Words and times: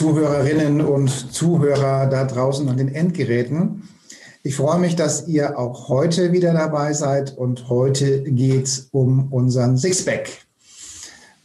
Zuhörerinnen 0.00 0.80
und 0.80 1.10
Zuhörer 1.10 2.06
da 2.06 2.24
draußen 2.24 2.66
an 2.70 2.78
den 2.78 2.88
Endgeräten. 2.88 3.86
Ich 4.42 4.56
freue 4.56 4.78
mich, 4.78 4.96
dass 4.96 5.28
ihr 5.28 5.58
auch 5.58 5.90
heute 5.90 6.32
wieder 6.32 6.54
dabei 6.54 6.94
seid 6.94 7.36
und 7.36 7.68
heute 7.68 8.22
geht 8.22 8.64
es 8.64 8.88
um 8.92 9.30
unseren 9.30 9.76
Sixpack, 9.76 10.30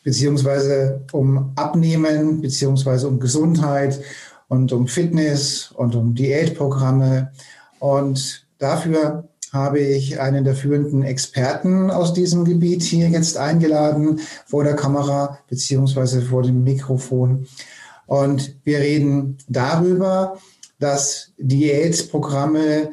beziehungsweise 0.06 1.02
um 1.12 1.52
Abnehmen, 1.58 2.40
beziehungsweise 2.40 3.10
um 3.10 3.20
Gesundheit 3.20 4.00
und 4.48 4.72
um 4.72 4.88
Fitness 4.88 5.74
und 5.76 5.94
um 5.94 6.16
Diätprogramme. 6.16 7.34
Und 7.80 8.48
dafür 8.58 9.28
habe 9.52 9.80
ich 9.82 10.22
einen 10.22 10.46
der 10.46 10.56
führenden 10.56 11.04
Experten 11.04 11.92
aus 11.92 12.14
diesem 12.14 12.46
Gebiet 12.46 12.84
hier 12.84 13.10
jetzt 13.10 13.36
eingeladen 13.36 14.22
vor 14.46 14.64
der 14.64 14.78
Kamera 14.78 15.40
beziehungsweise 15.50 16.22
vor 16.22 16.44
dem 16.44 16.64
Mikrofon. 16.64 17.48
Und 18.08 18.56
wir 18.64 18.80
reden 18.80 19.38
darüber, 19.48 20.38
dass 20.80 21.32
Diätprogramme 21.38 22.92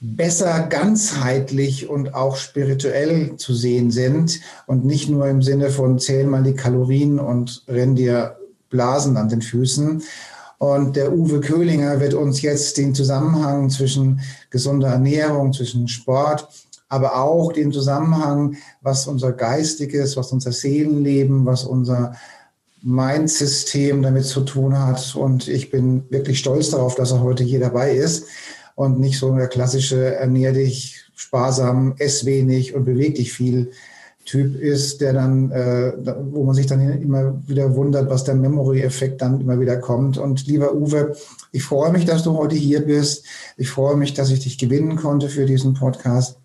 besser 0.00 0.66
ganzheitlich 0.68 1.88
und 1.88 2.14
auch 2.14 2.36
spirituell 2.36 3.36
zu 3.36 3.54
sehen 3.54 3.90
sind 3.90 4.40
und 4.66 4.84
nicht 4.84 5.10
nur 5.10 5.28
im 5.28 5.42
Sinne 5.42 5.70
von 5.70 5.98
zähl 5.98 6.26
mal 6.26 6.42
die 6.42 6.54
Kalorien 6.54 7.18
und 7.18 7.64
renn 7.68 7.96
dir 7.96 8.36
Blasen 8.70 9.16
an 9.16 9.28
den 9.28 9.42
Füßen, 9.42 10.02
und 10.60 10.94
der 10.94 11.10
Uwe 11.10 11.40
Köhlinger 11.40 12.00
wird 12.00 12.12
uns 12.12 12.42
jetzt 12.42 12.76
den 12.76 12.94
Zusammenhang 12.94 13.70
zwischen 13.70 14.20
gesunder 14.50 14.88
Ernährung, 14.88 15.54
zwischen 15.54 15.88
Sport, 15.88 16.46
aber 16.90 17.16
auch 17.16 17.50
den 17.54 17.72
Zusammenhang, 17.72 18.58
was 18.82 19.06
unser 19.06 19.32
geistiges, 19.32 20.18
was 20.18 20.32
unser 20.32 20.52
Seelenleben, 20.52 21.46
was 21.46 21.64
unser 21.64 22.12
Mindsystem 22.82 24.02
damit 24.02 24.24
zu 24.24 24.42
tun 24.42 24.78
hat. 24.78 25.14
Und 25.16 25.48
ich 25.48 25.70
bin 25.70 26.04
wirklich 26.10 26.38
stolz 26.38 26.70
darauf, 26.70 26.94
dass 26.94 27.12
er 27.12 27.22
heute 27.22 27.44
hier 27.44 27.60
dabei 27.60 27.94
ist 27.94 28.26
und 28.74 28.98
nicht 28.98 29.18
so 29.18 29.34
der 29.34 29.48
klassische 29.48 30.14
ernähr 30.14 30.52
dich 30.52 31.04
sparsam, 31.14 31.94
ess 31.98 32.24
wenig 32.24 32.74
und 32.74 32.84
beweg 32.84 33.16
dich 33.16 33.32
viel 33.32 33.70
Typ 34.26 34.60
ist, 34.60 35.00
der 35.00 35.14
dann, 35.14 35.50
äh, 35.50 35.92
wo 36.30 36.44
man 36.44 36.54
sich 36.54 36.66
dann 36.66 36.80
immer 37.02 37.42
wieder 37.46 37.74
wundert, 37.74 38.08
was 38.10 38.22
der 38.22 38.34
Memory-Effekt 38.34 39.20
dann 39.22 39.40
immer 39.40 39.58
wieder 39.58 39.78
kommt. 39.78 40.18
Und 40.18 40.46
lieber 40.46 40.74
Uwe, 40.74 41.16
ich 41.52 41.64
freue 41.64 41.90
mich, 41.90 42.04
dass 42.04 42.22
du 42.22 42.36
heute 42.36 42.54
hier 42.54 42.80
bist. 42.80 43.24
Ich 43.56 43.70
freue 43.70 43.96
mich, 43.96 44.14
dass 44.14 44.30
ich 44.30 44.40
dich 44.40 44.56
gewinnen 44.56 44.96
konnte 44.96 45.28
für 45.28 45.46
diesen 45.46 45.74
Podcast. 45.74 46.36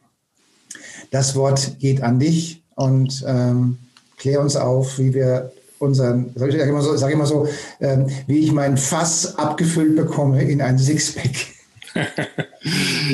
Das 1.11 1.35
Wort 1.35 1.79
geht 1.79 2.01
an 2.01 2.17
dich 2.17 2.63
und 2.75 3.23
ähm, 3.27 3.77
klär 4.17 4.41
uns 4.41 4.55
auf, 4.55 4.97
wie 4.97 5.13
wir 5.13 5.51
unseren, 5.85 6.31
sag 6.35 6.49
ich 6.49 6.55
immer 6.55 6.81
so, 6.81 6.95
sag 6.97 7.09
ich 7.09 7.15
immer 7.15 7.25
so 7.25 7.47
ähm, 7.79 8.07
wie 8.27 8.39
ich 8.39 8.51
mein 8.51 8.77
Fass 8.77 9.37
abgefüllt 9.37 9.95
bekomme 9.95 10.43
in 10.43 10.61
ein 10.61 10.77
Sixpack. 10.77 11.31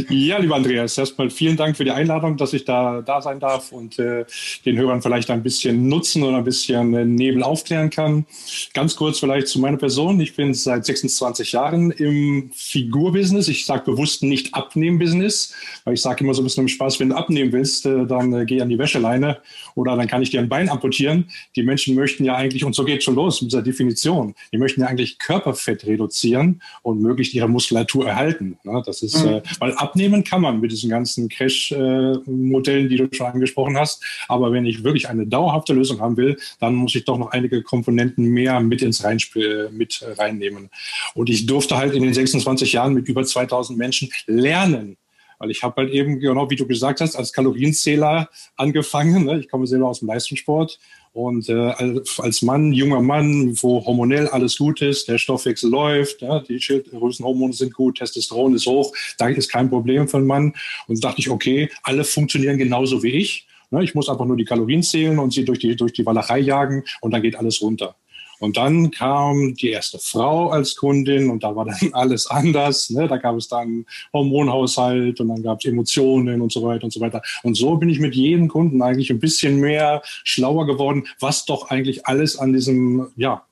ja, 0.10 0.38
lieber 0.38 0.56
Andreas, 0.56 0.98
erstmal 0.98 1.30
vielen 1.30 1.58
Dank 1.58 1.76
für 1.76 1.84
die 1.84 1.92
Einladung, 1.92 2.38
dass 2.38 2.54
ich 2.54 2.64
da, 2.64 3.02
da 3.02 3.22
sein 3.22 3.40
darf 3.40 3.72
und 3.72 4.00
äh, 4.00 4.26
den 4.66 4.78
Hörern 4.78 5.02
vielleicht 5.02 5.30
ein 5.30 5.44
bisschen 5.44 5.90
nutzen 5.90 6.24
oder 6.24 6.38
ein 6.38 6.44
bisschen 6.44 6.94
äh, 6.94 7.04
Nebel 7.04 7.44
aufklären 7.44 7.90
kann. 7.90 8.26
Ganz 8.74 8.96
kurz 8.96 9.20
vielleicht 9.20 9.48
zu 9.48 9.60
meiner 9.60 9.78
Person. 9.78 10.20
Ich 10.22 10.36
bin 10.36 10.54
seit 10.54 10.86
26 10.86 11.52
Jahren 11.52 11.92
im 11.92 12.52
Figurbusiness. 12.54 13.50
Ich 13.50 13.66
sage 13.66 13.84
bewusst 13.92 14.24
nicht 14.24 14.54
Abnehmen-Business, 14.54 15.54
weil 15.84 15.96
ich 15.96 16.02
sage 16.02 16.24
immer 16.24 16.34
so 16.34 16.42
ein 16.42 16.46
bisschen 16.46 16.64
im 16.64 16.68
Spaß, 16.70 17.00
wenn 17.00 17.10
du 17.10 17.16
abnehmen 17.16 17.52
willst, 17.52 17.86
äh, 17.86 18.06
dann 18.06 18.34
äh, 18.34 18.46
geh 18.46 18.62
an 18.62 18.70
die 18.70 18.80
Wäscheleine 18.80 19.40
oder 19.76 19.98
dann 19.98 20.08
kann 20.08 20.22
ich 20.22 20.30
dir 20.30 20.40
ein 20.40 20.50
Bein 20.50 20.70
amputieren. 20.70 21.30
Die 21.56 21.64
Menschen 21.64 21.96
möchten 21.96 22.24
ja 22.24 22.36
eigentlich, 22.36 22.64
und 22.64 22.74
so 22.74 22.86
geht 22.86 23.04
schon 23.04 23.16
los 23.16 23.42
mit 23.42 23.52
dieser 23.52 23.62
Definition, 23.62 24.34
die 24.54 24.58
möchten 24.58 24.82
ja 24.82 24.88
eigentlich 24.88 25.20
Körperfett 25.20 25.86
reduzieren 25.86 26.62
und 26.84 27.02
möglichst 27.02 27.34
ihre 27.34 27.50
Muskulatur 27.50 28.08
erhalten. 28.08 28.58
Ne? 28.64 28.82
Das 28.86 29.02
ist, 29.02 29.26
mhm. 29.26 29.41
Äh, 29.44 29.56
weil 29.60 29.74
abnehmen 29.74 30.24
kann 30.24 30.42
man 30.42 30.60
mit 30.60 30.72
diesen 30.72 30.90
ganzen 30.90 31.30
Crash-Modellen, 31.30 32.90
die 32.90 32.98
du 32.98 33.08
schon 33.12 33.28
angesprochen 33.28 33.78
hast. 33.78 34.04
Aber 34.28 34.52
wenn 34.52 34.66
ich 34.66 34.84
wirklich 34.84 35.10
eine 35.10 35.28
dauerhafte 35.28 35.74
Lösung 35.74 36.02
haben 36.02 36.18
will, 36.18 36.38
dann 36.60 36.76
muss 36.76 36.96
ich 36.96 37.06
doch 37.06 37.18
noch 37.18 37.32
einige 37.32 37.64
Komponenten 37.64 38.26
mehr 38.26 38.60
mit 38.60 38.82
ins 38.82 39.04
Reinspiel, 39.04 39.70
mit 39.72 40.06
reinnehmen. 40.18 40.70
Und 41.14 41.30
ich 41.30 41.46
durfte 41.46 41.78
halt 41.78 41.94
in 41.94 42.04
den 42.04 42.14
26 42.14 42.74
Jahren 42.74 42.94
mit 42.94 43.08
über 43.08 43.24
2000 43.24 43.78
Menschen 43.78 44.10
lernen, 44.26 44.98
weil 45.40 45.52
ich 45.52 45.64
habe 45.64 45.82
halt 45.82 45.92
eben, 45.92 46.20
genau 46.20 46.50
wie 46.50 46.56
du 46.56 46.68
gesagt 46.68 47.02
hast, 47.02 47.16
als 47.16 47.34
Kalorienzähler 47.34 48.30
angefangen. 48.56 49.26
Ne? 49.26 49.40
Ich 49.40 49.50
komme 49.50 49.66
selber 49.66 49.88
aus 49.88 50.00
dem 50.00 50.08
Leistungssport 50.08 50.80
und 51.14 51.50
äh, 51.50 51.74
als 52.20 52.42
Mann, 52.42 52.72
junger 52.72 53.02
Mann, 53.02 53.54
wo 53.62 53.86
hormonell 53.86 54.28
alles 54.30 54.58
gut 54.58 54.82
ist, 54.82 55.10
der 55.10 55.18
Stoffwechsel 55.18 55.70
läuft, 55.70 56.22
ja, 56.22 56.40
die 56.40 56.60
Schilddrüsenhormone 56.60 57.54
sind 57.54 57.74
gut, 57.74 57.98
Testosteron 57.98 58.56
ist 58.56 58.66
hoch, 58.66 58.94
da 59.18 59.28
ist 59.28 59.52
kein 59.52 59.70
Problem 59.70 60.08
für 60.08 60.18
einen 60.18 60.28
Mann. 60.28 60.54
Und 60.88 61.04
dachte 61.04 61.20
ich, 61.20 61.30
okay, 61.30 61.70
alle 61.84 62.06
funktionieren 62.06 62.58
genauso 62.58 63.04
wie 63.04 63.12
ich. 63.12 63.48
Ne, 63.72 63.84
ich 63.84 63.96
muss 63.96 64.10
einfach 64.10 64.26
nur 64.26 64.38
die 64.38 64.46
Kalorien 64.46 64.84
zählen 64.84 65.18
und 65.20 65.32
sie 65.32 65.46
durch 65.46 65.60
die, 65.60 65.76
durch 65.76 65.94
die 65.94 66.06
Walachei 66.06 66.40
jagen 66.40 66.84
und 67.02 67.12
dann 67.12 67.22
geht 67.22 67.36
alles 67.36 67.62
runter. 67.62 67.96
Und 68.42 68.58
dann 68.58 68.90
kam 68.90 69.54
die 69.54 69.70
erste 69.70 70.00
Frau 70.00 70.50
als 70.50 70.76
Kundin 70.76 71.30
und 71.30 71.44
da 71.44 71.56
war 71.56 71.66
dann 71.66 71.78
alles 71.94 72.28
anders. 72.28 72.90
Ne? 72.90 73.08
Da 73.08 73.18
gab 73.18 73.38
es 73.38 73.48
dann 73.48 73.86
Hormonhaushalt 74.12 75.22
und 75.22 75.30
dann 75.30 75.44
gab 75.44 75.60
es 75.60 75.66
Emotionen 75.66 76.42
und 76.42 76.52
so 76.52 76.64
weiter 76.64 76.86
und 76.86 76.92
so 76.92 77.00
weiter. 77.00 77.22
Und 77.44 77.56
so 77.56 77.78
bin 77.78 77.90
ich 77.90 78.00
mit 78.00 78.16
jedem 78.16 78.48
Kunden 78.48 78.82
eigentlich 78.82 79.12
ein 79.12 79.20
bisschen 79.20 79.60
mehr 79.60 80.02
schlauer 80.24 80.66
geworden, 80.66 81.06
was 81.20 81.46
doch 81.46 81.70
eigentlich 81.70 82.08
alles 82.08 82.36
an 82.38 82.52
diesem, 82.52 83.08
ja, 83.16 83.44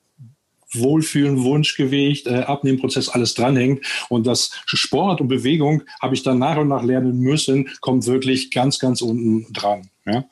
Wohlfühlen, 0.72 1.42
Wunschgewicht, 1.42 2.26
äh, 2.26 2.40
Abnehmprozess, 2.40 3.08
alles 3.08 3.34
dranhängt. 3.34 3.84
Und 4.08 4.26
das 4.26 4.50
Sport 4.66 5.20
und 5.20 5.28
Bewegung 5.28 5.82
habe 6.00 6.14
ich 6.14 6.22
dann 6.22 6.38
nach 6.38 6.56
und 6.58 6.68
nach 6.68 6.82
lernen 6.82 7.18
müssen, 7.18 7.68
kommt 7.80 8.06
wirklich 8.06 8.50
ganz, 8.50 8.78
ganz 8.78 9.02
unten 9.02 9.52
dran. 9.52 9.88
Ja? 10.06 10.24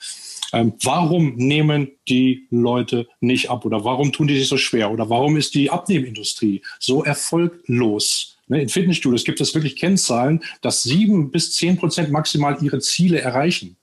Ähm, 0.52 0.72
warum 0.82 1.34
nehmen 1.36 1.90
die 2.08 2.46
Leute 2.50 3.06
nicht 3.20 3.50
ab 3.50 3.64
oder 3.64 3.84
warum 3.84 4.12
tun 4.12 4.28
die 4.28 4.38
sich 4.38 4.48
so 4.48 4.56
schwer 4.56 4.90
oder 4.90 5.10
warum 5.10 5.36
ist 5.36 5.54
die 5.54 5.70
Abnehmindustrie 5.70 6.62
so 6.78 7.04
erfolglos? 7.04 8.38
Ne, 8.46 8.62
in 8.62 8.68
Fitnessstudios 8.68 9.24
gibt 9.24 9.40
es 9.40 9.54
wirklich 9.54 9.76
Kennzahlen, 9.76 10.42
dass 10.62 10.82
sieben 10.82 11.30
bis 11.30 11.52
zehn 11.52 11.76
Prozent 11.76 12.10
maximal 12.10 12.56
ihre 12.62 12.78
Ziele 12.78 13.20
erreichen. 13.20 13.76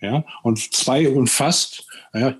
Ja, 0.00 0.24
und 0.42 0.72
zwei 0.72 1.08
und 1.08 1.28
fast, 1.28 1.86
ja, 2.14 2.36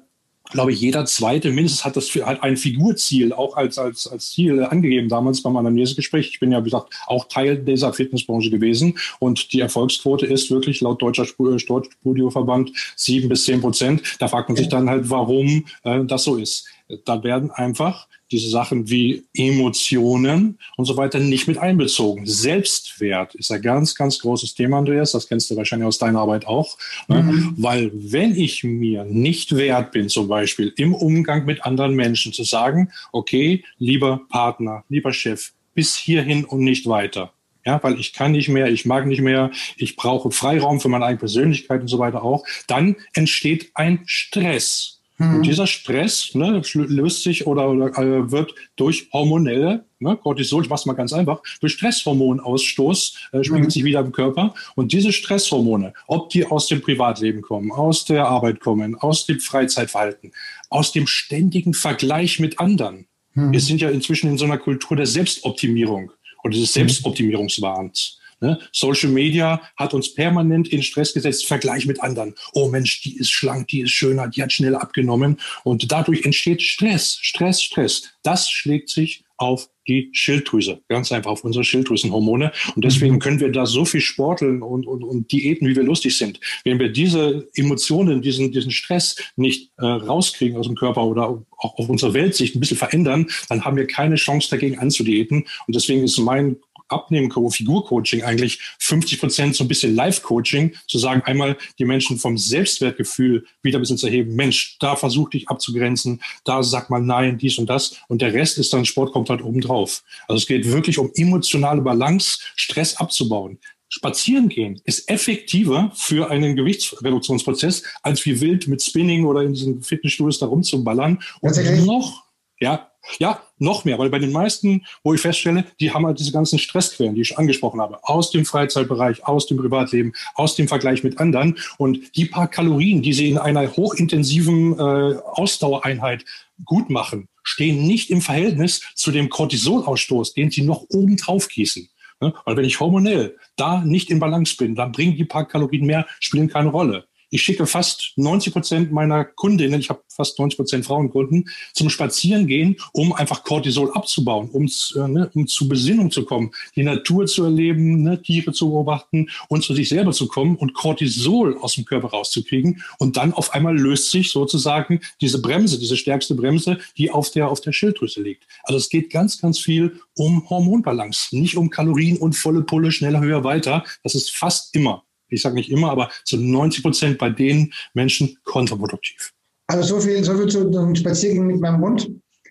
glaube 0.51 0.73
ich, 0.73 0.81
jeder 0.81 1.05
zweite 1.05 1.51
mindestens 1.51 1.85
hat 1.85 1.97
das 1.97 2.09
hat 2.11 2.43
ein 2.43 2.57
Figurziel 2.57 3.33
auch 3.33 3.57
als, 3.57 3.79
als, 3.79 4.07
als 4.07 4.31
Ziel 4.31 4.63
angegeben 4.65 5.09
damals 5.09 5.43
beim 5.43 5.57
Anamnesegespräch. 5.57 6.29
Ich 6.29 6.41
bin 6.41 6.53
ja, 6.53 6.61
wie 6.61 6.71
gesagt, 6.71 6.95
auch 7.07 7.29
Teil 7.29 7.57
dieser 7.59 7.93
Fitnessbranche 7.93 8.51
gewesen 8.51 8.99
und 9.19 9.53
die 9.53 9.61
Erfolgsquote 9.61 10.27
ist 10.27 10.51
wirklich 10.51 10.81
laut 10.81 11.03
Deutscher 11.03 11.27
Sportstudioverband 11.27 12.73
sieben 12.97 13.29
bis 13.29 13.45
zehn 13.45 13.61
Prozent. 13.61 14.03
Da 14.19 14.29
fragt 14.29 14.49
man 14.49 14.57
sich 14.57 14.69
dann 14.69 14.89
halt, 14.89 15.11
warum 15.11 15.65
äh, 15.85 16.05
das 16.05 16.25
so 16.25 16.37
ist. 16.37 16.67
Da 17.05 17.23
werden 17.25 17.51
einfach 17.51 18.07
diese 18.31 18.49
Sachen 18.49 18.89
wie 18.89 19.25
Emotionen 19.35 20.59
und 20.77 20.85
so 20.85 20.97
weiter 20.97 21.19
nicht 21.19 21.47
mit 21.47 21.59
einbezogen. 21.59 22.27
Selbstwert 22.27 23.35
ist 23.35 23.51
ein 23.51 23.63
ganz, 23.63 23.95
ganz 23.95 24.19
großes 24.19 24.55
Thema, 24.55 24.79
Andreas. 24.79 25.13
Das 25.13 25.29
kennst 25.29 25.51
du 25.51 25.57
wahrscheinlich 25.57 25.87
aus 25.87 25.99
deiner 25.99 26.21
Arbeit 26.21 26.47
auch. 26.47 26.77
Ne? 27.09 27.23
Mhm. 27.23 27.55
Weil 27.57 27.91
wenn 27.95 28.37
ich 28.37 28.65
mir 28.65 29.05
nicht 29.05 29.57
wert 29.57 29.93
bin, 29.93 30.09
zum 30.09 30.29
Beispiel 30.29 30.73
im 30.77 30.95
Umgang 30.95 31.45
mit 31.45 31.65
anderen 31.65 31.95
Menschen 31.95 32.33
zu 32.33 32.45
sagen, 32.45 32.91
okay, 33.13 33.65
lieber 33.79 34.23
Partner, 34.29 34.85
lieber 34.89 35.13
Chef, 35.13 35.53
bis 35.75 35.97
hierhin 35.97 36.45
und 36.45 36.61
nicht 36.61 36.87
weiter. 36.87 37.33
Ja, 37.65 37.83
weil 37.83 37.99
ich 37.99 38.13
kann 38.13 38.31
nicht 38.31 38.49
mehr, 38.49 38.69
ich 38.69 38.87
mag 38.87 39.07
nicht 39.07 39.21
mehr, 39.21 39.51
ich 39.77 39.97
brauche 39.97 40.31
Freiraum 40.31 40.81
für 40.81 40.89
meine 40.89 41.05
eigene 41.05 41.19
Persönlichkeit 41.19 41.81
und 41.81 41.89
so 41.89 41.99
weiter 41.99 42.23
auch, 42.23 42.45
dann 42.69 42.95
entsteht 43.13 43.73
ein 43.75 44.03
Stress 44.07 44.96
Mhm. 45.19 45.37
Und 45.37 45.47
dieser 45.47 45.67
Stress 45.67 46.35
ne, 46.35 46.63
löst 46.75 47.23
sich 47.23 47.47
oder, 47.47 47.71
oder 47.71 47.87
äh, 47.99 48.31
wird 48.31 48.55
durch 48.77 49.09
hormonelle, 49.13 49.85
ne, 49.99 50.17
Cortisol, 50.17 50.63
ich 50.63 50.69
mach's 50.69 50.87
mal 50.87 50.93
ganz 50.93 51.13
einfach, 51.13 51.43
durch 51.61 51.73
Stresshormonausstoß 51.75 53.31
äh, 53.33 53.45
spiegelt 53.45 53.65
mhm. 53.65 53.71
sich 53.71 53.85
wieder 53.85 54.01
im 54.01 54.13
Körper. 54.13 54.55
Und 54.75 54.93
diese 54.93 55.13
Stresshormone, 55.13 55.95
ob 56.07 56.31
die 56.31 56.45
aus 56.45 56.67
dem 56.67 56.83
Privatleben 56.83 57.41
kommen, 57.43 57.73
aus 57.73 58.05
der 58.05 58.29
Arbeit 58.29 58.61
kommen, 58.61 58.95
aus 58.95 59.27
dem 59.27 59.41
Freizeitverhalten, 59.41 60.33
aus 60.69 60.93
dem 60.93 61.07
ständigen 61.07 61.73
Vergleich 61.73 62.39
mit 62.39 62.61
anderen. 62.61 63.07
Mhm. 63.33 63.53
Wir 63.53 63.61
sind 63.61 63.81
ja 63.81 63.91
inzwischen 63.91 64.29
in 64.29 64.39
so 64.39 64.45
einer 64.45 64.59
Kultur 64.59 64.97
der 64.97 65.07
Selbstoptimierung 65.07 66.13
oder 66.43 66.53
des 66.53 66.61
mhm. 66.61 66.81
Selbstoptimierungswahns. 66.81 68.19
Ne? 68.41 68.59
Social 68.73 69.11
Media 69.11 69.61
hat 69.77 69.95
uns 69.95 70.13
permanent 70.13 70.69
in 70.69 70.83
Stress 70.83 71.15
gesetzt, 71.15 71.47
Vergleich 71.47 71.87
mit 71.87 72.03
anderen. 72.03 72.35
Oh 72.53 72.69
Mensch, 72.69 73.03
die 73.03 73.17
ist 73.17 73.31
schlank, 73.31 73.69
die 73.69 73.81
ist 73.81 73.93
schöner, 73.93 74.29
die 74.29 74.43
hat 74.43 74.53
schneller 74.53 74.83
abgenommen. 74.83 75.39
Und 75.65 75.91
dadurch 75.91 76.25
entsteht 76.25 76.63
Stress, 76.63 77.19
Stress, 77.21 77.63
Stress. 77.63 78.11
Das 78.23 78.51
schlägt 78.51 78.91
sich 78.91 79.25
auf 79.39 79.69
die 79.87 80.09
Schilddrüse, 80.13 80.81
ganz 80.89 81.13
einfach 81.13 81.31
auf 81.31 81.45
unsere 81.45 81.65
Schilddrüsenhormone. 81.65 82.53
Und 82.75 82.85
deswegen 82.85 83.15
mhm. 83.15 83.19
können 83.21 83.41
wir 83.41 83.53
da 83.53 83.67
so 83.67 83.85
viel 83.85 84.01
sporteln 84.01 84.63
und, 84.63 84.87
und, 84.87 85.05
und 85.05 85.31
Diäten, 85.31 85.69
wie 85.69 85.77
wir 85.77 85.83
lustig 85.83 86.17
sind. 86.19 86.41
Wenn 86.65 86.79
wir 86.79 86.89
diese 86.89 87.47
Emotionen, 87.55 88.23
diesen, 88.23 88.53
diesen 88.53 88.71
Stress 88.71 89.17
nicht 89.37 89.71
äh, 89.79 89.87
rauskriegen 89.87 90.57
aus 90.57 90.67
dem 90.67 90.75
Körper 90.75 91.05
oder 91.05 91.29
auch 91.29 91.79
auf 91.79 91.89
unsere 91.89 92.15
Weltsicht 92.15 92.57
ein 92.57 92.61
bisschen 92.61 92.77
verändern, 92.77 93.29
dann 93.49 93.65
haben 93.65 93.77
wir 93.77 93.87
keine 93.87 94.17
Chance 94.17 94.49
dagegen 94.51 94.79
anzudiäten. 94.79 95.47
Und 95.67 95.77
deswegen 95.77 96.03
ist 96.03 96.19
mein 96.19 96.57
Abnehmen, 96.89 97.31
Figurcoaching 97.31 98.23
eigentlich 98.23 98.61
50 98.79 99.21
Prozent 99.21 99.57
so 99.57 99.65
ein 99.65 99.69
bisschen 99.69 99.95
Live-Coaching, 99.95 100.75
zu 100.87 100.99
sagen, 100.99 101.23
einmal 101.25 101.57
die 101.79 101.85
Menschen 101.85 102.19
vom 102.19 102.39
Selbstwertgefühl 102.39 103.45
wieder 103.63 103.79
ein 103.79 103.83
bisschen 103.83 103.99
zu 103.99 104.07
erheben. 104.07 104.35
Mensch, 104.35 104.77
da 104.81 104.97
versuch 104.97 105.31
dich 105.31 105.49
abzugrenzen, 105.49 106.23
da 106.45 106.63
sag 106.63 106.91
mal 106.91 107.01
nein, 107.01 107.39
dies 107.39 107.59
und 107.59 107.69
das. 107.69 107.97
Und 108.09 108.23
der 108.23 108.35
Rest 108.35 108.59
ist 108.59 108.73
dann, 108.73 108.85
Sport 108.85 109.13
kommt 109.13 109.31
halt 109.31 109.43
oben 109.43 109.61
drauf. 109.61 110.03
Also 110.29 110.39
es 110.39 110.47
geht 110.47 110.71
wirklich 110.71 110.99
um 110.99 111.11
emotionale 111.15 111.83
Balance, 111.83 112.39
Stress 112.55 112.97
abzubauen. 112.97 113.59
Spazieren 113.89 114.49
gehen 114.49 114.81
ist 114.85 115.09
effektiver 115.09 115.93
für 115.95 116.31
einen 116.31 116.57
Gewichtsreduktionsprozess, 116.57 117.85
als 118.03 118.25
wie 118.27 118.41
wild 118.41 118.67
mit 118.67 118.83
Spinning 118.83 119.25
oder 119.25 119.43
in 119.43 119.53
diesen 119.53 119.83
Fitnessstudios 119.83 120.41
da 120.41 120.47
rumzuballern. 120.47 121.23
Und 121.41 121.87
noch, 121.87 122.25
ja, 122.59 122.91
ja, 123.19 123.41
noch 123.59 123.85
mehr, 123.85 123.99
weil 123.99 124.11
bei 124.11 124.19
den 124.19 124.33
meisten, 124.33 124.85
wo 125.03 125.15
ich 125.15 125.21
feststelle, 125.21 125.65
die 125.81 125.93
haben 125.93 126.07
halt 126.07 126.19
diese 126.19 126.33
ganzen 126.33 126.59
Stressquellen, 126.59 127.15
die 127.15 127.23
ich 127.23 127.39
angesprochen 127.39 127.81
habe, 127.81 127.99
aus 128.03 128.31
dem 128.31 128.45
Freizeitbereich, 128.45 129.25
aus 129.25 129.47
dem 129.47 129.57
Privatleben, 129.57 130.13
aus 130.35 130.57
dem 130.57 130.69
Vergleich 130.69 131.05
mit 131.05 131.19
anderen. 131.19 131.59
Und 131.79 132.17
die 132.17 132.27
paar 132.27 132.49
Kalorien, 132.49 133.03
die 133.03 133.13
sie 133.13 133.31
in 133.31 133.39
einer 133.39 133.77
hochintensiven 133.77 134.79
äh, 134.79 135.17
Ausdauereinheit 135.25 136.25
gut 136.65 136.91
machen, 136.91 137.29
stehen 137.43 137.87
nicht 137.87 138.11
im 138.11 138.21
Verhältnis 138.21 138.83
zu 138.95 139.13
dem 139.13 139.29
Cortisolausstoß, 139.29 140.35
den 140.35 140.51
sie 140.51 140.63
noch 140.63 140.85
oben 140.91 141.17
drauf 141.17 141.49
gießen. 141.49 141.89
Ne? 142.21 142.35
Weil 142.45 142.57
wenn 142.57 142.65
ich 142.65 142.81
hormonell 142.81 143.37
da 143.57 143.83
nicht 143.85 144.11
in 144.11 144.19
Balance 144.19 144.57
bin, 144.57 144.75
dann 144.75 144.93
bringen 144.93 145.17
die 145.17 145.25
paar 145.25 145.47
Kalorien 145.47 145.87
mehr, 145.87 146.07
spielen 146.21 146.49
keine 146.49 146.71
Rolle. 146.71 147.07
Ich 147.37 147.43
schicke 147.43 147.67
fast 147.67 148.15
90 148.17 148.51
Prozent 148.55 148.93
meiner 148.93 149.23
Kundinnen, 149.23 149.79
ich 149.79 149.91
habe 149.91 150.01
fast 150.09 150.39
90 150.39 150.57
Prozent 150.57 150.87
Frauenkunden, 150.87 151.51
zum 151.75 151.91
Spazierengehen, 151.91 152.79
um 152.93 153.13
einfach 153.13 153.45
Cortisol 153.45 153.93
abzubauen, 153.93 154.49
um, 154.49 154.65
äh, 154.65 155.07
ne, 155.07 155.31
um 155.35 155.47
zu 155.47 155.69
Besinnung 155.69 156.11
zu 156.11 156.25
kommen, 156.25 156.53
die 156.77 156.83
Natur 156.83 157.27
zu 157.27 157.45
erleben, 157.45 158.03
ne, 158.03 158.23
Tiere 158.23 158.53
zu 158.53 158.71
beobachten 158.71 159.29
und 159.49 159.63
zu 159.63 159.75
sich 159.75 159.91
selber 159.91 160.13
zu 160.13 160.29
kommen 160.29 160.57
und 160.57 160.73
Cortisol 160.73 161.59
aus 161.59 161.75
dem 161.75 161.85
Körper 161.85 162.09
rauszukriegen. 162.09 162.83
Und 162.99 163.19
dann 163.19 163.35
auf 163.35 163.53
einmal 163.53 163.77
löst 163.77 164.11
sich 164.11 164.31
sozusagen 164.31 165.01
diese 165.21 165.43
Bremse, 165.43 165.79
diese 165.79 165.99
stärkste 165.99 166.35
Bremse, 166.37 166.79
die 166.97 167.11
auf 167.11 167.31
der, 167.33 167.51
auf 167.51 167.61
der 167.61 167.73
Schilddrüse 167.73 168.23
liegt. 168.23 168.47
Also 168.63 168.79
es 168.79 168.89
geht 168.89 169.11
ganz, 169.11 169.39
ganz 169.39 169.59
viel 169.59 170.01
um 170.17 170.49
Hormonbalance, 170.49 171.37
nicht 171.37 171.59
um 171.59 171.69
Kalorien 171.69 172.17
und 172.17 172.35
volle 172.35 172.63
Pulle, 172.63 172.93
schneller, 172.93 173.21
höher, 173.21 173.45
weiter. 173.45 173.85
Das 174.03 174.15
ist 174.15 174.35
fast 174.35 174.75
immer 174.75 175.03
ich 175.37 175.43
sage 175.43 175.55
nicht 175.55 175.71
immer, 175.71 175.91
aber 175.91 176.11
zu 176.25 176.37
90 176.37 176.83
Prozent 176.83 177.19
bei 177.19 177.31
den 177.31 177.73
Menschen 177.95 178.37
kontraproduktiv. 178.45 179.33
Also 179.69 179.97
so 179.97 180.01
viel, 180.01 180.23
so 180.25 180.37
viel 180.37 180.47
zu 180.47 180.69
einem 180.69 180.95
Spaziergang 180.95 181.47
mit 181.47 181.61
meinem 181.61 181.81
Hund. 181.81 182.11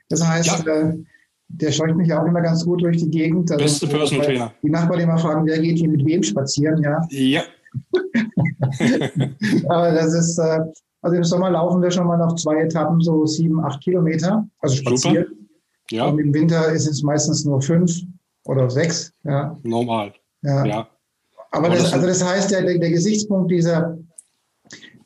Das 0.09 0.25
heißt, 0.25 0.65
ja. 0.65 0.73
äh, 0.73 0.93
der 1.47 1.71
scheucht 1.71 1.95
mich 1.95 2.11
auch 2.13 2.25
immer 2.25 2.41
ganz 2.41 2.65
gut 2.65 2.81
durch 2.81 2.97
die 2.97 3.09
Gegend. 3.09 3.51
Also, 3.51 3.63
Beste 3.63 3.87
Personal 3.87 4.25
Trainer. 4.25 4.53
Die 4.61 4.69
Nachbarn 4.69 4.99
immer 4.99 5.17
fragen, 5.17 5.45
wer 5.45 5.59
geht 5.59 5.77
hier 5.77 5.89
mit 5.89 6.05
wem 6.05 6.23
spazieren, 6.23 6.81
ja. 6.81 7.01
Ja. 7.09 7.43
aber 9.69 9.91
das 9.91 10.13
ist, 10.13 10.37
äh, 10.39 10.59
also 11.01 11.17
im 11.17 11.23
Sommer 11.23 11.51
laufen 11.51 11.81
wir 11.81 11.91
schon 11.91 12.07
mal 12.07 12.17
noch 12.17 12.35
zwei 12.35 12.61
Etappen, 12.61 13.01
so 13.01 13.25
sieben, 13.25 13.63
acht 13.63 13.81
Kilometer, 13.81 14.47
also 14.59 14.75
spazieren. 14.75 15.25
Super. 15.25 15.41
Ja. 15.91 16.05
Und 16.07 16.19
im 16.19 16.33
Winter 16.33 16.71
ist 16.71 16.87
es 16.87 17.03
meistens 17.03 17.45
nur 17.45 17.61
fünf 17.61 17.91
oder 18.45 18.69
sechs, 18.69 19.13
ja. 19.23 19.57
Normal. 19.63 20.13
Ja. 20.41 20.65
ja. 20.65 20.89
Aber 21.55 21.69
das, 21.69 21.93
also 21.93 22.05
das 22.05 22.23
heißt, 22.23 22.51
der, 22.51 22.63
der 22.63 22.89
Gesichtspunkt 22.91 23.49
dieser, 23.49 23.97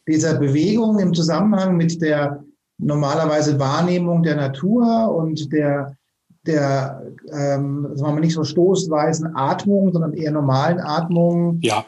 dieser 0.08 0.36
Bewegung 0.36 0.98
im 1.00 1.14
Zusammenhang 1.14 1.78
mit 1.78 2.02
der 2.02 2.44
normalerweise 2.80 3.60
Wahrnehmung 3.60 4.24
der 4.24 4.36
Natur 4.36 5.14
und 5.16 5.52
der, 5.54 5.96
der 6.48 7.04
ähm, 7.32 7.88
sagen 7.94 8.10
wir 8.10 8.14
mal 8.14 8.20
nicht 8.22 8.34
so 8.34 8.44
stoßweisen 8.44 9.36
Atmung, 9.36 9.92
sondern 9.92 10.14
eher 10.14 10.32
normalen 10.32 10.80
Atmung, 10.80 11.60
ja. 11.62 11.86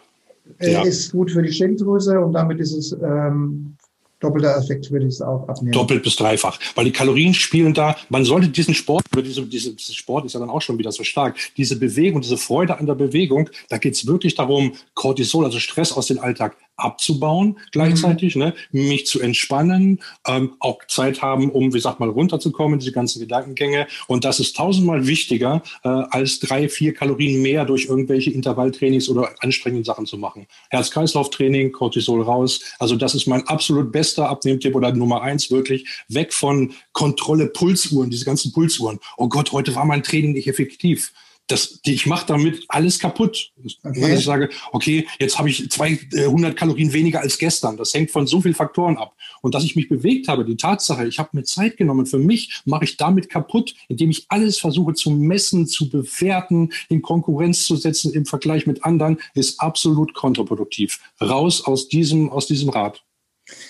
Äh, 0.60 0.74
ja. 0.74 0.84
ist 0.84 1.12
gut 1.12 1.32
für 1.32 1.42
die 1.42 1.52
Schilddrüse 1.52 2.20
und 2.20 2.34
damit 2.34 2.60
ist 2.60 2.74
es 2.74 2.92
ähm, 2.92 3.78
doppelter 4.22 4.56
Effekt 4.56 4.90
würde 4.92 5.08
ich 5.08 5.16
es 5.16 5.22
auch 5.22 5.48
abnehmen. 5.50 5.74
Doppelt 5.74 6.04
bis 6.04 6.16
dreifach. 6.16 6.58
Weil 6.76 6.86
die 6.86 6.92
Kalorien 6.92 7.34
spielen 7.34 7.74
da, 7.74 7.98
man 8.10 8.24
sollte 8.24 8.48
diesen 8.48 8.74
Sport, 8.74 9.04
diese, 9.16 9.46
diese, 9.46 9.74
diese 9.74 9.94
Sport 9.94 10.26
ist 10.26 10.34
ja 10.34 10.40
dann 10.40 10.50
auch 10.50 10.62
schon 10.62 10.78
wieder 10.78 10.92
so 10.92 11.04
stark, 11.04 11.38
diese 11.58 11.78
Bewegung, 11.78 12.22
diese 12.22 12.38
Freude 12.38 12.78
an 12.78 12.86
der 12.86 12.96
Bewegung, 12.96 13.50
da 13.70 13.78
geht 13.78 13.96
es 13.96 14.08
wirklich 14.08 14.36
darum, 14.36 14.74
Cortisol, 14.94 15.46
also 15.46 15.60
Stress 15.60 15.92
aus 15.92 16.08
dem 16.08 16.20
Alltag 16.20 16.56
abzubauen 16.78 17.58
gleichzeitig, 17.72 18.36
mhm. 18.36 18.42
ne, 18.42 18.54
mich 18.72 19.06
zu 19.06 19.22
entspannen, 19.22 20.00
ähm, 20.28 20.54
auch 20.60 20.80
Zeit 20.88 21.22
haben, 21.22 21.50
um, 21.52 21.74
wie 21.74 21.80
sagt 21.80 22.00
mal, 22.00 22.10
runterzukommen, 22.10 22.80
diese 22.80 22.92
ganzen 22.92 23.20
Gedankengänge. 23.20 23.88
Und 24.08 24.26
das 24.26 24.40
ist 24.40 24.56
tausendmal 24.56 25.08
wichtiger, 25.08 25.62
äh, 25.84 25.90
als 25.90 26.40
drei, 26.40 26.70
vier 26.70 26.94
Kalorien 26.94 27.42
mehr 27.42 27.66
durch 27.66 27.86
irgendwelche 27.86 28.32
Intervalltrainings 28.32 29.10
oder 29.10 29.30
anstrengende 29.40 29.86
Sachen 29.86 30.06
zu 30.06 30.18
machen. 30.18 30.48
Herz-Kreislauf-Training, 30.70 31.72
Cortisol 31.72 32.22
raus. 32.22 32.62
Also 32.80 32.96
das 32.96 33.16
ist 33.16 33.28
mein 33.28 33.48
absolut 33.48 33.92
bester 33.92 34.30
Abnehmtipp 34.30 34.76
oder 34.76 34.92
Nummer 34.92 35.22
eins 35.22 35.52
wirklich. 35.52 35.88
Weg 36.08 36.34
von 36.34 36.74
Kontrolle, 36.94 37.48
Pulsuhren, 37.48 38.10
diese 38.10 38.26
ganzen 38.26 38.52
Pulsuhren. 38.52 39.00
Oh 39.18 39.30
Gott, 39.30 39.52
heute 39.52 39.76
war 39.76 39.86
mein 39.86 40.04
Training 40.04 40.34
nicht 40.34 40.48
effektiv 40.48 41.14
das, 41.52 41.80
ich 41.84 42.06
mache 42.06 42.26
damit 42.28 42.64
alles 42.68 43.00
kaputt. 43.00 43.52
Okay. 43.84 44.16
Ich 44.16 44.26
sage, 44.26 44.50
okay, 44.72 45.08
jetzt 45.20 45.38
habe 45.38 45.50
ich 45.50 45.70
200 45.70 46.56
Kalorien 46.56 46.94
weniger 46.94 47.22
als 47.22 47.38
gestern. 47.38 47.78
Das 47.78 47.94
hängt 47.94 48.12
von 48.12 48.28
so 48.28 48.42
vielen 48.42 48.56
Faktoren 48.56 48.98
ab. 48.98 49.16
Und 49.42 49.56
dass 49.56 49.64
ich 49.64 49.76
mich 49.76 49.90
bewegt 49.90 50.28
habe, 50.28 50.46
die 50.46 50.58
Tatsache, 50.58 51.08
ich 51.08 51.20
habe 51.20 51.30
mir 51.34 51.44
Zeit 51.44 51.78
genommen, 51.78 52.06
für 52.06 52.20
mich 52.20 52.62
mache 52.66 52.86
ich 52.86 52.98
damit 52.98 53.30
kaputt, 53.30 53.76
indem 53.88 54.10
ich 54.10 54.26
alles 54.30 54.60
versuche 54.60 54.94
zu 54.94 55.12
messen, 55.12 55.68
zu 55.68 55.90
bewerten, 55.90 56.72
in 56.90 57.02
Konkurrenz 57.02 57.66
zu 57.66 57.76
setzen 57.76 58.14
im 58.14 58.26
Vergleich 58.26 58.68
mit 58.68 58.84
anderen, 58.86 59.20
ist 59.34 59.60
absolut 59.60 60.14
kontraproduktiv. 60.14 61.00
Raus 61.22 61.66
aus 61.66 61.88
diesem, 61.88 62.30
aus 62.30 62.48
diesem 62.48 62.70
Rad. 62.70 63.04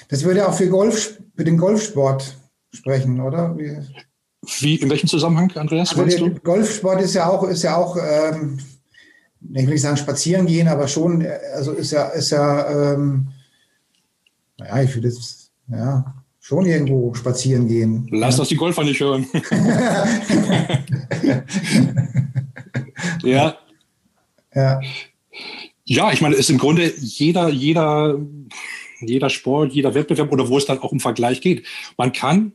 Das 0.09 0.23
würde 0.23 0.47
auch 0.47 0.53
für 0.53 0.69
Golf, 0.69 1.19
für 1.35 1.43
den 1.43 1.57
Golfsport 1.57 2.37
sprechen, 2.73 3.19
oder? 3.19 3.57
Wie? 3.57 3.77
Wie, 4.59 4.75
in 4.75 4.89
welchem 4.89 5.07
Zusammenhang, 5.07 5.51
Andreas? 5.55 5.95
Also 5.95 6.27
der 6.27 6.39
Golfsport 6.39 7.01
ist 7.01 7.13
ja 7.13 7.29
auch, 7.29 7.43
ist 7.43 7.61
ja 7.63 7.77
auch, 7.77 7.95
ähm, 7.97 8.59
ich 9.53 9.65
will 9.65 9.73
nicht 9.73 9.81
sagen 9.81 9.97
spazieren 9.97 10.47
gehen, 10.47 10.67
aber 10.67 10.87
schon, 10.87 11.25
also 11.53 11.73
ist 11.73 11.91
ja, 11.91 12.07
ist 12.07 12.31
ja, 12.31 12.93
ähm, 12.93 13.27
naja, 14.57 14.81
ich 14.83 14.95
würde 14.95 15.09
jetzt, 15.09 15.51
ja, 15.69 16.15
schon 16.39 16.65
irgendwo 16.65 17.13
spazieren 17.13 17.67
gehen. 17.67 18.07
Lass 18.11 18.37
das 18.37 18.47
die 18.47 18.55
Golfer 18.55 18.83
nicht 18.83 18.99
hören. 18.99 19.27
ja. 23.23 23.55
Ja. 24.53 24.81
Ja, 25.83 26.11
ich 26.11 26.21
meine, 26.21 26.35
es 26.35 26.41
ist 26.41 26.49
im 26.49 26.57
Grunde 26.57 26.91
jeder, 26.97 27.49
jeder, 27.49 28.19
jeder 29.01 29.29
Sport, 29.29 29.73
jeder 29.73 29.93
Wettbewerb 29.93 30.31
oder 30.31 30.49
wo 30.49 30.57
es 30.57 30.65
dann 30.65 30.79
auch 30.79 30.91
um 30.91 30.99
Vergleich 30.99 31.41
geht. 31.41 31.65
Man 31.97 32.11
kann 32.11 32.53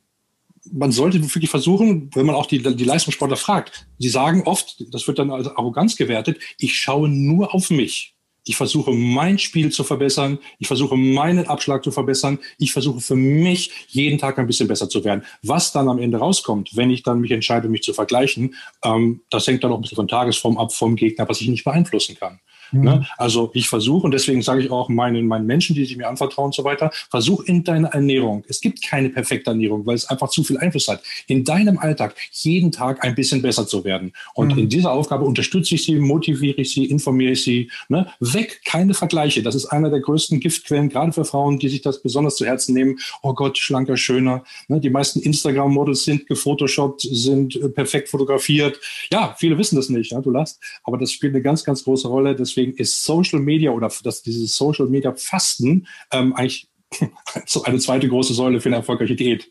man 0.73 0.93
sollte 0.93 1.23
wirklich 1.23 1.51
versuchen, 1.51 2.11
wenn 2.15 2.27
man 2.27 2.35
auch 2.35 2.47
die, 2.47 2.63
die 2.63 2.85
Leistungssportler 2.85 3.37
fragt, 3.37 3.87
sie 3.99 4.09
sagen 4.09 4.43
oft, 4.45 4.85
das 4.93 5.07
wird 5.07 5.19
dann 5.19 5.31
als 5.31 5.49
Arroganz 5.49 5.97
gewertet, 5.97 6.39
ich 6.59 6.79
schaue 6.79 7.09
nur 7.09 7.55
auf 7.55 7.71
mich. 7.71 8.17
Ich 8.49 8.57
versuche 8.57 8.93
mein 8.93 9.39
Spiel 9.39 9.73
zu 9.73 9.83
verbessern. 9.83 10.39
Ich 10.61 10.69
versuche 10.69 10.97
meinen 10.97 11.49
Abschlag 11.49 11.83
zu 11.83 11.91
verbessern. 11.91 12.39
Ich 12.59 12.73
versuche 12.73 13.01
für 13.01 13.17
mich 13.17 13.73
jeden 13.89 14.19
Tag 14.19 14.39
ein 14.39 14.47
bisschen 14.47 14.69
besser 14.69 14.89
zu 14.89 15.05
werden. 15.05 15.25
Was 15.43 15.73
dann 15.73 15.89
am 15.89 15.99
Ende 15.99 16.19
rauskommt, 16.19 16.77
wenn 16.77 16.91
ich 16.91 17.03
dann 17.03 17.21
mich 17.21 17.33
entscheide, 17.33 17.69
mich 17.69 17.83
zu 17.83 17.93
vergleichen, 17.93 18.55
ähm, 18.85 19.23
das 19.31 19.49
hängt 19.49 19.65
dann 19.65 19.73
auch 19.73 19.77
ein 19.77 19.83
bisschen 19.83 19.97
von 19.97 20.07
Tagesform 20.07 20.59
ab, 20.59 20.73
vom 20.73 20.95
Gegner, 20.95 21.29
was 21.29 21.41
ich 21.41 21.49
nicht 21.49 21.65
beeinflussen 21.65 22.17
kann. 22.17 22.39
Mhm. 22.73 22.85
Ne? 22.85 23.07
Also 23.17 23.51
ich 23.55 23.69
versuche, 23.69 24.07
und 24.07 24.13
deswegen 24.13 24.43
sage 24.43 24.63
ich 24.63 24.71
auch 24.71 24.89
meinen, 24.89 25.27
meinen 25.27 25.47
Menschen, 25.47 25.75
die 25.75 25.85
sich 25.85 25.97
mir 25.97 26.09
anvertrauen 26.09 26.47
und 26.47 26.55
so 26.55 26.65
weiter, 26.65 26.91
versuch 27.11 27.43
in 27.45 27.65
deiner 27.65 27.89
Ernährung, 27.89 28.45
es 28.49 28.61
gibt 28.61 28.83
keine 28.83 29.11
perfekte 29.11 29.51
Ernährung, 29.51 29.87
weil 29.87 29.95
es 29.95 30.07
einfach 30.07 30.29
zu 30.29 30.45
viel 30.45 30.59
Einfluss 30.59 30.89
hat, 30.89 31.03
in 31.27 31.45
deinem 31.45 31.79
Alltag 31.79 32.15
jeden 32.33 32.73
Tag 32.73 33.05
ein 33.05 33.15
bisschen 33.15 33.43
besser 33.43 33.67
zu 33.67 33.85
werden. 33.85 34.13
Und 34.35 34.53
mhm. 34.53 34.61
in 34.61 34.69
dieser 34.69 34.93
Aufgabe 34.93 35.25
unterstütze 35.25 35.75
ich 35.75 35.85
sie, 35.85 35.97
motiviere 35.97 36.61
ich 36.61 36.73
sie, 36.73 36.85
informiere 36.85 37.33
ich 37.33 37.43
sie. 37.43 37.71
Ne? 37.89 38.07
Weg, 38.21 38.63
keine 38.65 38.95
Vergleiche. 38.95 39.43
Das 39.43 39.55
ist 39.55 39.67
einer 39.67 39.91
der 39.91 40.01
größten 40.01 40.41
Giftquellen, 40.41 40.89
gerade 40.89 41.13
für 41.13 41.25
Frauen, 41.25 41.59
die 41.59 41.69
sich 41.69 41.83
das 41.83 42.03
besonders 42.03 42.37
zu 42.37 42.47
Herzen 42.47 42.75
nehmen. 42.75 42.99
Oh 43.23 43.35
Gott, 43.35 43.59
schlanker, 43.59 43.97
schöner. 43.97 44.45
Ne? 44.69 44.81
Die 44.81 44.91
meisten 44.91 45.21
Instagram-Models 45.21 46.05
sind 46.05 46.27
gefotoshoppt, 46.27 47.03
sind 47.03 47.57
äh, 47.57 47.69
perfekt 47.69 48.09
fotografiert. 48.09 48.79
Ja, 49.13 49.35
viele 49.39 49.59
wissen 49.59 49.77
das 49.77 49.89
nicht, 49.89 50.13
ja, 50.13 50.21
du 50.21 50.31
lachst. 50.31 50.61
Aber 50.85 50.99
das 50.99 51.13
spielt 51.13 51.35
eine 51.35 51.43
ganz, 51.43 51.65
ganz 51.65 51.85
große 51.85 52.09
Rolle. 52.09 52.35
Deswegen 52.57 52.77
ist 52.77 53.05
Social 53.05 53.41
Media 53.41 53.71
oder 53.71 53.91
das, 54.03 54.23
dieses 54.23 54.57
Social 54.57 54.87
Media 54.87 55.13
Fasten 55.15 55.87
ähm, 56.11 56.33
eigentlich 56.35 56.69
so 57.47 57.63
eine 57.65 57.79
zweite 57.79 58.09
große 58.09 58.33
Säule 58.33 58.61
für 58.61 58.71
eine 58.71 58.77
erfolgreiche 58.77 59.15
Diät. 59.15 59.51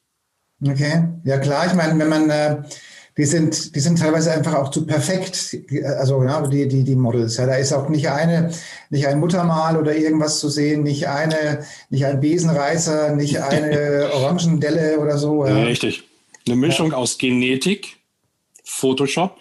Okay, 0.66 1.04
ja 1.24 1.38
klar. 1.38 1.68
Ich 1.68 1.74
meine, 1.74 2.00
wenn 2.00 2.10
man 2.10 2.30
äh, 2.30 2.64
die 3.18 3.26
sind, 3.26 3.76
die 3.76 3.80
sind 3.80 4.00
teilweise 4.00 4.32
einfach 4.32 4.56
auch 4.56 4.72
zu 4.72 4.88
perfekt. 4.88 5.56
Also 6.00 6.24
ja, 6.24 6.48
die, 6.48 6.68
die, 6.68 6.84
die 6.84 6.96
Models. 6.96 7.38
Ja, 7.38 7.46
da 7.46 7.56
ist 7.56 7.74
auch 7.74 7.90
nicht 7.90 8.10
eine, 8.10 8.52
nicht 8.90 9.06
ein 9.06 9.20
Muttermal 9.20 9.78
oder 9.78 9.96
irgendwas 9.96 10.40
zu 10.40 10.50
sehen, 10.50 10.84
nicht 10.84 11.08
eine, 11.08 11.64
nicht 11.90 12.06
ein 12.06 12.20
Besenreißer, 12.20 13.16
nicht 13.16 13.40
eine 13.40 14.10
Orangendelle 14.14 15.00
oder 15.00 15.18
so. 15.18 15.46
Ja. 15.46 15.64
Richtig. 15.64 16.04
Eine 16.48 16.56
Mischung 16.56 16.92
ja. 16.92 16.98
aus 16.98 17.18
Genetik, 17.18 17.98
Photoshop 18.64 19.38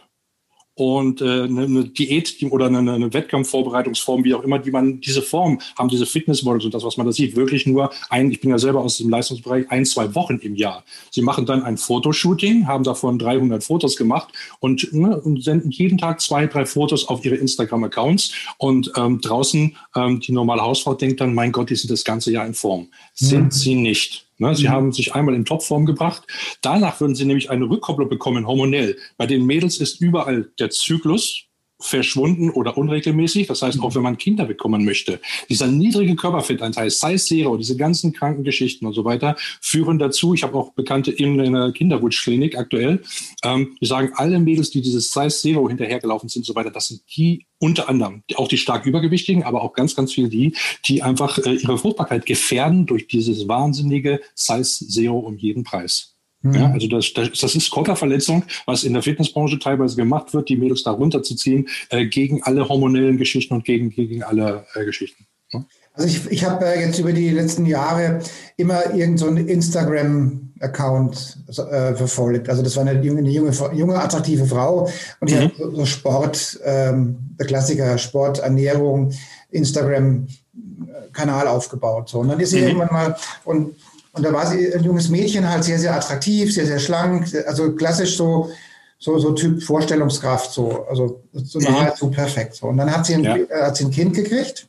und 0.74 1.20
äh, 1.20 1.44
eine, 1.44 1.84
Diät 1.84 2.36
oder 2.50 2.66
eine, 2.66 2.92
eine 2.92 3.12
Wettkampfvorbereitungsform, 3.12 4.24
wie 4.24 4.34
auch 4.34 4.42
immer, 4.42 4.58
die 4.58 4.70
man, 4.70 5.00
diese 5.00 5.22
Form 5.22 5.60
haben 5.78 5.88
diese 5.88 6.06
Fitnessmodels 6.06 6.64
und 6.64 6.74
das, 6.74 6.84
was 6.84 6.96
man 6.96 7.06
da 7.06 7.12
sieht, 7.12 7.36
wirklich 7.36 7.66
nur 7.66 7.90
ein, 8.10 8.30
ich 8.30 8.40
bin 8.40 8.50
ja 8.50 8.58
selber 8.58 8.80
aus 8.80 8.98
dem 8.98 9.08
Leistungsbereich, 9.08 9.70
ein, 9.70 9.84
zwei 9.84 10.14
Wochen 10.14 10.38
im 10.38 10.56
Jahr. 10.56 10.84
Sie 11.10 11.22
machen 11.22 11.46
dann 11.46 11.62
ein 11.62 11.76
Fotoshooting, 11.76 12.66
haben 12.66 12.84
davon 12.84 13.18
300 13.18 13.62
Fotos 13.62 13.96
gemacht 13.96 14.28
und, 14.60 14.92
ne, 14.92 15.20
und 15.20 15.42
senden 15.42 15.70
jeden 15.70 15.98
Tag 15.98 16.20
zwei, 16.20 16.46
drei 16.46 16.66
Fotos 16.66 17.08
auf 17.08 17.24
ihre 17.24 17.36
Instagram-Accounts 17.36 18.32
und 18.58 18.92
ähm, 18.96 19.20
draußen 19.20 19.76
ähm, 19.94 20.20
die 20.20 20.32
normale 20.32 20.62
Hausfrau 20.62 20.94
denkt 20.94 21.20
dann, 21.20 21.34
mein 21.34 21.52
Gott, 21.52 21.70
die 21.70 21.76
sind 21.76 21.90
das 21.90 22.04
ganze 22.04 22.32
Jahr 22.32 22.46
in 22.46 22.54
Form. 22.54 22.88
Sind 23.14 23.44
mhm. 23.44 23.50
sie 23.50 23.74
nicht. 23.74 24.26
Ne, 24.38 24.54
sie 24.54 24.64
mhm. 24.68 24.72
haben 24.72 24.92
sich 24.92 25.14
einmal 25.14 25.34
in 25.34 25.44
Topform 25.44 25.86
gebracht. 25.86 26.26
Danach 26.60 27.00
würden 27.00 27.14
sie 27.14 27.24
nämlich 27.24 27.50
eine 27.50 27.68
Rückkopplung 27.68 28.08
bekommen, 28.08 28.46
hormonell. 28.46 28.96
Bei 29.16 29.26
den 29.26 29.46
Mädels 29.46 29.78
ist 29.78 30.00
überall 30.00 30.50
der 30.58 30.70
Zyklus 30.70 31.46
verschwunden 31.84 32.50
oder 32.50 32.78
unregelmäßig. 32.78 33.46
Das 33.46 33.60
heißt, 33.62 33.80
auch 33.80 33.94
wenn 33.94 34.02
man 34.02 34.16
Kinder 34.16 34.46
bekommen 34.46 34.84
möchte, 34.84 35.20
dieser 35.50 35.66
niedrige 35.66 36.16
Körperfettanteil, 36.16 36.88
Size 36.90 37.16
Zero, 37.16 37.56
diese 37.58 37.76
ganzen 37.76 38.12
kranken 38.12 38.42
Geschichten 38.42 38.86
und 38.86 38.94
so 38.94 39.04
weiter, 39.04 39.36
führen 39.60 39.98
dazu, 39.98 40.32
ich 40.32 40.42
habe 40.42 40.56
auch 40.56 40.72
Bekannte 40.72 41.10
in 41.10 41.38
einer 41.40 41.72
Kinderwunschklinik 41.72 42.56
aktuell, 42.56 43.02
ähm, 43.42 43.76
die 43.80 43.86
sagen, 43.86 44.12
alle 44.14 44.40
Mädels, 44.40 44.70
die 44.70 44.80
dieses 44.80 45.10
Size 45.10 45.28
Zero 45.28 45.68
hinterhergelaufen 45.68 46.28
sind 46.28 46.40
und 46.40 46.46
so 46.46 46.54
weiter, 46.54 46.70
das 46.70 46.88
sind 46.88 47.02
die 47.16 47.46
unter 47.58 47.88
anderem, 47.88 48.22
auch 48.36 48.48
die 48.48 48.58
stark 48.58 48.86
übergewichtigen, 48.86 49.42
aber 49.42 49.62
auch 49.62 49.74
ganz, 49.74 49.94
ganz 49.94 50.12
viel 50.12 50.28
die, 50.28 50.54
die 50.86 51.02
einfach 51.02 51.38
äh, 51.38 51.54
ihre 51.54 51.78
Fruchtbarkeit 51.78 52.24
gefährden 52.24 52.86
durch 52.86 53.08
dieses 53.08 53.46
wahnsinnige 53.46 54.20
Size 54.34 54.88
Zero 54.88 55.18
um 55.18 55.36
jeden 55.36 55.64
Preis. 55.64 56.13
Ja, 56.44 56.68
mhm. 56.68 56.74
also 56.74 56.86
das, 56.88 57.12
das, 57.14 57.30
das 57.32 57.54
ist 57.54 57.70
Körperverletzung, 57.70 58.44
was 58.66 58.84
in 58.84 58.92
der 58.92 59.02
Fitnessbranche 59.02 59.58
teilweise 59.58 59.96
gemacht 59.96 60.34
wird, 60.34 60.50
die 60.50 60.56
Mädels 60.56 60.82
da 60.82 60.90
runterzuziehen, 60.90 61.68
äh, 61.88 62.04
gegen 62.06 62.42
alle 62.42 62.68
hormonellen 62.68 63.16
Geschichten 63.16 63.54
und 63.54 63.64
gegen, 63.64 63.88
gegen 63.90 64.22
alle 64.22 64.66
äh, 64.74 64.84
Geschichten. 64.84 65.26
Ja? 65.52 65.64
Also 65.94 66.08
ich, 66.08 66.30
ich 66.30 66.44
habe 66.44 66.66
äh, 66.66 66.84
jetzt 66.84 66.98
über 66.98 67.12
die 67.12 67.30
letzten 67.30 67.64
Jahre 67.64 68.20
immer 68.56 68.94
irgendeinen 68.94 69.16
so 69.16 69.28
Instagram-Account 69.28 71.38
äh, 71.48 71.94
verfolgt. 71.94 72.50
Also 72.50 72.62
das 72.62 72.76
war 72.76 72.86
eine 72.86 73.00
junge, 73.00 73.20
eine 73.20 73.30
junge, 73.30 73.52
junge 73.72 73.98
attraktive 73.98 74.44
Frau 74.44 74.90
und 75.20 75.30
die 75.30 75.36
mhm. 75.36 75.44
hat 75.44 75.52
so 75.56 75.86
Sport, 75.86 76.60
ähm, 76.64 77.16
der 77.38 77.46
Klassiker, 77.46 77.96
Sport, 77.96 78.40
Ernährung, 78.40 79.14
Instagram-Kanal 79.50 81.46
aufgebaut. 81.46 82.10
So. 82.10 82.18
Und 82.18 82.28
dann 82.28 82.40
ist 82.40 82.50
sie 82.50 82.60
mhm. 82.60 82.66
irgendwann 82.66 82.92
mal 82.92 83.16
und 83.44 83.74
und 84.14 84.22
da 84.22 84.32
war 84.32 84.46
sie 84.46 84.72
ein 84.72 84.84
junges 84.84 85.08
Mädchen, 85.08 85.48
halt 85.48 85.64
sehr, 85.64 85.78
sehr 85.78 85.94
attraktiv, 85.94 86.54
sehr, 86.54 86.66
sehr 86.66 86.78
schlank, 86.78 87.26
also 87.46 87.72
klassisch 87.72 88.16
so, 88.16 88.50
so, 88.98 89.18
so 89.18 89.32
Typ 89.32 89.60
Vorstellungskraft, 89.60 90.52
so, 90.52 90.86
also 90.88 91.20
so 91.32 91.58
mhm. 91.58 91.64
nahezu 91.64 92.10
perfekt. 92.10 92.54
So. 92.54 92.68
Und 92.68 92.76
dann 92.76 92.90
hat 92.90 93.06
sie 93.06 93.14
ein, 93.14 93.24
ja. 93.24 93.36
äh, 93.36 93.62
hat 93.62 93.76
sie 93.76 93.86
ein 93.86 93.90
Kind 93.90 94.14
gekriegt. 94.14 94.68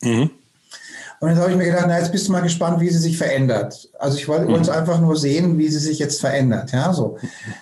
Mhm. 0.00 0.30
Und 1.20 1.28
dann 1.28 1.36
habe 1.36 1.50
ich 1.50 1.56
mir 1.58 1.66
gedacht, 1.66 1.84
na, 1.88 1.98
jetzt 1.98 2.10
bist 2.10 2.26
du 2.26 2.32
mal 2.32 2.40
gespannt, 2.40 2.80
wie 2.80 2.88
sie 2.88 2.98
sich 2.98 3.18
verändert. 3.18 3.88
Also 3.98 4.16
ich 4.16 4.28
wollte 4.28 4.46
mhm. 4.46 4.70
einfach 4.70 4.98
nur 4.98 5.16
sehen, 5.16 5.58
wie 5.58 5.68
sie 5.68 5.78
sich 5.78 5.98
jetzt 5.98 6.20
verändert. 6.20 6.72
Ja, 6.72 6.92
so. 6.94 7.18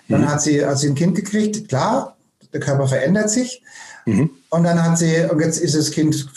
Dann 0.09 0.23
mhm. 0.23 0.31
hat 0.31 0.41
sie, 0.41 0.65
hat 0.65 0.79
sie 0.79 0.89
ein 0.89 0.95
Kind 0.95 1.17
gekriegt, 1.17 1.69
klar, 1.69 2.17
der 2.53 2.61
Körper 2.61 2.87
verändert 2.87 3.31
sich. 3.31 3.61
Mhm. 4.07 4.31
Und 4.51 4.63
dann 4.63 4.81
hat 4.81 4.99
sie, 4.99 5.27
und 5.29 5.41
jetzt 5.41 5.59
ist 5.59 5.75
das 5.75 5.91
Kind 5.91 6.29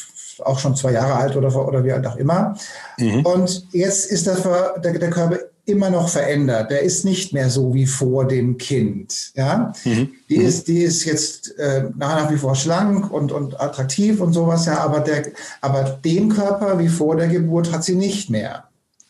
auch 0.43 0.59
schon 0.59 0.75
zwei 0.75 0.93
Jahre 0.93 1.15
alt 1.15 1.35
oder, 1.35 1.53
oder 1.67 1.83
wie 1.83 1.91
alt 1.91 2.05
auch 2.05 2.15
immer. 2.15 2.55
Mhm. 2.97 3.25
Und 3.25 3.67
jetzt 3.71 4.05
ist 4.05 4.27
der, 4.27 4.35
der, 4.83 4.99
der, 4.99 5.09
Körper 5.09 5.37
immer 5.67 5.89
noch 5.89 6.07
verändert. 6.07 6.71
Der 6.71 6.81
ist 6.81 7.03
nicht 7.03 7.33
mehr 7.33 7.49
so 7.49 7.73
wie 7.73 7.85
vor 7.85 8.25
dem 8.25 8.57
Kind. 8.57 9.31
Ja? 9.35 9.73
Mhm. 9.83 10.09
Die, 10.29 10.39
mhm. 10.39 10.45
ist, 10.45 10.67
die 10.67 10.79
ist 10.79 11.03
jetzt 11.03 11.57
äh, 11.59 11.89
nach 11.95 12.31
wie 12.31 12.37
vor 12.37 12.55
schlank 12.55 13.11
und, 13.11 13.31
und 13.31 13.59
attraktiv 13.59 14.21
und 14.21 14.33
sowas, 14.33 14.65
ja, 14.65 14.79
aber, 14.79 15.01
der, 15.01 15.27
aber 15.61 15.83
den 15.83 16.29
Körper 16.29 16.79
wie 16.79 16.87
vor 16.87 17.17
der 17.17 17.27
Geburt 17.27 17.71
hat 17.71 17.83
sie 17.83 17.95
nicht 17.95 18.29
mehr. 18.29 18.63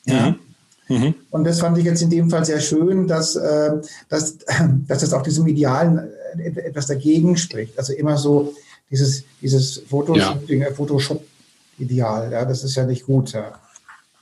Ja? 0.05 0.35
Mhm. 0.87 0.95
mhm. 0.97 1.15
Und 1.29 1.43
das 1.43 1.59
fand 1.59 1.77
ich 1.77 1.85
jetzt 1.85 2.01
in 2.01 2.09
dem 2.09 2.29
Fall 2.31 2.43
sehr 2.43 2.59
schön, 2.59 3.07
dass, 3.07 3.35
äh, 3.35 3.71
dass, 4.09 4.37
dass 4.87 5.01
das 5.01 5.13
auch 5.13 5.21
diesem 5.21 5.45
Idealen 5.47 6.09
etwas 6.37 6.87
dagegen 6.87 7.37
spricht. 7.37 7.77
Also 7.77 7.93
immer 7.93 8.17
so 8.17 8.53
dieses, 8.89 9.23
dieses 9.41 9.79
Photoshooting, 9.87 10.61
ja. 10.61 10.71
Photoshop-Ideal, 10.71 12.31
ja, 12.31 12.45
das 12.45 12.63
ist 12.63 12.75
ja 12.75 12.85
nicht 12.85 13.05
gut. 13.05 13.33
Ja. 13.33 13.59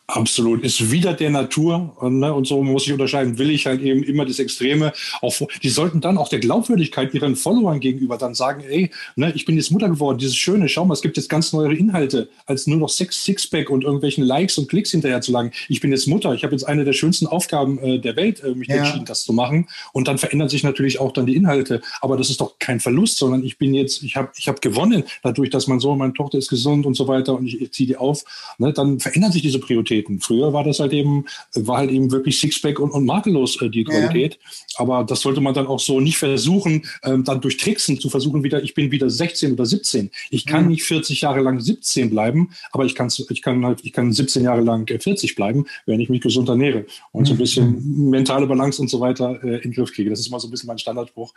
Absolut, 0.07 0.63
ist 0.63 0.91
wieder 0.91 1.13
der 1.13 1.31
Natur 1.31 1.95
und, 1.99 2.19
ne, 2.19 2.31
und 2.31 2.45
so 2.45 2.61
muss 2.61 2.85
ich 2.85 2.93
unterscheiden. 2.93 3.39
Will 3.39 3.49
ich 3.49 3.65
halt 3.65 3.81
eben 3.81 4.03
immer 4.03 4.23
das 4.23 4.37
Extreme. 4.37 4.93
Auch, 5.23 5.35
die 5.63 5.69
sollten 5.69 5.99
dann 5.99 6.19
auch 6.19 6.29
der 6.29 6.37
Glaubwürdigkeit 6.37 7.11
ihren 7.15 7.35
Followern 7.35 7.79
gegenüber 7.79 8.19
dann 8.19 8.35
sagen, 8.35 8.63
ey, 8.69 8.91
ne, 9.15 9.33
ich 9.35 9.45
bin 9.45 9.57
jetzt 9.57 9.71
Mutter 9.71 9.89
geworden, 9.89 10.19
dieses 10.19 10.35
Schöne, 10.35 10.69
schau 10.69 10.85
mal, 10.85 10.93
es 10.93 11.01
gibt 11.01 11.17
jetzt 11.17 11.27
ganz 11.27 11.53
neue 11.53 11.75
Inhalte, 11.75 12.29
als 12.45 12.67
nur 12.67 12.77
noch 12.77 12.89
Sex, 12.89 13.25
Sixpack 13.25 13.71
und 13.71 13.83
irgendwelchen 13.83 14.23
Likes 14.23 14.59
und 14.59 14.69
Klicks 14.69 14.91
hinterher 14.91 15.21
zu 15.21 15.31
lagen. 15.31 15.51
Ich 15.69 15.81
bin 15.81 15.89
jetzt 15.89 16.05
Mutter, 16.05 16.35
ich 16.35 16.43
habe 16.43 16.53
jetzt 16.53 16.65
eine 16.65 16.85
der 16.85 16.93
schönsten 16.93 17.25
Aufgaben 17.25 17.79
äh, 17.79 17.97
der 17.97 18.15
Welt, 18.15 18.43
äh, 18.43 18.53
mich 18.53 18.67
ja. 18.67 18.75
entschieden, 18.75 19.05
das 19.05 19.23
zu 19.23 19.33
machen. 19.33 19.67
Und 19.91 20.07
dann 20.07 20.19
verändern 20.19 20.49
sich 20.49 20.63
natürlich 20.63 20.99
auch 20.99 21.13
dann 21.13 21.25
die 21.25 21.35
Inhalte. 21.35 21.81
Aber 22.01 22.15
das 22.15 22.29
ist 22.29 22.41
doch 22.41 22.59
kein 22.59 22.79
Verlust, 22.79 23.17
sondern 23.17 23.43
ich 23.43 23.57
bin 23.57 23.73
jetzt, 23.73 24.03
ich 24.03 24.15
habe 24.15 24.29
ich 24.37 24.47
hab 24.47 24.61
gewonnen, 24.61 25.03
dadurch, 25.23 25.49
dass 25.49 25.65
mein 25.65 25.79
Sohn, 25.79 25.97
meine 25.97 26.13
Tochter 26.13 26.37
ist 26.37 26.49
gesund 26.49 26.85
und 26.85 26.93
so 26.93 27.07
weiter 27.07 27.35
und 27.35 27.47
ich, 27.47 27.59
ich 27.59 27.71
ziehe 27.71 27.87
die 27.87 27.97
auf. 27.97 28.23
Ne, 28.59 28.71
dann 28.71 28.99
verändern 28.99 29.31
sich 29.31 29.41
diese 29.41 29.57
Prioritäten. 29.57 29.94
Qualitäten. 29.95 30.19
Früher 30.19 30.53
war 30.53 30.63
das 30.63 30.79
halt 30.79 30.93
eben, 30.93 31.25
war 31.53 31.77
halt 31.77 31.91
eben 31.91 32.11
wirklich 32.11 32.39
Sixpack 32.39 32.79
und, 32.79 32.91
und 32.91 33.05
makellos 33.05 33.61
äh, 33.61 33.69
die 33.69 33.83
Qualität. 33.83 34.33
Ja. 34.33 34.39
Aber 34.77 35.03
das 35.03 35.21
sollte 35.21 35.41
man 35.41 35.53
dann 35.53 35.67
auch 35.67 35.79
so 35.79 35.99
nicht 35.99 36.17
versuchen, 36.17 36.85
ähm, 37.03 37.23
dann 37.23 37.41
durch 37.41 37.57
Tricksen 37.57 37.99
zu 37.99 38.09
versuchen, 38.09 38.43
wieder, 38.43 38.63
ich 38.63 38.73
bin 38.73 38.91
wieder 38.91 39.09
16 39.09 39.53
oder 39.53 39.65
17. 39.65 40.11
Ich 40.29 40.45
kann 40.45 40.63
mhm. 40.63 40.71
nicht 40.71 40.83
40 40.83 41.21
Jahre 41.21 41.41
lang 41.41 41.59
17 41.59 42.09
bleiben, 42.09 42.49
aber 42.71 42.85
ich, 42.85 42.95
kann's, 42.95 43.23
ich 43.29 43.41
kann 43.41 43.65
halt, 43.65 43.79
ich 43.83 43.93
kann 43.93 44.11
17 44.11 44.43
Jahre 44.43 44.61
lang 44.61 44.87
40 44.87 45.31
äh, 45.31 45.35
bleiben, 45.35 45.65
wenn 45.85 45.99
ich 45.99 46.09
mich 46.09 46.21
gesund 46.21 46.49
ernähre 46.49 46.85
und 47.11 47.23
mhm. 47.23 47.25
so 47.25 47.33
ein 47.33 47.37
bisschen 47.37 47.69
mhm. 47.69 48.09
mentale 48.09 48.47
Balance 48.47 48.81
und 48.81 48.89
so 48.89 48.99
weiter 48.99 49.43
äh, 49.43 49.57
in 49.57 49.71
den 49.71 49.73
Griff 49.73 49.93
kriege. 49.93 50.09
Das 50.09 50.19
ist 50.19 50.29
mal 50.29 50.39
so 50.39 50.47
ein 50.47 50.51
bisschen 50.51 50.67
mein 50.67 50.79
Standardspruch. 50.79 51.33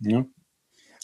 Ja. 0.00 0.24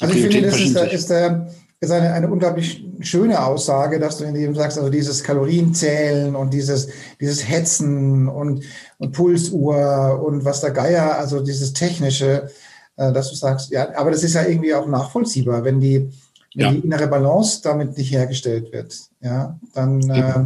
Also 0.01 0.15
ich 0.15 0.23
finde, 0.23 0.43
das 0.43 0.61
ist, 0.61 0.77
ist 0.77 1.11
der, 1.11 1.53
ist 1.83 1.91
eine, 1.91 2.13
eine 2.13 2.31
unglaublich 2.31 2.85
schöne 3.01 3.45
Aussage, 3.45 3.99
dass 3.99 4.19
du 4.19 4.25
in 4.25 4.35
dem 4.35 4.55
sagst, 4.55 4.79
also 4.79 4.89
dieses 4.89 5.25
Kalorienzählen 5.25 6.37
und 6.37 6.55
dieses, 6.55 6.89
dieses 7.21 7.49
Hetzen 7.49 8.29
und, 8.29 8.65
und 8.99 9.13
Pulsuhr 9.13 10.23
und 10.25 10.45
was 10.45 10.61
der 10.61 10.71
Geier, 10.71 11.19
also 11.19 11.41
dieses 11.41 11.73
Technische, 11.73 12.49
äh, 12.97 13.13
dass 13.13 13.31
du 13.31 13.35
sagst, 13.35 13.71
ja, 13.71 13.89
aber 13.97 14.13
das 14.13 14.23
ist 14.23 14.35
ja 14.35 14.47
irgendwie 14.47 14.75
auch 14.75 14.87
nachvollziehbar, 14.87 15.65
wenn 15.65 15.81
die, 15.81 16.09
wenn 16.55 16.67
ja. 16.67 16.71
die 16.71 16.79
innere 16.79 17.09
Balance 17.09 17.61
damit 17.65 17.99
nicht 17.99 18.13
hergestellt 18.13 18.73
wird, 18.73 18.97
ja, 19.21 19.59
dann, 19.75 20.09
äh, 20.09 20.45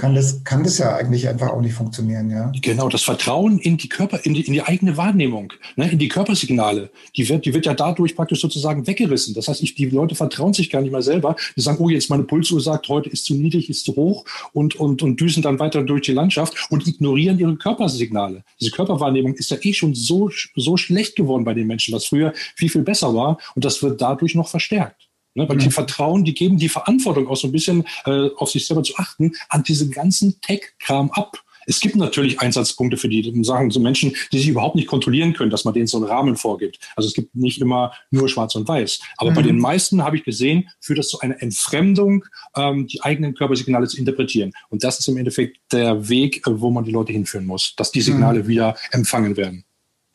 kann 0.00 0.14
das, 0.14 0.42
kann 0.44 0.64
das 0.64 0.78
ja 0.78 0.96
eigentlich 0.96 1.28
einfach 1.28 1.50
auch 1.50 1.60
nicht 1.60 1.74
funktionieren, 1.74 2.30
ja. 2.30 2.50
Genau, 2.62 2.88
das 2.88 3.02
Vertrauen 3.02 3.58
in 3.58 3.76
die 3.76 3.90
Körper, 3.90 4.24
in 4.24 4.32
die, 4.32 4.40
in 4.40 4.54
die 4.54 4.62
eigene 4.62 4.96
Wahrnehmung, 4.96 5.52
ne, 5.76 5.90
in 5.92 5.98
die 5.98 6.08
Körpersignale, 6.08 6.90
die 7.16 7.28
wird, 7.28 7.44
die 7.44 7.52
wird 7.52 7.66
ja 7.66 7.74
dadurch 7.74 8.16
praktisch 8.16 8.40
sozusagen 8.40 8.86
weggerissen. 8.86 9.34
Das 9.34 9.48
heißt, 9.48 9.62
ich, 9.62 9.74
die 9.74 9.90
Leute 9.90 10.14
vertrauen 10.14 10.54
sich 10.54 10.70
gar 10.70 10.80
nicht 10.80 10.90
mehr 10.90 11.02
selber. 11.02 11.36
Die 11.54 11.60
sagen, 11.60 11.76
oh, 11.80 11.90
jetzt 11.90 12.08
meine 12.08 12.22
Pulsuhr 12.22 12.62
sagt, 12.62 12.88
heute 12.88 13.10
ist 13.10 13.26
zu 13.26 13.34
niedrig, 13.34 13.68
ist 13.68 13.84
zu 13.84 13.94
hoch 13.94 14.24
und, 14.54 14.74
und, 14.76 15.02
und 15.02 15.20
düsen 15.20 15.42
dann 15.42 15.58
weiter 15.58 15.82
durch 15.82 16.06
die 16.06 16.12
Landschaft 16.12 16.54
und 16.70 16.88
ignorieren 16.88 17.38
ihre 17.38 17.56
Körpersignale. 17.56 18.42
Diese 18.58 18.70
Körperwahrnehmung 18.70 19.34
ist 19.34 19.50
ja 19.50 19.58
eh 19.60 19.74
schon 19.74 19.94
so, 19.94 20.30
so 20.56 20.78
schlecht 20.78 21.14
geworden 21.14 21.44
bei 21.44 21.52
den 21.52 21.66
Menschen, 21.66 21.92
was 21.92 22.06
früher 22.06 22.32
viel, 22.56 22.70
viel 22.70 22.82
besser 22.82 23.14
war 23.14 23.36
und 23.54 23.66
das 23.66 23.82
wird 23.82 24.00
dadurch 24.00 24.34
noch 24.34 24.48
verstärkt. 24.48 25.09
Ne, 25.34 25.48
weil 25.48 25.56
mhm. 25.56 25.60
die 25.60 25.70
vertrauen, 25.70 26.24
die 26.24 26.34
geben 26.34 26.58
die 26.58 26.68
Verantwortung 26.68 27.28
auch 27.28 27.36
so 27.36 27.46
ein 27.46 27.52
bisschen 27.52 27.84
äh, 28.04 28.30
auf 28.36 28.50
sich 28.50 28.66
selber 28.66 28.82
zu 28.82 28.96
achten, 28.96 29.32
an 29.48 29.62
diesen 29.62 29.92
ganzen 29.92 30.40
Tech-Kram 30.40 31.10
ab. 31.12 31.44
Es 31.66 31.78
gibt 31.78 31.94
natürlich 31.94 32.40
Einsatzpunkte 32.40 32.96
für 32.96 33.08
die 33.08 33.32
Sachen, 33.44 33.70
so 33.70 33.78
Menschen, 33.78 34.16
die 34.32 34.38
sich 34.38 34.48
überhaupt 34.48 34.74
nicht 34.74 34.88
kontrollieren 34.88 35.34
können, 35.34 35.50
dass 35.50 35.64
man 35.64 35.74
denen 35.74 35.86
so 35.86 35.98
einen 35.98 36.06
Rahmen 36.06 36.36
vorgibt. 36.36 36.80
Also 36.96 37.08
es 37.08 37.14
gibt 37.14 37.36
nicht 37.36 37.60
immer 37.60 37.92
nur 38.10 38.28
schwarz 38.28 38.54
und 38.56 38.66
weiß. 38.66 39.00
Aber 39.18 39.30
mhm. 39.30 39.34
bei 39.34 39.42
den 39.42 39.58
meisten 39.58 40.02
habe 40.02 40.16
ich 40.16 40.24
gesehen, 40.24 40.68
führt 40.80 40.98
das 40.98 41.08
zu 41.08 41.20
einer 41.20 41.40
Entfremdung, 41.40 42.24
ähm, 42.56 42.86
die 42.88 43.02
eigenen 43.02 43.34
Körpersignale 43.34 43.86
zu 43.86 43.98
interpretieren. 43.98 44.52
Und 44.68 44.82
das 44.82 44.98
ist 44.98 45.08
im 45.08 45.16
Endeffekt 45.16 45.58
der 45.70 46.08
Weg, 46.08 46.44
äh, 46.46 46.60
wo 46.60 46.70
man 46.70 46.84
die 46.84 46.92
Leute 46.92 47.12
hinführen 47.12 47.46
muss, 47.46 47.74
dass 47.76 47.92
die 47.92 48.00
Signale 48.00 48.42
mhm. 48.42 48.48
wieder 48.48 48.76
empfangen 48.90 49.36
werden. 49.36 49.64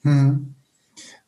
Mhm. 0.03 0.54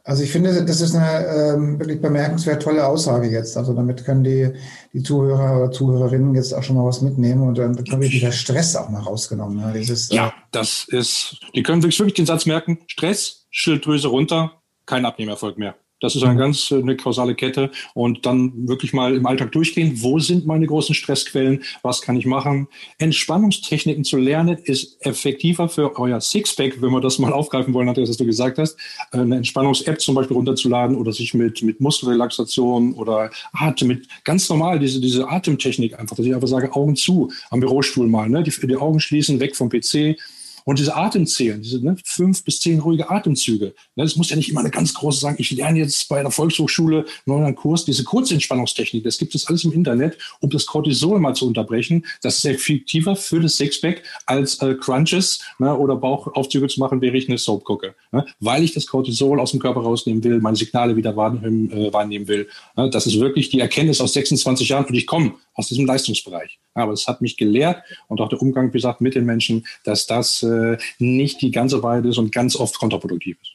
Also 0.07 0.23
ich 0.23 0.31
finde, 0.31 0.63
das 0.63 0.79
ist 0.79 0.95
eine 0.95 1.27
ähm, 1.27 1.79
wirklich 1.79 2.01
bemerkenswert 2.01 2.63
tolle 2.63 2.87
Aussage 2.87 3.29
jetzt. 3.29 3.57
Also 3.57 3.73
damit 3.73 4.05
können 4.05 4.23
die, 4.23 4.53
die 4.93 5.03
Zuhörer 5.03 5.57
oder 5.57 5.71
Zuhörerinnen 5.71 6.33
jetzt 6.33 6.53
auch 6.53 6.63
schon 6.63 6.77
mal 6.77 6.85
was 6.85 7.01
mitnehmen 7.01 7.41
und 7.41 7.57
dann 7.57 7.77
wird 7.77 7.91
wirklich 7.91 8.21
der 8.21 8.31
Stress 8.31 8.77
auch 8.77 8.87
mal 8.87 9.01
rausgenommen. 9.01 9.59
Ja, 9.59 9.73
Dieses, 9.73 10.09
ja 10.09 10.27
äh, 10.29 10.31
das 10.53 10.85
ist, 10.87 11.41
die 11.53 11.61
können 11.61 11.81
sich 11.81 11.99
wirklich 11.99 12.13
den 12.13 12.25
Satz 12.25 12.45
merken, 12.45 12.79
Stress, 12.87 13.47
Schilddrüse 13.49 14.07
runter, 14.07 14.61
kein 14.85 15.05
Abnehmerfolg 15.05 15.57
mehr. 15.57 15.75
Das 15.99 16.15
ist 16.15 16.23
eine 16.23 16.37
ganz 16.37 16.71
eine 16.71 16.95
kausale 16.95 17.33
Kette 17.33 17.71
und 17.95 18.25
dann 18.25 18.67
wirklich 18.67 18.93
mal 18.93 19.15
im 19.15 19.25
Alltag 19.25 19.51
durchgehen. 19.51 19.93
Wo 19.95 20.19
sind 20.19 20.45
meine 20.45 20.67
großen 20.67 20.93
Stressquellen? 20.93 21.63
Was 21.81 22.01
kann 22.01 22.15
ich 22.15 22.25
machen? 22.25 22.67
Entspannungstechniken 22.99 24.03
zu 24.03 24.17
lernen 24.17 24.57
ist 24.63 25.03
effektiver 25.05 25.69
für 25.69 25.97
euer 25.97 26.21
Sixpack, 26.21 26.81
wenn 26.81 26.91
wir 26.91 27.01
das 27.01 27.17
mal 27.17 27.33
aufgreifen 27.33 27.73
wollen, 27.73 27.89
Andreas, 27.89 28.09
was 28.09 28.17
du 28.17 28.25
gesagt 28.25 28.59
hast. 28.59 28.77
Eine 29.11 29.37
Entspannungs-App 29.37 29.99
zum 29.99 30.13
Beispiel 30.13 30.37
runterzuladen 30.37 30.95
oder 30.95 31.11
sich 31.11 31.33
mit, 31.33 31.63
mit 31.63 31.81
Muskelrelaxation 31.81 32.93
oder 32.93 33.31
Atem, 33.51 33.87
mit 33.87 34.07
ganz 34.23 34.47
normal 34.49 34.77
diese, 34.77 35.01
diese 35.01 35.27
Atemtechnik 35.27 35.99
einfach, 35.99 36.15
dass 36.15 36.25
ich 36.25 36.35
einfach 36.35 36.47
sage, 36.47 36.75
Augen 36.75 36.95
zu 36.95 37.31
am 37.49 37.59
Bürostuhl 37.59 38.07
mal, 38.07 38.29
ne? 38.29 38.43
die, 38.43 38.51
die 38.51 38.75
Augen 38.75 38.99
schließen, 38.99 39.39
weg 39.39 39.55
vom 39.55 39.69
PC 39.69 40.17
und 40.67 40.79
diese 40.79 40.97
Atemzählen, 40.97 41.61
diese 41.61 41.79
ne, 41.79 41.95
fünf 42.03 42.43
bis 42.43 42.59
zehn 42.59 42.81
ruhige 42.81 43.09
Atemzüge, 43.09 43.73
ne, 43.95 44.03
das 44.03 44.17
muss 44.17 44.29
ja 44.29 44.35
nicht 44.35 44.49
immer 44.49 44.59
eine 44.59 44.69
ganz 44.69 44.93
große 44.93 45.17
sagen, 45.17 45.37
ich 45.39 45.51
lerne 45.51 45.79
jetzt 45.79 46.09
bei 46.09 46.21
der 46.21 46.29
Volkshochschule 46.29 47.05
neuen 47.25 47.55
Kurs, 47.55 47.85
diese 47.85 48.03
Kurzentspannungstechnik, 48.03 49.01
das 49.05 49.17
gibt 49.17 49.33
es 49.33 49.47
alles 49.47 49.63
im 49.63 49.71
Internet, 49.71 50.17
um 50.41 50.49
das 50.49 50.65
Cortisol 50.65 51.21
mal 51.21 51.33
zu 51.35 51.47
unterbrechen. 51.47 52.05
Das 52.21 52.39
ist 52.39 52.45
effektiver 52.45 53.15
für 53.15 53.39
das 53.39 53.55
Sixpack 53.55 54.03
als 54.25 54.61
äh, 54.61 54.75
Crunches 54.75 55.39
ne, 55.57 55.73
oder 55.73 55.95
Bauchaufzüge 55.95 56.67
zu 56.67 56.81
machen, 56.81 56.99
während 56.99 57.17
ich 57.17 57.29
eine 57.29 57.37
Soap 57.37 57.63
gucke. 57.63 57.95
Ne, 58.11 58.25
weil 58.41 58.65
ich 58.65 58.73
das 58.73 58.87
Cortisol 58.87 59.39
aus 59.39 59.51
dem 59.51 59.61
Körper 59.61 59.79
rausnehmen 59.79 60.21
will, 60.25 60.41
meine 60.41 60.57
Signale 60.57 60.97
wieder 60.97 61.15
wahrnehmen, 61.15 61.71
äh, 61.71 61.93
wahrnehmen 61.93 62.27
will. 62.27 62.49
Ne, 62.75 62.89
das 62.89 63.07
ist 63.07 63.17
wirklich 63.21 63.49
die 63.49 63.61
Erkenntnis 63.61 64.01
aus 64.01 64.11
26 64.11 64.67
Jahren 64.67 64.83
und 64.83 64.95
ich 64.95 65.07
komme 65.07 65.35
aus 65.53 65.67
diesem 65.67 65.85
Leistungsbereich. 65.85 66.59
Aber 66.73 66.93
es 66.93 67.07
hat 67.07 67.21
mich 67.21 67.37
gelehrt 67.37 67.81
und 68.07 68.21
auch 68.21 68.29
der 68.29 68.41
Umgang, 68.41 68.67
wie 68.67 68.73
gesagt, 68.73 69.01
mit 69.01 69.15
den 69.15 69.25
Menschen, 69.25 69.65
dass 69.83 70.05
das 70.05 70.43
äh, 70.57 70.77
nicht 70.99 71.41
die 71.41 71.51
ganze 71.51 71.81
Wahrheit 71.83 72.05
ist 72.05 72.17
und 72.17 72.31
ganz 72.31 72.55
oft 72.55 72.77
kontraproduktiv 72.79 73.37
ist. 73.41 73.51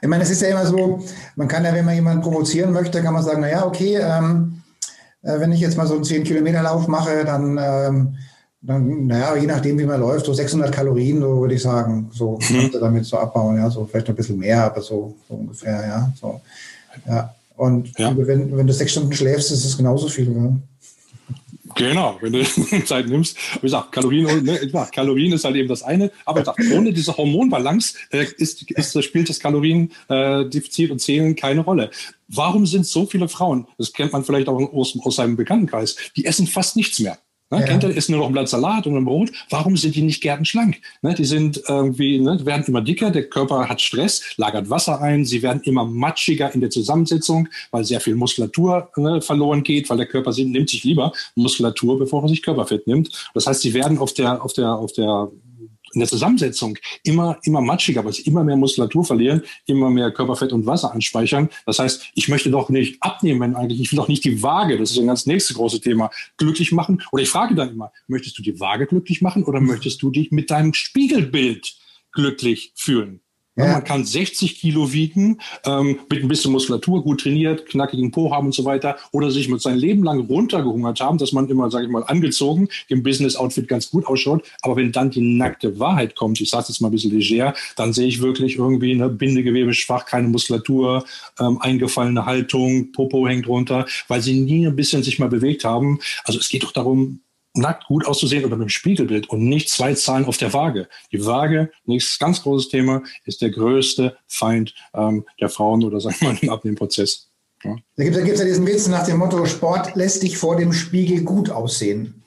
Ich 0.00 0.08
meine, 0.08 0.22
es 0.22 0.30
ist 0.30 0.42
ja 0.42 0.48
immer 0.48 0.66
so, 0.66 1.04
man 1.36 1.48
kann 1.48 1.64
ja, 1.64 1.74
wenn 1.74 1.84
man 1.84 1.94
jemanden 1.94 2.22
provozieren 2.22 2.72
möchte, 2.72 3.02
kann 3.02 3.12
man 3.12 3.22
sagen, 3.22 3.42
naja, 3.42 3.66
okay, 3.66 3.98
ähm, 4.00 4.62
äh, 5.22 5.38
wenn 5.38 5.52
ich 5.52 5.60
jetzt 5.60 5.76
mal 5.76 5.86
so 5.86 5.94
einen 5.94 6.04
10-Kilometer-Lauf 6.04 6.88
mache, 6.88 7.24
dann, 7.24 7.58
ähm, 7.60 8.14
dann, 8.62 9.06
naja, 9.06 9.36
je 9.36 9.46
nachdem, 9.46 9.78
wie 9.78 9.84
man 9.84 10.00
läuft, 10.00 10.26
so 10.26 10.32
600 10.32 10.72
Kalorien, 10.72 11.20
so 11.20 11.40
würde 11.40 11.54
ich 11.54 11.62
sagen, 11.62 12.10
so 12.12 12.38
mhm. 12.48 12.70
damit 12.80 13.04
so 13.04 13.18
abbauen, 13.18 13.58
ja, 13.58 13.68
so 13.68 13.84
vielleicht 13.84 14.08
ein 14.08 14.16
bisschen 14.16 14.38
mehr, 14.38 14.64
aber 14.64 14.80
so, 14.80 15.14
so 15.28 15.34
ungefähr, 15.34 15.86
ja, 15.86 16.12
so, 16.18 16.40
ja. 17.06 17.34
Und 17.56 17.98
ja. 17.98 18.14
wenn, 18.16 18.54
wenn 18.54 18.66
du 18.66 18.72
sechs 18.72 18.92
Stunden 18.92 19.12
schläfst, 19.12 19.50
ist 19.50 19.64
es 19.64 19.76
genauso 19.76 20.08
viel. 20.08 20.30
Ja? 20.30 20.52
Genau, 21.76 22.16
wenn 22.22 22.32
du 22.32 22.42
Zeit 22.84 23.06
nimmst. 23.06 23.36
Wie 23.56 23.60
gesagt, 23.60 23.92
Kalorien, 23.92 24.44
ne, 24.44 24.88
Kalorien 24.92 25.32
ist 25.32 25.44
halt 25.44 25.56
eben 25.56 25.68
das 25.68 25.82
eine, 25.82 26.10
aber 26.24 26.40
gesagt, 26.40 26.58
ohne 26.72 26.92
diese 26.92 27.16
Hormonbalance 27.16 27.94
äh, 28.10 28.26
ist, 28.38 28.70
ist, 28.70 29.04
spielt 29.04 29.28
das 29.28 29.38
Kaloriendefizit 29.38 30.88
äh, 30.88 30.92
und 30.92 31.00
Zählen 31.00 31.36
keine 31.36 31.60
Rolle. 31.60 31.90
Warum 32.28 32.66
sind 32.66 32.86
so 32.86 33.06
viele 33.06 33.28
Frauen, 33.28 33.68
das 33.78 33.92
kennt 33.92 34.12
man 34.12 34.24
vielleicht 34.24 34.48
auch 34.48 34.58
aus, 34.72 34.98
aus 35.04 35.16
seinem 35.16 35.36
Bekanntenkreis, 35.36 35.96
die 36.16 36.24
essen 36.24 36.46
fast 36.46 36.76
nichts 36.76 36.98
mehr? 36.98 37.18
Ne? 37.50 37.60
Ja. 37.60 37.66
Kennt 37.66 37.84
ihr, 37.84 37.96
essen 37.96 38.12
nur 38.12 38.20
noch 38.20 38.26
ein 38.26 38.32
Blatt 38.32 38.48
Salat 38.48 38.86
und 38.86 38.96
ein 38.96 39.04
Brot. 39.04 39.30
Warum 39.50 39.76
sind 39.76 39.94
die 39.94 40.02
nicht 40.02 40.20
gärtenschlank? 40.20 40.80
Ne? 41.02 41.14
Die 41.14 41.24
sind 41.24 41.62
irgendwie, 41.68 42.18
ne, 42.18 42.44
werden 42.44 42.64
immer 42.66 42.80
dicker, 42.80 43.10
der 43.10 43.28
Körper 43.28 43.68
hat 43.68 43.80
Stress, 43.80 44.22
lagert 44.36 44.68
Wasser 44.68 45.00
ein, 45.00 45.24
sie 45.24 45.42
werden 45.42 45.60
immer 45.62 45.84
matschiger 45.84 46.52
in 46.54 46.60
der 46.60 46.70
Zusammensetzung, 46.70 47.48
weil 47.70 47.84
sehr 47.84 48.00
viel 48.00 48.16
Muskulatur 48.16 48.90
ne, 48.96 49.20
verloren 49.20 49.62
geht, 49.62 49.88
weil 49.88 49.98
der 49.98 50.06
Körper 50.06 50.32
nimmt 50.36 50.70
sich 50.70 50.82
lieber 50.82 51.12
Muskulatur, 51.36 51.98
bevor 51.98 52.22
er 52.22 52.28
sich 52.28 52.42
Körperfett 52.42 52.86
nimmt. 52.86 53.10
Das 53.34 53.46
heißt, 53.46 53.60
sie 53.60 53.74
werden 53.74 53.98
auf 53.98 54.12
der, 54.12 54.44
auf 54.44 54.52
der, 54.52 54.72
auf 54.72 54.92
der 54.92 55.30
in 55.96 56.00
der 56.00 56.08
Zusammensetzung 56.08 56.78
immer, 57.02 57.38
immer 57.42 57.62
matschiger, 57.62 58.04
weil 58.04 58.12
sie 58.12 58.22
immer 58.22 58.44
mehr 58.44 58.56
Muskulatur 58.56 59.04
verlieren, 59.04 59.42
immer 59.64 59.90
mehr 59.90 60.12
Körperfett 60.12 60.52
und 60.52 60.66
Wasser 60.66 60.92
anspeichern. 60.92 61.48
Das 61.64 61.78
heißt, 61.78 62.10
ich 62.14 62.28
möchte 62.28 62.50
doch 62.50 62.68
nicht 62.68 63.02
abnehmen, 63.02 63.56
eigentlich, 63.56 63.80
ich 63.80 63.92
will 63.92 63.96
doch 63.96 64.08
nicht 64.08 64.24
die 64.24 64.42
Waage, 64.42 64.76
das 64.76 64.90
ist 64.90 64.98
ein 64.98 65.06
ganz 65.06 65.26
nächstes 65.26 65.56
große 65.56 65.80
Thema, 65.80 66.10
glücklich 66.36 66.70
machen. 66.72 67.02
Oder 67.12 67.22
ich 67.22 67.30
frage 67.30 67.54
dann 67.54 67.70
immer, 67.70 67.92
möchtest 68.08 68.38
du 68.38 68.42
die 68.42 68.60
Waage 68.60 68.86
glücklich 68.86 69.22
machen 69.22 69.42
oder 69.42 69.60
möchtest 69.60 70.02
du 70.02 70.10
dich 70.10 70.30
mit 70.30 70.50
deinem 70.50 70.74
Spiegelbild 70.74 71.76
glücklich 72.12 72.72
fühlen? 72.74 73.20
Ja. 73.56 73.72
Man 73.72 73.84
kann 73.84 74.04
60 74.04 74.60
Kilo 74.60 74.92
wiegen, 74.92 75.40
ähm, 75.64 75.98
mit 76.10 76.22
ein 76.22 76.28
bisschen 76.28 76.52
Muskulatur, 76.52 77.02
gut 77.02 77.22
trainiert, 77.22 77.64
knackigen 77.66 78.10
Po 78.10 78.30
haben 78.30 78.46
und 78.46 78.54
so 78.54 78.66
weiter, 78.66 78.96
oder 79.12 79.30
sich 79.30 79.48
mit 79.48 79.62
seinem 79.62 79.78
Leben 79.78 80.04
lang 80.04 80.20
runtergehungert 80.26 81.00
haben, 81.00 81.16
dass 81.16 81.32
man 81.32 81.48
immer, 81.48 81.70
sage 81.70 81.86
ich 81.86 81.90
mal, 81.90 82.04
angezogen 82.04 82.68
im 82.88 83.02
Business-Outfit 83.02 83.66
ganz 83.66 83.90
gut 83.90 84.06
ausschaut. 84.06 84.44
Aber 84.60 84.76
wenn 84.76 84.92
dann 84.92 85.10
die 85.10 85.22
nackte 85.22 85.78
Wahrheit 85.78 86.16
kommt, 86.16 86.38
ich 86.40 86.50
sage 86.50 86.66
jetzt 86.68 86.80
mal 86.80 86.88
ein 86.88 86.92
bisschen 86.92 87.18
leger, 87.18 87.54
dann 87.76 87.94
sehe 87.94 88.06
ich 88.06 88.20
wirklich 88.20 88.56
irgendwie 88.56 88.92
eine 88.92 89.08
Bindegewebe 89.08 89.72
schwach, 89.72 90.04
keine 90.04 90.28
Muskulatur, 90.28 91.04
ähm, 91.40 91.58
eingefallene 91.58 92.26
Haltung, 92.26 92.92
Popo 92.92 93.26
hängt 93.26 93.48
runter, 93.48 93.86
weil 94.08 94.20
sie 94.20 94.38
nie 94.38 94.66
ein 94.66 94.76
bisschen 94.76 95.02
sich 95.02 95.18
mal 95.18 95.30
bewegt 95.30 95.64
haben. 95.64 95.98
Also 96.24 96.38
es 96.38 96.50
geht 96.50 96.62
doch 96.62 96.72
darum, 96.72 97.20
nackt 97.56 97.86
gut 97.86 98.06
auszusehen 98.06 98.44
oder 98.44 98.56
mit 98.56 98.66
dem 98.66 98.70
Spiegelbild 98.70 99.28
und 99.30 99.40
nicht 99.48 99.68
zwei 99.68 99.94
Zahlen 99.94 100.24
auf 100.26 100.36
der 100.36 100.52
Waage. 100.52 100.88
Die 101.12 101.24
Waage, 101.24 101.70
nächstes 101.84 102.18
ganz 102.18 102.42
großes 102.42 102.68
Thema, 102.68 103.02
ist 103.24 103.42
der 103.42 103.50
größte 103.50 104.16
Feind 104.26 104.74
ähm, 104.94 105.24
der 105.40 105.48
Frauen 105.48 105.84
oder 105.84 106.00
sagen 106.00 106.16
wir 106.20 106.28
mal 106.32 106.38
im 106.40 106.50
Abnehmprozess. 106.50 107.28
Ja. 107.64 107.76
Da 107.96 108.04
gibt 108.04 108.16
es 108.16 108.38
ja 108.38 108.44
diesen 108.44 108.66
Witz 108.66 108.86
nach 108.86 109.06
dem 109.06 109.18
Motto, 109.18 109.44
Sport 109.46 109.96
lässt 109.96 110.22
dich 110.22 110.38
vor 110.38 110.56
dem 110.56 110.72
Spiegel 110.72 111.22
gut 111.22 111.50
aussehen. 111.50 112.22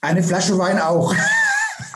Eine 0.00 0.22
Flasche 0.22 0.58
Wein 0.58 0.78
auch. 0.78 1.14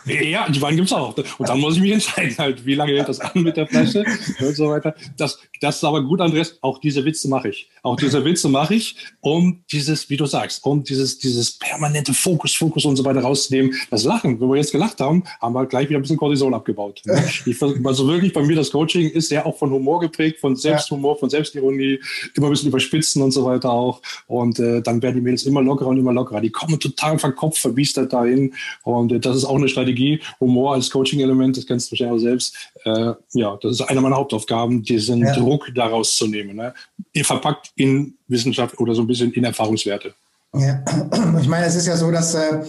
Ja, 0.07 0.49
die 0.49 0.63
Wein 0.63 0.77
gibt 0.77 0.87
es 0.87 0.93
auch. 0.93 1.17
Und 1.17 1.49
dann 1.49 1.59
muss 1.59 1.75
ich 1.75 1.83
mich 1.83 1.91
entscheiden, 1.91 2.37
halt, 2.39 2.65
wie 2.65 2.75
lange 2.75 2.93
hält 2.93 3.09
das 3.09 3.19
an 3.19 3.43
mit 3.43 3.57
der 3.57 3.67
Flasche 3.67 4.05
und 4.39 4.55
so 4.55 4.69
weiter. 4.69 4.95
Das, 5.17 5.39
das 5.61 5.77
ist 5.77 5.85
aber 5.85 6.03
gut, 6.03 6.21
Andreas. 6.21 6.59
Auch 6.61 6.79
diese 6.79 7.05
Witze 7.05 7.29
mache 7.29 7.49
ich. 7.49 7.69
Auch 7.87 7.95
diese 7.95 8.25
Witze 8.25 8.49
mache 8.49 8.75
ich, 8.75 8.97
um 9.21 9.63
dieses, 9.71 10.11
wie 10.11 10.17
du 10.17 10.27
sagst, 10.27 10.65
um 10.65 10.83
dieses, 10.83 11.19
dieses 11.19 11.53
permanente 11.53 12.13
Fokus, 12.13 12.53
Fokus 12.53 12.85
und 12.85 12.97
so 12.97 13.05
weiter 13.05 13.21
rauszunehmen. 13.21 13.75
Das 13.91 14.03
Lachen, 14.03 14.41
wenn 14.41 14.49
wir 14.49 14.57
jetzt 14.57 14.73
gelacht 14.73 14.99
haben, 14.99 15.23
haben 15.41 15.55
wir 15.55 15.67
gleich 15.67 15.89
wieder 15.89 16.01
ein 16.01 16.03
bisschen 16.03 16.17
Cortisol 16.17 16.53
abgebaut. 16.53 17.03
Ich, 17.47 17.63
also 17.63 18.09
wirklich 18.09 18.33
bei 18.33 18.43
mir 18.43 18.57
das 18.57 18.71
Coaching 18.71 19.09
ist 19.09 19.31
ja 19.31 19.45
auch 19.45 19.57
von 19.57 19.71
Humor 19.71 20.01
geprägt, 20.01 20.41
von 20.41 20.57
Selbsthumor, 20.57 21.19
von 21.19 21.31
Selbstironie, 21.31 22.01
immer 22.35 22.47
ein 22.47 22.51
bisschen 22.51 22.69
überspitzen 22.69 23.23
und 23.23 23.31
so 23.31 23.45
weiter 23.45 23.71
auch. 23.71 24.03
Und 24.27 24.59
äh, 24.59 24.83
dann 24.83 25.01
werden 25.03 25.17
die 25.17 25.21
Mädels 25.21 25.45
immer 25.45 25.63
lockerer 25.63 25.89
und 25.89 25.99
immer 25.99 26.13
lockerer. 26.13 26.41
Die 26.41 26.51
kommen 26.51 26.81
total 26.81 27.19
verkopft, 27.19 27.59
verbiestert 27.59 28.13
dahin. 28.13 28.55
Und 28.83 29.13
äh, 29.13 29.21
das 29.21 29.37
ist 29.37 29.45
auch 29.45 29.57
eine 29.57 29.69
Strategie 29.69 30.21
Humor 30.41 30.75
als 30.75 30.91
Coaching-Element, 30.91 31.57
das 31.57 31.67
kennst 31.67 31.89
du 31.89 31.93
wahrscheinlich 31.93 32.17
auch 32.17 32.23
selbst. 32.23 32.57
Äh, 32.85 33.13
ja, 33.35 33.57
das 33.61 33.73
ist 33.73 33.83
eine 33.83 34.01
meiner 34.01 34.17
Hauptaufgaben, 34.17 34.83
diesen 34.83 35.21
ja. 35.21 35.35
Druck 35.35 35.71
daraus 35.75 36.17
zu 36.17 36.27
nehmen. 36.27 36.57
Ne? 36.57 36.75
Verpackt 37.23 37.73
in 37.77 38.15
Wissenschaft 38.27 38.79
oder 38.79 38.95
so 38.95 39.03
ein 39.03 39.07
bisschen 39.07 39.33
in 39.33 39.45
Erfahrungswerte. 39.45 40.15
Ja, 40.55 40.83
ich 41.41 41.49
meine, 41.49 41.67
es 41.67 41.77
ist 41.77 41.87
ja 41.87 41.97
so, 41.97 42.11
dass 42.11 42.35
äh, 42.35 42.63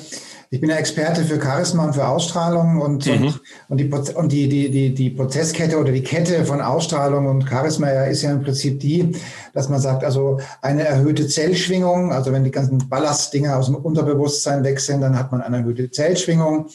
ich 0.50 0.62
bin 0.62 0.70
ja 0.70 0.78
Experte 0.78 1.26
für 1.26 1.41
Charisma 1.41 1.86
und 1.86 1.93
für 1.93 2.08
Ausstrahlung 2.08 2.80
und, 2.80 3.06
mhm. 3.06 3.34
und, 3.67 3.78
die, 3.78 3.91
und 3.91 4.32
die, 4.32 4.48
die, 4.48 4.70
die, 4.70 4.93
die 4.93 5.10
Prozesskette 5.10 5.78
oder 5.78 5.91
die 5.91 6.04
Kette 6.04 6.46
von 6.46 6.62
Ausstrahlung 6.62 7.28
und 7.28 7.48
Charisma 7.50 7.91
ja, 7.91 8.04
ist 8.06 8.22
ja 8.22 8.32
im 8.32 8.43
Prinzip 8.43 8.80
die, 8.80 9.12
dass 9.54 9.67
man 9.67 9.82
sagt, 9.82 10.06
also 10.06 10.39
eine 10.62 10.84
erhöhte 10.84 11.28
Zellschwingung, 11.28 12.13
also 12.13 12.32
wenn 12.32 12.46
die 12.46 12.52
ganzen 12.52 12.78
Ballastdinger 12.89 13.58
aus 13.58 13.65
dem 13.65 13.76
Unterbewusstsein 13.76 14.63
weg 14.63 14.80
sind, 14.80 15.02
dann 15.02 15.17
hat 15.17 15.32
man 15.32 15.41
eine 15.41 15.58
erhöhte 15.58 15.91
Zellschwingung. 15.91 16.67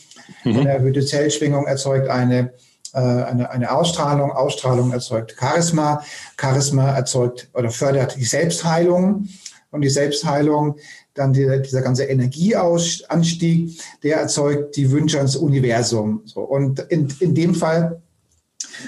Mhm. 0.45 0.59
Eine 0.59 0.69
erhöhte 0.71 1.05
Zellschwingung 1.05 1.67
erzeugt 1.67 2.09
eine 2.09 2.53
äh, 2.93 2.99
eine, 2.99 3.51
eine 3.51 3.73
Ausstrahlung. 3.73 4.33
Ausstrahlung 4.33 4.93
erzeugt 4.93 5.37
Charisma. 5.39 6.03
Charisma 6.41 6.91
erzeugt 6.91 7.49
oder 7.55 7.71
fördert 7.71 8.17
die 8.17 8.25
Selbstheilung. 8.25 9.29
Und 9.71 9.81
die 9.81 9.89
Selbstheilung 9.89 10.77
dann 11.15 11.33
die, 11.33 11.47
dieser 11.63 11.83
ganze 11.83 12.05
Energieanstieg, 12.05 13.81
der 14.03 14.19
erzeugt 14.19 14.77
die 14.77 14.91
Wünsche 14.91 15.19
ans 15.19 15.37
Universum. 15.37 16.23
So, 16.25 16.41
und 16.41 16.81
in, 16.89 17.09
in 17.21 17.35
dem 17.35 17.55
Fall 17.55 18.01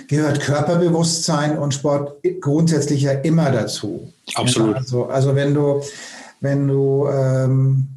gehört 0.08 0.40
Körperbewusstsein 0.40 1.58
und 1.58 1.74
Sport 1.74 2.16
grundsätzlich 2.40 3.02
ja 3.02 3.12
immer 3.12 3.50
dazu. 3.50 4.12
Absolut. 4.34 4.74
Ja, 4.74 4.80
also, 4.80 5.04
also 5.06 5.34
wenn 5.34 5.54
du, 5.54 5.82
wenn 6.40 6.68
du, 6.68 7.08
ähm, 7.08 7.88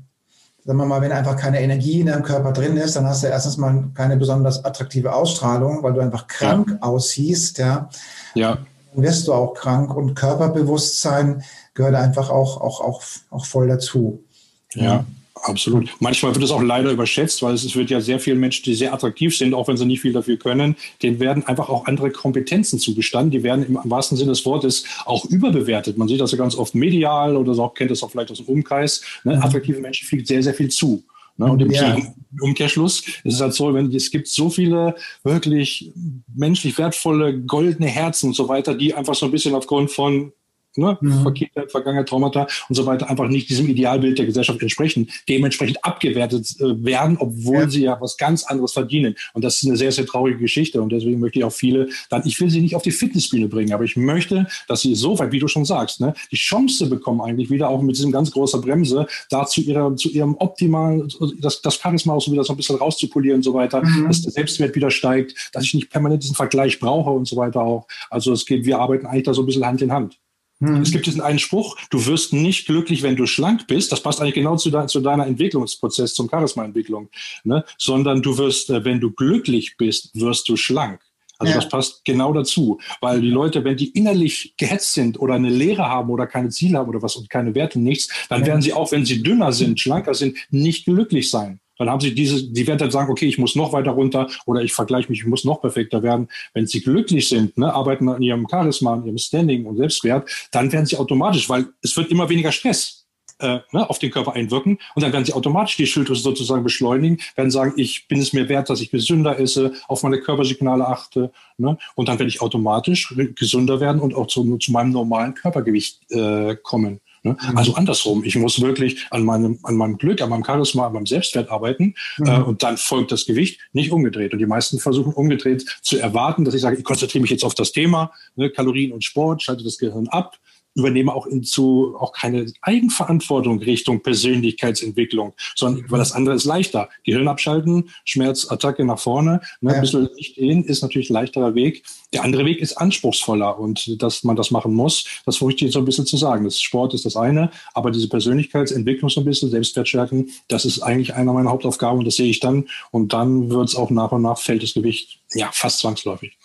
sagen 0.68 0.80
wir 0.80 0.86
mal, 0.86 1.00
wenn 1.00 1.14
einfach 1.14 1.38
keine 1.38 1.62
Energie 1.62 2.02
in 2.02 2.08
deinem 2.08 2.24
Körper 2.24 2.52
drin 2.52 2.76
ist, 2.76 2.98
dann 2.98 3.08
hast 3.08 3.24
du 3.24 3.28
erstens 3.28 3.56
mal 3.56 3.86
keine 3.94 4.18
besonders 4.18 4.66
attraktive 4.66 5.16
Ausstrahlung, 5.16 5.82
weil 5.82 5.94
du 5.94 6.02
einfach 6.02 6.28
krank 6.28 6.72
ja. 6.72 6.78
aussiehst, 6.86 7.58
ja. 7.60 7.90
Ja. 8.36 8.58
Dann 8.94 9.04
wirst 9.04 9.30
du 9.30 9.34
auch 9.34 9.54
krank 9.54 9.96
und 9.96 10.16
Körperbewusstsein 10.16 11.42
gehört 11.74 11.96
einfach 11.96 12.30
auch, 12.30 12.60
auch, 12.60 12.82
auch, 12.82 13.02
auch 13.30 13.46
voll 13.46 13.70
dazu. 13.70 14.26
Ja. 14.74 15.06
Absolut. 15.44 15.90
Manchmal 16.00 16.34
wird 16.34 16.44
es 16.44 16.52
auch 16.52 16.62
leider 16.62 16.92
überschätzt, 16.92 17.42
weil 17.44 17.54
es 17.54 17.76
wird 17.76 17.90
ja 17.90 18.02
sehr 18.02 18.20
viele 18.20 18.36
Menschen, 18.36 18.64
die 18.64 18.76
sehr 18.76 18.94
attraktiv 18.94 19.38
sind, 19.38 19.54
auch 19.54 19.68
wenn 19.68 19.78
sie 19.78 19.86
nicht 19.86 20.02
viel 20.02 20.14
dafür 20.14 20.38
können, 20.38 20.76
denen 21.02 21.20
werden 21.20 21.46
einfach 21.46 21.70
auch 21.70 21.86
andere 21.86 22.12
Kompetenzen 22.12 22.80
zugestanden. 22.80 23.32
Die 23.32 23.44
werden 23.44 23.66
im 23.66 23.80
wahrsten 23.84 24.18
Sinne 24.18 24.32
des 24.32 24.46
Wortes 24.46 24.86
auch 25.06 25.26
überbewertet. 25.26 25.98
Man 25.98 26.08
sieht 26.08 26.22
das 26.22 26.32
ja 26.32 26.38
ganz 26.38 26.56
oft 26.56 26.76
medial 26.76 27.36
oder 27.36 27.54
so, 27.54 27.68
kennt 27.70 27.92
das 27.92 28.04
auch 28.04 28.12
vielleicht 28.12 28.32
aus 28.32 28.38
dem 28.38 28.48
Umkreis. 28.48 29.02
Ne? 29.24 29.36
Mhm. 29.36 29.44
Attraktive 29.44 29.80
Menschen 29.80 30.08
fliegt 30.08 30.28
sehr, 30.28 30.44
sehr 30.44 30.54
viel 30.54 30.70
zu. 30.70 31.04
Ne? 31.38 31.52
Und 31.52 31.62
im 31.62 31.72
ja. 31.72 31.98
Umkehrschluss 32.42 33.04
ist 33.24 33.36
es 33.36 33.42
halt 33.42 33.54
so, 33.54 33.74
wenn 33.74 33.94
es 33.94 34.12
gibt 34.12 34.28
so 34.28 34.50
viele 34.50 34.96
wirklich 35.24 35.92
menschlich 36.36 36.78
wertvolle 36.78 37.40
goldene 37.40 37.88
Herzen 37.88 38.28
und 38.28 38.34
so 38.34 38.48
weiter, 38.50 38.74
die 38.74 38.94
einfach 38.94 39.16
so 39.16 39.26
ein 39.26 39.32
bisschen 39.32 39.56
aufgrund 39.56 39.92
von 39.92 40.34
ne, 40.78 40.98
mhm. 41.02 41.34
Kindheit, 41.34 41.72
Vergangenheit, 41.72 42.08
Traumata 42.10 42.48
und 42.70 42.76
so 42.76 42.86
weiter 42.86 43.10
einfach 43.10 43.28
nicht 43.28 43.50
diesem 43.50 43.68
Idealbild 43.68 44.18
der 44.18 44.26
Gesellschaft 44.26 44.62
entsprechen, 44.62 45.10
dementsprechend 45.28 45.84
abgewertet 45.84 46.56
äh, 46.60 46.84
werden, 46.84 47.18
obwohl 47.20 47.62
ja. 47.62 47.70
sie 47.70 47.84
ja 47.84 47.98
was 48.00 48.18
ganz 48.18 48.44
anderes 48.44 48.74
verdienen. 48.74 49.16
Und 49.34 49.44
das 49.44 49.58
ist 49.58 49.68
eine 49.68 49.78
sehr, 49.78 49.92
sehr 49.92 50.06
traurige 50.06 50.38
Geschichte. 50.38 50.82
Und 50.82 50.92
deswegen 50.92 51.20
möchte 51.20 51.40
ich 51.40 51.46
auch 51.46 51.52
viele 51.52 51.90
dann, 52.10 52.24
ich 52.26 52.40
will 52.40 52.50
sie 52.50 52.62
nicht 52.62 52.76
auf 52.76 52.84
die 52.84 52.92
Fitnessbühne 52.92 53.48
bringen, 53.48 53.74
aber 53.74 53.84
ich 53.84 53.96
möchte, 53.96 54.48
dass 54.68 54.82
sie 54.82 54.96
so 54.96 55.18
weit, 55.20 55.32
wie 55.32 55.40
du 55.40 55.48
schon 55.48 55.66
sagst, 55.66 56.02
ne, 56.02 56.14
die 56.32 56.36
Chance 56.36 56.88
bekommen, 56.88 57.22
eigentlich 57.22 57.50
wieder 57.50 57.70
auch 57.70 57.82
mit 57.82 57.96
diesem 57.98 58.12
ganz 58.12 58.32
großen 58.32 58.62
Bremse, 58.62 59.08
da 59.30 59.46
zu, 59.46 59.62
ihrer, 59.62 59.96
zu 59.96 60.10
ihrem 60.10 60.36
optimalen, 60.38 61.08
das, 61.40 61.62
das 61.62 61.76
Charisma 61.76 62.14
auch 62.14 62.22
so 62.22 62.32
wieder 62.32 62.44
so 62.44 62.54
ein 62.54 62.58
bisschen 62.58 62.78
rauszupolieren 62.78 63.38
und 63.38 63.44
so 63.44 63.54
weiter, 63.54 63.84
mhm. 63.84 64.08
dass 64.08 64.22
der 64.22 64.32
Selbstwert 64.32 64.76
wieder 64.76 64.92
steigt, 64.92 65.50
dass 65.54 65.64
ich 65.64 65.74
nicht 65.74 65.90
permanent 65.90 66.24
diesen 66.24 66.36
Vergleich 66.36 66.80
brauche 66.80 67.10
und 67.10 67.28
so 67.28 67.36
weiter 67.36 67.62
auch. 67.62 67.88
Also 68.10 68.34
es 68.34 68.46
geht, 68.46 68.66
wir 68.66 68.80
arbeiten 68.80 69.06
eigentlich 69.06 69.24
da 69.24 69.34
so 69.34 69.44
ein 69.44 69.46
bisschen 69.46 69.66
Hand 69.66 69.82
in 69.82 69.92
Hand. 69.92 70.18
Hm. 70.60 70.82
Es 70.82 70.92
gibt 70.92 71.06
diesen 71.06 71.22
einen 71.22 71.40
Spruch, 71.40 71.78
du 71.90 72.06
wirst 72.06 72.34
nicht 72.34 72.66
glücklich, 72.66 73.04
wenn 73.04 73.16
du 73.16 73.26
schlank 73.26 73.68
bist. 73.68 73.92
Das 73.92 74.02
passt 74.02 74.22
eigentlich 74.22 74.36
genau 74.36 74.56
zu, 74.56 74.72
de 74.72 74.88
zu 74.88 75.02
deiner 75.02 75.28
Entwicklungsprozess, 75.28 76.14
zum 76.14 76.30
Charisma-Entwicklung. 76.30 77.10
Ne? 77.44 77.64
Sondern 77.78 78.22
du 78.22 78.38
wirst, 78.38 78.70
äh, 78.70 78.84
wenn 78.84 79.00
du 79.00 79.12
glücklich 79.12 79.76
bist, 79.78 80.12
wirst 80.14 80.50
du 80.50 80.56
schlank. 80.56 81.02
Also 81.40 81.52
ja. 81.52 81.60
das 81.60 81.70
passt 81.70 82.04
genau 82.04 82.34
dazu, 82.34 82.80
weil 83.00 83.22
die 83.22 83.30
Leute, 83.30 83.64
wenn 83.64 83.78
die 83.78 83.90
innerlich 83.90 84.56
gehetzt 84.58 84.94
sind 84.94 85.20
oder 85.20 85.36
eine 85.36 85.50
Lehre 85.50 85.88
haben 85.88 86.10
oder 86.10 86.26
keine 86.26 86.50
Ziele 86.50 86.80
haben 86.80 86.90
oder 86.90 87.04
was 87.04 87.16
und 87.16 87.30
keine 87.30 87.54
Werte, 87.54 87.80
nichts, 87.80 88.10
dann 88.30 88.46
werden 88.46 88.62
sie 88.62 88.74
auch, 88.74 88.92
wenn 88.92 89.06
sie 89.06 89.22
dünner 89.22 89.52
sind, 89.52 89.80
schlanker 89.80 90.16
sind, 90.16 90.38
nicht 90.50 90.86
glücklich 90.86 91.30
sein. 91.30 91.60
Dann 91.78 91.90
haben 91.90 92.00
sie 92.00 92.14
diese, 92.14 92.52
die 92.52 92.68
werden 92.68 92.80
dann 92.80 92.92
sagen, 92.92 93.12
okay, 93.12 93.28
ich 93.28 93.38
muss 93.38 93.56
noch 93.56 93.74
weiter 93.74 93.92
runter 93.92 94.28
oder 94.46 94.62
ich 94.62 94.74
vergleiche 94.74 95.10
mich, 95.10 95.20
ich 95.20 95.28
muss 95.28 95.44
noch 95.44 95.62
perfekter 95.62 96.04
werden. 96.04 96.28
Wenn 96.54 96.68
sie 96.68 96.82
glücklich 96.82 97.30
sind, 97.30 97.58
ne, 97.58 97.74
arbeiten 97.74 98.10
an 98.10 98.22
ihrem 98.22 98.48
Charisma, 98.50 98.94
an 98.94 99.06
ihrem 99.06 99.18
Standing 99.18 99.66
und 99.66 99.78
Selbstwert, 99.78 100.30
dann 100.52 100.72
werden 100.72 100.86
sie 100.86 100.98
automatisch, 100.98 101.50
weil 101.50 101.68
es 101.82 101.96
wird 101.96 102.12
immer 102.12 102.30
weniger 102.30 102.52
Stress 102.52 103.08
äh, 103.40 103.60
ne, 103.72 103.90
auf 103.90 104.00
den 104.00 104.12
Körper 104.12 104.34
einwirken 104.34 104.80
und 104.96 105.04
dann 105.04 105.14
werden 105.14 105.26
sie 105.26 105.34
automatisch 105.34 105.78
die 105.78 105.88
Schilddrüse 105.88 106.22
sozusagen 106.22 106.64
beschleunigen, 106.64 107.20
werden 107.36 107.52
sagen, 107.52 107.74
ich 107.78 108.08
bin 108.08 108.20
es 108.20 108.34
mir 108.34 108.50
wert, 108.50 108.70
dass 108.70 108.82
ich 108.82 108.92
gesünder 108.92 109.40
esse, 109.40 109.74
auf 109.88 110.04
meine 110.04 110.20
Körpersignale 110.20 110.88
achte 110.88 111.32
ne, 111.58 111.78
und 111.96 112.10
dann 112.10 112.20
werde 112.20 112.30
ich 112.30 112.42
automatisch 112.42 113.14
gesünder 113.36 113.80
werden 113.80 114.02
und 114.02 114.16
auch 114.16 114.28
zu, 114.28 114.58
zu 114.58 114.72
meinem 114.72 114.92
normalen 114.92 115.34
Körpergewicht 115.34 116.12
äh, 116.12 116.56
kommen. 116.56 117.00
Ne? 117.24 117.38
Mhm. 117.50 117.58
Also 117.58 117.76
andersrum, 117.76 118.24
ich 118.24 118.36
muss 118.36 118.62
wirklich 118.62 119.06
an 119.12 119.24
meinem, 119.24 119.60
an 119.64 119.76
meinem 119.76 119.98
Glück, 119.98 120.22
an 120.22 120.30
meinem 120.30 120.44
Charisma, 120.44 120.88
an 120.88 120.94
meinem 120.94 121.06
Selbstwert 121.06 121.50
arbeiten 121.50 121.96
mhm. 122.18 122.28
äh, 122.28 122.40
und 122.40 122.64
dann 122.64 122.78
folgt 122.78 123.12
das 123.12 123.26
Gewicht, 123.26 123.60
nicht 123.74 123.92
umgedreht. 123.92 124.34
Und 124.34 124.40
die 124.40 124.46
meisten 124.46 124.80
versuchen 124.80 125.14
umgedreht 125.14 125.66
zu 125.82 125.98
erwarten, 125.98 126.46
dass 126.46 126.54
ich 126.54 126.62
sage, 126.62 126.78
ich 126.78 126.84
konzentriere 126.84 127.22
mich 127.22 127.32
jetzt 127.32 127.44
auf 127.44 127.56
das 127.56 127.72
Thema, 127.72 128.12
ne, 128.36 128.50
Kalorien 128.50 128.92
und 128.92 129.04
Sport, 129.04 129.44
schalte 129.44 129.64
das 129.64 129.78
Gehirn 129.78 130.08
ab, 130.10 130.38
übernehme 130.78 131.14
auch 131.14 131.26
hinzu 131.26 131.96
auch 132.00 132.14
keine 132.14 132.46
Eigenverantwortung 132.62 133.60
Richtung 133.60 134.02
Persönlichkeitsentwicklung, 134.02 135.34
sondern 135.56 135.90
weil 135.90 136.00
das 136.00 136.12
andere 136.12 136.36
ist 136.36 136.46
leichter. 136.46 136.90
Gehirn 137.04 137.28
abschalten, 137.28 137.90
Schmerzattacke 138.06 138.86
nach 138.86 139.00
vorne, 139.00 139.42
ne, 139.60 139.74
ein 139.74 139.82
bisschen 139.82 140.10
Licht 140.16 140.36
hin 140.36 140.64
ist 140.64 140.84
natürlich 140.84 141.10
ein 141.10 141.14
leichterer 141.14 141.56
Weg. 141.56 141.84
Der 142.14 142.24
andere 142.24 142.46
Weg 142.46 142.60
ist 142.60 142.76
anspruchsvoller 142.76 143.60
und 143.60 144.02
dass 144.02 144.24
man 144.24 144.36
das 144.36 144.52
machen 144.52 144.74
muss, 144.74 145.06
das 145.26 145.38
versuche 145.38 145.54
ich 145.56 145.62
jetzt 145.62 145.74
so 145.74 145.80
ein 145.80 145.86
bisschen 145.86 146.06
zu 146.06 146.16
sagen. 146.16 146.46
Das 146.46 146.62
Sport 146.62 146.94
ist 146.94 147.06
das 147.06 147.16
eine, 147.16 147.50
aber 147.74 147.90
diese 147.90 148.08
Persönlichkeitsentwicklung 148.08 149.10
so 149.10 149.22
ein 149.22 149.26
bisschen, 149.26 149.50
Selbstwertstärken, 149.50 150.30
das 150.48 150.66
ist 150.66 150.82
eigentlich 150.82 151.16
einer 151.16 151.34
meiner 151.34 151.50
Hauptaufgaben 151.50 152.00
und 152.00 152.06
das 152.06 152.16
sehe 152.16 152.30
ich 152.30 152.40
dann 152.40 152.68
und 152.92 153.14
dann 153.14 153.50
wird 153.50 153.70
es 153.70 153.76
auch 153.76 153.90
nach 153.90 154.12
und 154.12 154.22
nach 154.22 154.38
fällt 154.38 154.62
das 154.62 154.76
Gewicht 154.76 155.20
ja 155.34 155.50
fast 155.52 155.80
zwangsläufig. 155.80 156.38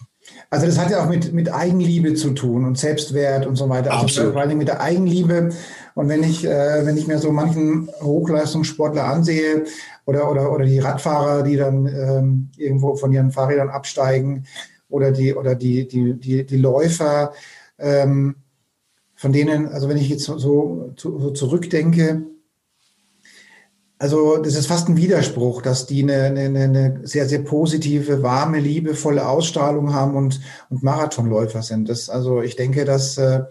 Also 0.52 0.66
das 0.66 0.78
hat 0.78 0.90
ja 0.90 1.02
auch 1.02 1.08
mit, 1.08 1.32
mit 1.32 1.50
Eigenliebe 1.50 2.12
zu 2.12 2.32
tun 2.32 2.66
und 2.66 2.76
Selbstwert 2.76 3.46
und 3.46 3.56
so 3.56 3.70
weiter. 3.70 3.90
Also 3.90 4.04
Absolut. 4.04 4.32
vor 4.34 4.42
allem 4.42 4.58
mit 4.58 4.68
der 4.68 4.82
Eigenliebe. 4.82 5.48
Und 5.94 6.10
wenn 6.10 6.22
ich, 6.22 6.44
äh, 6.44 6.84
wenn 6.84 6.98
ich 6.98 7.06
mir 7.06 7.16
so 7.16 7.32
manchen 7.32 7.88
Hochleistungssportler 8.02 9.02
ansehe 9.02 9.64
oder, 10.04 10.30
oder, 10.30 10.52
oder 10.52 10.66
die 10.66 10.78
Radfahrer, 10.78 11.42
die 11.42 11.56
dann 11.56 11.86
ähm, 11.86 12.50
irgendwo 12.58 12.96
von 12.96 13.14
ihren 13.14 13.30
Fahrrädern 13.30 13.70
absteigen 13.70 14.44
oder 14.90 15.10
die, 15.10 15.34
oder 15.34 15.54
die, 15.54 15.88
die, 15.88 16.20
die, 16.20 16.44
die 16.44 16.58
Läufer, 16.58 17.32
ähm, 17.78 18.34
von 19.14 19.32
denen, 19.32 19.68
also 19.68 19.88
wenn 19.88 19.96
ich 19.96 20.10
jetzt 20.10 20.24
so, 20.24 20.36
so, 20.36 20.92
so 20.98 21.30
zurückdenke, 21.30 22.24
also 24.02 24.36
das 24.38 24.56
ist 24.56 24.66
fast 24.66 24.88
ein 24.88 24.96
Widerspruch, 24.96 25.62
dass 25.62 25.86
die 25.86 26.02
eine, 26.02 26.24
eine, 26.24 26.64
eine 26.64 27.00
sehr, 27.04 27.28
sehr 27.28 27.38
positive, 27.38 28.20
warme, 28.20 28.58
liebevolle 28.58 29.28
Ausstrahlung 29.28 29.94
haben 29.94 30.16
und, 30.16 30.40
und 30.70 30.82
Marathonläufer 30.82 31.62
sind. 31.62 31.88
Das, 31.88 32.10
also 32.10 32.42
ich 32.42 32.56
denke, 32.56 32.84
dass, 32.84 33.16
äh, 33.16 33.42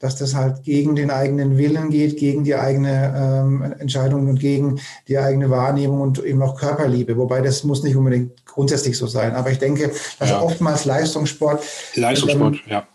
dass 0.00 0.16
das 0.16 0.34
halt 0.34 0.64
gegen 0.64 0.96
den 0.96 1.12
eigenen 1.12 1.58
Willen 1.58 1.90
geht, 1.90 2.16
gegen 2.16 2.42
die 2.42 2.56
eigene 2.56 3.14
ähm, 3.16 3.74
Entscheidung 3.78 4.28
und 4.28 4.40
gegen 4.40 4.80
die 5.06 5.16
eigene 5.16 5.48
Wahrnehmung 5.48 6.00
und 6.00 6.24
eben 6.24 6.42
auch 6.42 6.56
Körperliebe. 6.58 7.16
Wobei 7.16 7.40
das 7.40 7.62
muss 7.62 7.84
nicht 7.84 7.94
unbedingt 7.94 8.44
grundsätzlich 8.46 8.98
so 8.98 9.06
sein. 9.06 9.36
Aber 9.36 9.52
ich 9.52 9.60
denke, 9.60 9.92
dass 10.18 10.30
ja. 10.30 10.42
oftmals 10.42 10.86
Leistungssport, 10.86 11.62
Leistungssport, 11.94 12.54
ähm, 12.54 12.60
ja. 12.66 12.88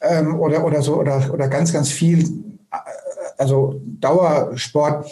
Ähm, 0.00 0.40
oder, 0.40 0.64
oder 0.64 0.80
so, 0.80 0.96
oder, 0.96 1.28
oder 1.34 1.48
ganz, 1.48 1.74
ganz 1.74 1.90
viel, 1.90 2.22
äh, 2.72 2.76
also 3.36 3.78
Dauersport 4.00 5.04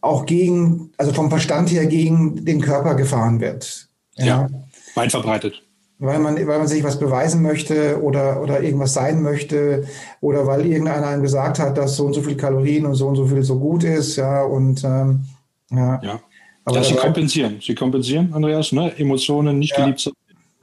auch 0.00 0.26
gegen, 0.26 0.92
also 0.96 1.12
vom 1.12 1.30
Verstand 1.30 1.70
her 1.70 1.86
gegen 1.86 2.44
den 2.44 2.60
Körper 2.60 2.94
gefahren 2.94 3.40
wird. 3.40 3.88
Ja, 4.16 4.24
ja 4.24 4.48
weit 4.94 5.10
verbreitet. 5.10 5.62
Weil 6.00 6.20
man, 6.20 6.36
weil 6.36 6.58
man 6.58 6.68
sich 6.68 6.84
was 6.84 6.98
beweisen 6.98 7.42
möchte 7.42 8.00
oder, 8.00 8.40
oder 8.40 8.62
irgendwas 8.62 8.94
sein 8.94 9.20
möchte 9.20 9.84
oder 10.20 10.46
weil 10.46 10.64
irgendeiner 10.64 11.08
einem 11.08 11.22
gesagt 11.22 11.58
hat, 11.58 11.76
dass 11.76 11.96
so 11.96 12.06
und 12.06 12.12
so 12.12 12.22
viel 12.22 12.36
Kalorien 12.36 12.86
und 12.86 12.94
so 12.94 13.08
und 13.08 13.16
so 13.16 13.26
viel 13.26 13.42
so 13.42 13.58
gut 13.58 13.82
ist, 13.82 14.14
ja, 14.14 14.44
und 14.44 14.84
ähm, 14.84 15.24
ja. 15.70 16.00
ja. 16.02 16.20
Aber 16.64 16.76
ja, 16.76 16.84
sie 16.84 16.94
kompensieren. 16.94 17.58
Sie 17.60 17.74
kompensieren, 17.74 18.32
Andreas, 18.32 18.70
ne? 18.70 18.92
Emotionen, 18.96 19.58
nicht 19.58 19.76
ja. 19.76 19.84
geliebt 19.84 20.00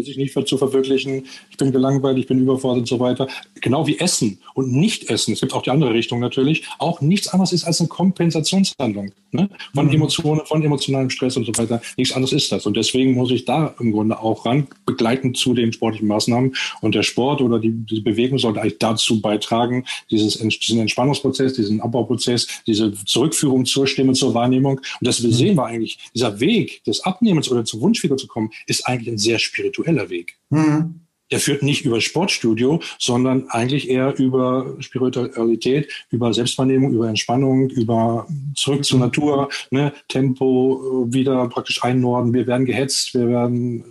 sich 0.04 0.18
nicht 0.18 0.36
zu 0.48 0.58
verwirklichen, 0.58 1.26
ich 1.50 1.58
bin 1.58 1.72
gelangweilt, 1.72 2.18
ich 2.18 2.28
bin 2.28 2.40
überfordert 2.40 2.80
und 2.80 2.88
so 2.88 3.00
weiter. 3.00 3.28
Genau 3.62 3.88
wie 3.88 3.98
Essen 4.00 4.40
und 4.54 4.74
Nicht-Essen, 4.74 5.34
es 5.34 5.40
gibt 5.40 5.54
auch 5.54 5.62
die 5.62 5.70
andere 5.70 5.94
Richtung 5.94 6.20
natürlich, 6.20 6.64
auch 6.80 7.02
nichts 7.02 7.30
anderes 7.30 7.54
ist 7.54 7.64
als 7.64 7.80
eine 7.80 7.88
Kompensationshandlung 7.88 9.14
ne? 9.32 9.50
von 9.74 9.86
mhm. 9.88 9.94
Emotionen, 9.94 10.42
von 10.46 10.62
emotionalem 10.62 11.10
Stress 11.10 11.38
und 11.38 11.46
so 11.46 11.54
weiter. 11.58 11.82
Nichts 11.98 12.14
anderes 12.14 12.34
ist 12.34 12.52
das. 12.52 12.66
Und 12.66 12.76
deswegen 12.76 13.14
muss 13.14 13.32
ich 13.32 13.46
da 13.46 13.74
im 13.80 13.92
Grunde 13.92 14.20
auch 14.20 14.46
ran, 14.46 14.68
begleitend 14.86 15.38
zu 15.38 15.54
den 15.54 15.72
sportlichen 15.72 16.08
Maßnahmen. 16.08 16.56
Und 16.82 16.96
der 16.96 17.04
Sport 17.04 17.42
oder 17.42 17.60
die, 17.60 17.72
die 17.72 18.02
Bewegung 18.02 18.38
sollte 18.38 18.62
eigentlich 18.62 18.80
dazu 18.80 19.22
beitragen, 19.22 19.86
dieses, 20.12 20.38
diesen 20.38 20.82
Entspannungsprozess, 20.82 21.54
diesen 21.54 21.80
Abbauprozess, 21.80 22.48
diese 22.68 22.94
Zurückführung 23.06 23.66
zur 23.66 23.88
Stimme, 23.88 24.14
zur 24.14 24.34
Wahrnehmung. 24.34 24.80
Und 24.80 25.08
das 25.08 25.22
wir 25.22 25.30
mhm. 25.30 25.34
sehen 25.34 25.56
wir 25.56 25.66
eigentlich, 25.66 26.00
dieser 26.14 26.40
Weg 26.40 26.84
des 26.84 27.02
Abnehmens 27.02 27.50
oder 27.50 27.64
zur 27.64 27.82
Wunschfigur 27.82 28.18
zu 28.18 28.28
kommen, 28.28 28.52
ist 28.68 28.86
eigentlich 28.88 29.14
ein 29.14 29.18
sehr 29.18 29.40
spiritueller 29.40 29.85
Weg. 30.10 30.38
Mhm 30.50 31.06
der 31.32 31.40
führt 31.40 31.64
nicht 31.64 31.86
über 31.86 32.02
Sportstudio, 32.02 32.82
sondern 33.00 33.50
eigentlich 33.50 33.90
eher 33.90 34.18
über 34.18 34.76
Spiritualität, 34.80 35.92
über 36.12 36.34
Selbstwahrnehmung, 36.34 36.94
über 36.94 37.10
Entspannung, 37.10 37.70
über 37.70 38.28
zurück 38.56 38.86
zur 38.86 39.00
Natur, 39.00 39.50
ne, 39.72 39.94
Tempo 40.08 41.08
äh, 41.10 41.14
wieder 41.14 41.48
praktisch 41.50 41.84
einnorden. 41.84 42.34
Wir 42.34 42.48
werden 42.48 42.66
gehetzt, 42.66 43.14
wir 43.16 43.28
werden 43.28 43.84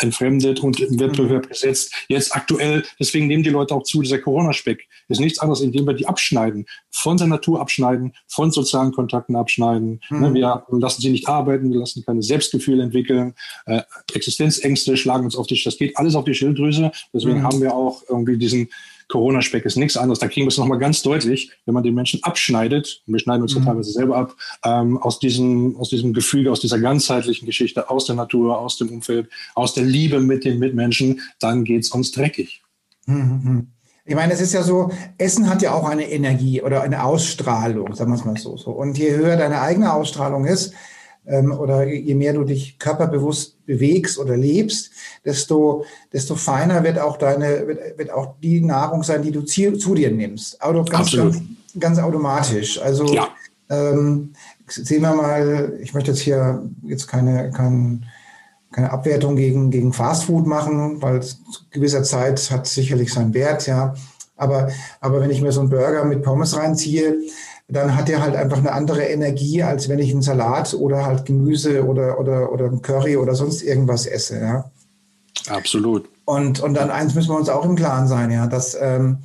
entfremdet 0.00 0.60
und 0.60 0.80
im 0.80 0.98
Wettbewerb 0.98 1.48
gesetzt. 1.48 1.94
Jetzt 2.08 2.34
aktuell, 2.34 2.84
deswegen 2.98 3.26
nehmen 3.26 3.42
die 3.42 3.50
Leute 3.50 3.74
auch 3.74 3.82
zu, 3.82 4.02
dieser 4.02 4.18
Corona-Speck 4.18 4.86
ist 5.08 5.20
nichts 5.20 5.38
anderes, 5.38 5.60
indem 5.60 5.86
wir 5.86 5.94
die 5.94 6.06
abschneiden, 6.06 6.66
von 6.90 7.16
der 7.16 7.26
Natur 7.26 7.60
abschneiden, 7.60 8.12
von 8.28 8.50
sozialen 8.50 8.92
Kontakten 8.92 9.36
abschneiden. 9.36 10.00
Mhm. 10.10 10.34
Wir 10.34 10.64
lassen 10.68 11.02
sie 11.02 11.10
nicht 11.10 11.28
arbeiten, 11.28 11.72
wir 11.72 11.80
lassen 11.80 12.04
keine 12.04 12.22
Selbstgefühle 12.22 12.82
entwickeln, 12.82 13.34
äh, 13.66 13.82
Existenzängste 14.14 14.96
schlagen 14.96 15.24
uns 15.24 15.36
auf 15.36 15.46
die, 15.46 15.60
das 15.62 15.76
geht 15.76 15.96
alles 15.96 16.14
auf 16.14 16.24
die 16.24 16.34
Schilddrüse. 16.34 16.92
Deswegen 17.12 17.38
mhm. 17.38 17.42
haben 17.44 17.60
wir 17.60 17.74
auch 17.74 18.02
irgendwie 18.08 18.36
diesen 18.36 18.68
Corona-Speck 19.10 19.64
ist 19.64 19.76
nichts 19.76 19.96
anderes. 19.96 20.18
Da 20.18 20.28
kriegen 20.28 20.46
wir 20.46 20.50
es 20.50 20.58
nochmal 20.58 20.78
ganz 20.78 21.02
deutlich, 21.02 21.50
wenn 21.66 21.74
man 21.74 21.82
den 21.82 21.94
Menschen 21.94 22.22
abschneidet, 22.22 23.02
und 23.06 23.14
wir 23.14 23.20
schneiden 23.20 23.42
uns 23.42 23.54
mhm. 23.54 23.60
ja 23.60 23.66
teilweise 23.66 23.92
selber 23.92 24.16
ab, 24.16 24.34
ähm, 24.64 24.98
aus, 24.98 25.18
diesem, 25.18 25.76
aus 25.76 25.90
diesem 25.90 26.12
Gefüge, 26.14 26.50
aus 26.50 26.60
dieser 26.60 26.78
ganzheitlichen 26.78 27.46
Geschichte, 27.46 27.90
aus 27.90 28.06
der 28.06 28.16
Natur, 28.16 28.58
aus 28.58 28.78
dem 28.78 28.88
Umfeld, 28.88 29.28
aus 29.54 29.74
der 29.74 29.84
Liebe 29.84 30.20
mit 30.20 30.44
den 30.44 30.58
Mitmenschen, 30.58 31.20
dann 31.38 31.64
geht 31.64 31.82
es 31.82 31.90
uns 31.90 32.12
dreckig. 32.12 32.62
Mhm. 33.06 33.68
Ich 34.06 34.14
meine, 34.14 34.32
es 34.32 34.40
ist 34.40 34.54
ja 34.54 34.62
so, 34.62 34.90
Essen 35.18 35.48
hat 35.48 35.62
ja 35.62 35.72
auch 35.72 35.88
eine 35.88 36.10
Energie 36.10 36.62
oder 36.62 36.82
eine 36.82 37.04
Ausstrahlung, 37.04 37.94
sagen 37.94 38.10
wir 38.10 38.16
es 38.16 38.24
mal 38.24 38.36
so. 38.36 38.70
Und 38.72 38.98
je 38.98 39.12
höher 39.12 39.36
deine 39.36 39.60
eigene 39.60 39.92
Ausstrahlung 39.92 40.46
ist, 40.46 40.72
ähm, 41.26 41.52
oder 41.52 41.86
je 41.86 42.14
mehr 42.14 42.32
du 42.32 42.44
dich 42.44 42.78
körperbewusst 42.78 43.64
bewegst 43.66 44.18
oder 44.18 44.36
lebst, 44.36 44.90
desto, 45.24 45.84
desto 46.12 46.34
feiner 46.34 46.82
wird 46.82 46.98
auch 46.98 47.16
deine, 47.16 47.66
wird, 47.66 47.98
wird 47.98 48.10
auch 48.10 48.34
die 48.42 48.60
Nahrung 48.60 49.02
sein, 49.02 49.22
die 49.22 49.30
du 49.30 49.42
zu, 49.42 49.76
zu 49.76 49.94
dir 49.94 50.10
nimmst. 50.10 50.60
Auto, 50.62 50.84
ganz, 50.84 51.12
ganz, 51.12 51.40
ganz, 51.78 51.98
automatisch. 51.98 52.80
Also 52.80 53.06
ja. 53.14 53.28
ähm, 53.68 54.32
sehen 54.66 55.02
wir 55.02 55.14
mal, 55.14 55.78
ich 55.80 55.94
möchte 55.94 56.10
jetzt 56.10 56.20
hier 56.20 56.62
jetzt 56.82 57.06
keine, 57.06 57.50
kein, 57.50 58.06
keine 58.72 58.90
Abwertung 58.90 59.36
gegen, 59.36 59.70
gegen 59.70 59.92
Fastfood 59.92 60.46
machen, 60.46 61.02
weil 61.02 61.22
zu 61.22 61.36
gewisser 61.70 62.02
Zeit 62.02 62.50
hat 62.50 62.66
sicherlich 62.66 63.12
seinen 63.12 63.34
Wert, 63.34 63.66
ja. 63.66 63.94
Aber, 64.36 64.70
aber 65.00 65.20
wenn 65.20 65.30
ich 65.30 65.42
mir 65.42 65.52
so 65.52 65.60
einen 65.60 65.68
Burger 65.68 66.02
mit 66.04 66.22
Pommes 66.22 66.56
reinziehe, 66.56 67.18
dann 67.70 67.96
hat 67.96 68.08
er 68.08 68.22
halt 68.22 68.36
einfach 68.36 68.58
eine 68.58 68.72
andere 68.72 69.04
Energie, 69.04 69.62
als 69.62 69.88
wenn 69.88 69.98
ich 69.98 70.10
einen 70.10 70.22
Salat 70.22 70.74
oder 70.74 71.06
halt 71.06 71.24
Gemüse 71.24 71.84
oder, 71.84 72.18
oder, 72.18 72.52
oder 72.52 72.66
ein 72.66 72.82
Curry 72.82 73.16
oder 73.16 73.34
sonst 73.34 73.62
irgendwas 73.62 74.06
esse. 74.06 74.40
Ja. 74.40 74.70
Absolut. 75.48 76.08
Und, 76.24 76.60
und 76.60 76.74
dann 76.74 76.90
eins 76.90 77.14
müssen 77.14 77.30
wir 77.30 77.38
uns 77.38 77.48
auch 77.48 77.64
im 77.64 77.76
Klaren 77.76 78.06
sein, 78.06 78.30
ja, 78.30 78.46
dass, 78.46 78.76
ähm, 78.80 79.18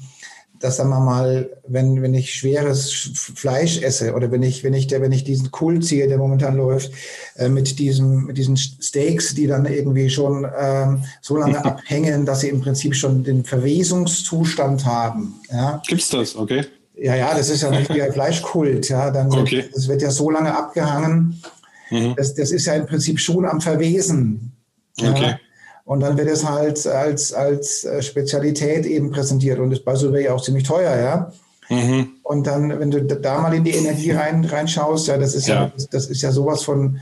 dass 0.59 0.77
sagen 0.77 0.89
wir 0.89 0.99
mal, 0.99 1.49
wenn, 1.67 2.01
wenn 2.01 2.13
ich 2.13 2.33
schweres 2.33 2.91
Fleisch 3.35 3.81
esse 3.81 4.13
oder 4.13 4.31
wenn 4.31 4.41
ich, 4.41 4.63
wenn 4.63 4.73
ich, 4.73 4.87
der, 4.87 5.01
wenn 5.01 5.11
ich 5.11 5.23
diesen 5.23 5.51
Kult 5.51 5.85
ziehe, 5.85 6.07
der 6.07 6.17
momentan 6.17 6.55
läuft, 6.55 6.91
äh, 7.35 7.49
mit, 7.49 7.77
diesem, 7.79 8.25
mit 8.25 8.37
diesen 8.37 8.57
Steaks, 8.57 9.35
die 9.35 9.47
dann 9.47 9.65
irgendwie 9.65 10.09
schon 10.09 10.47
ähm, 10.57 11.03
so 11.21 11.37
lange 11.37 11.63
abhängen, 11.65 12.25
dass 12.25 12.39
sie 12.41 12.49
im 12.49 12.61
Prinzip 12.61 12.95
schon 12.95 13.23
den 13.23 13.43
Verwesungszustand 13.43 14.85
haben. 14.85 15.35
Ja. 15.51 15.81
Gibt's 15.87 16.09
das, 16.09 16.35
okay? 16.35 16.65
Ja, 16.97 17.15
ja, 17.15 17.35
das 17.35 17.49
ist 17.49 17.61
ja 17.61 17.71
nicht 17.71 17.93
wie 17.93 18.01
ein 18.01 18.13
Fleischkult. 18.13 18.89
Ja, 18.89 19.11
dann 19.11 19.31
okay. 19.31 19.57
wird, 19.57 19.75
das 19.75 19.87
wird 19.87 20.01
ja 20.01 20.11
so 20.11 20.29
lange 20.29 20.55
abgehangen. 20.55 21.41
Mhm. 21.89 22.15
Das, 22.15 22.33
das 22.33 22.51
ist 22.51 22.65
ja 22.65 22.73
im 22.73 22.85
Prinzip 22.85 23.19
schon 23.19 23.45
am 23.45 23.61
Verwesen. 23.61 24.53
Ja. 24.97 25.11
Okay. 25.11 25.35
Und 25.83 25.99
dann 25.99 26.17
wird 26.17 26.27
es 26.27 26.47
halt 26.47 26.85
als, 26.87 27.31
als 27.31 27.83
äh, 27.83 28.01
Spezialität 28.01 28.85
eben 28.85 29.11
präsentiert 29.11 29.59
und 29.59 29.71
ist 29.71 29.85
bei 29.85 29.95
so 29.95 30.13
ja 30.15 30.33
auch 30.33 30.41
ziemlich 30.41 30.63
teuer, 30.63 30.95
ja. 30.97 31.31
Mhm. 31.69 32.13
Und 32.23 32.47
dann, 32.47 32.79
wenn 32.79 32.91
du 32.91 33.03
da 33.03 33.39
mal 33.39 33.53
in 33.53 33.63
die 33.63 33.71
Energie 33.71 34.11
rein, 34.11 34.43
reinschaust, 34.45 35.07
ja, 35.07 35.17
das 35.17 35.35
ist 35.35 35.47
ja, 35.47 35.65
ja 35.65 35.71
das 35.91 36.07
ist 36.07 36.21
ja 36.21 36.31
sowas 36.31 36.63
von, 36.63 36.99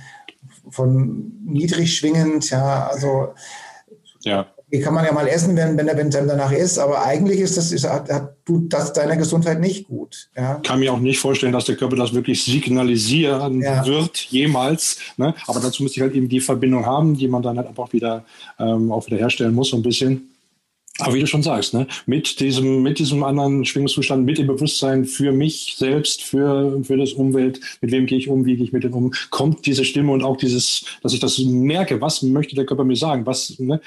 von 0.69 1.31
niedrig 1.45 1.95
schwingend, 1.95 2.49
ja, 2.49 2.87
also 2.87 3.33
ja. 4.21 4.47
Die 4.73 4.79
kann 4.79 4.95
man 4.95 5.05
ja 5.05 5.11
mal 5.11 5.27
essen, 5.27 5.55
wenn, 5.55 5.77
wenn, 5.77 5.85
wenn 5.85 6.07
es 6.07 6.15
einem 6.15 6.27
danach 6.27 6.51
ist, 6.51 6.79
aber 6.79 7.05
eigentlich 7.05 7.39
ist 7.39 7.57
das, 7.57 7.71
ist, 7.71 7.87
hat, 7.87 8.09
hat, 8.09 8.43
tut 8.43 8.73
das 8.73 8.91
deiner 8.91 9.15
Gesundheit 9.17 9.59
nicht 9.59 9.87
gut. 9.87 10.29
Ja? 10.35 10.55
Kann 10.63 10.79
mir 10.79 10.91
auch 10.91 10.99
nicht 10.99 11.19
vorstellen, 11.19 11.53
dass 11.53 11.65
der 11.65 11.75
Körper 11.75 11.95
das 11.95 12.15
wirklich 12.15 12.43
signalisieren 12.43 13.61
ja. 13.61 13.85
wird, 13.85 14.17
jemals. 14.31 14.97
Ne? 15.17 15.35
Aber 15.45 15.59
dazu 15.59 15.83
müsste 15.83 15.99
ich 15.99 16.01
halt 16.01 16.15
eben 16.15 16.27
die 16.27 16.39
Verbindung 16.39 16.87
haben, 16.87 17.15
die 17.15 17.27
man 17.27 17.43
dann 17.43 17.57
halt 17.57 17.67
einfach 17.67 17.93
wieder, 17.93 18.25
ähm, 18.57 18.91
auch 18.91 19.05
wieder 19.05 19.17
herstellen 19.17 19.53
muss, 19.53 19.69
so 19.69 19.77
ein 19.77 19.83
bisschen. 19.83 20.29
Aber 20.99 21.13
wie 21.13 21.19
du 21.19 21.27
schon 21.27 21.41
sagst, 21.41 21.73
ne, 21.73 21.87
mit 22.05 22.39
diesem, 22.39 22.83
mit 22.83 22.99
diesem 22.99 23.23
anderen 23.23 23.65
Schwingungszustand, 23.65 24.25
mit 24.25 24.37
dem 24.37 24.45
Bewusstsein 24.45 25.05
für 25.05 25.31
mich 25.31 25.75
selbst, 25.77 26.21
für, 26.21 26.83
für 26.83 26.97
das 26.97 27.13
Umwelt, 27.13 27.59
mit 27.81 27.91
wem 27.91 28.05
gehe 28.05 28.19
ich 28.19 28.29
um, 28.29 28.45
wie 28.45 28.55
gehe 28.55 28.65
ich 28.65 28.73
mit 28.73 28.83
dem 28.83 28.93
um, 28.93 29.11
kommt 29.31 29.65
diese 29.65 29.85
Stimme 29.85 30.11
und 30.11 30.23
auch 30.23 30.37
dieses, 30.37 30.85
dass 31.01 31.13
ich 31.13 31.19
das 31.19 31.39
merke, 31.39 31.99
was 31.99 32.21
möchte 32.21 32.55
der 32.55 32.65
Körper 32.65 32.83
mir 32.83 32.95
sagen, 32.95 33.25
was, 33.25 33.57
ne, 33.57 33.81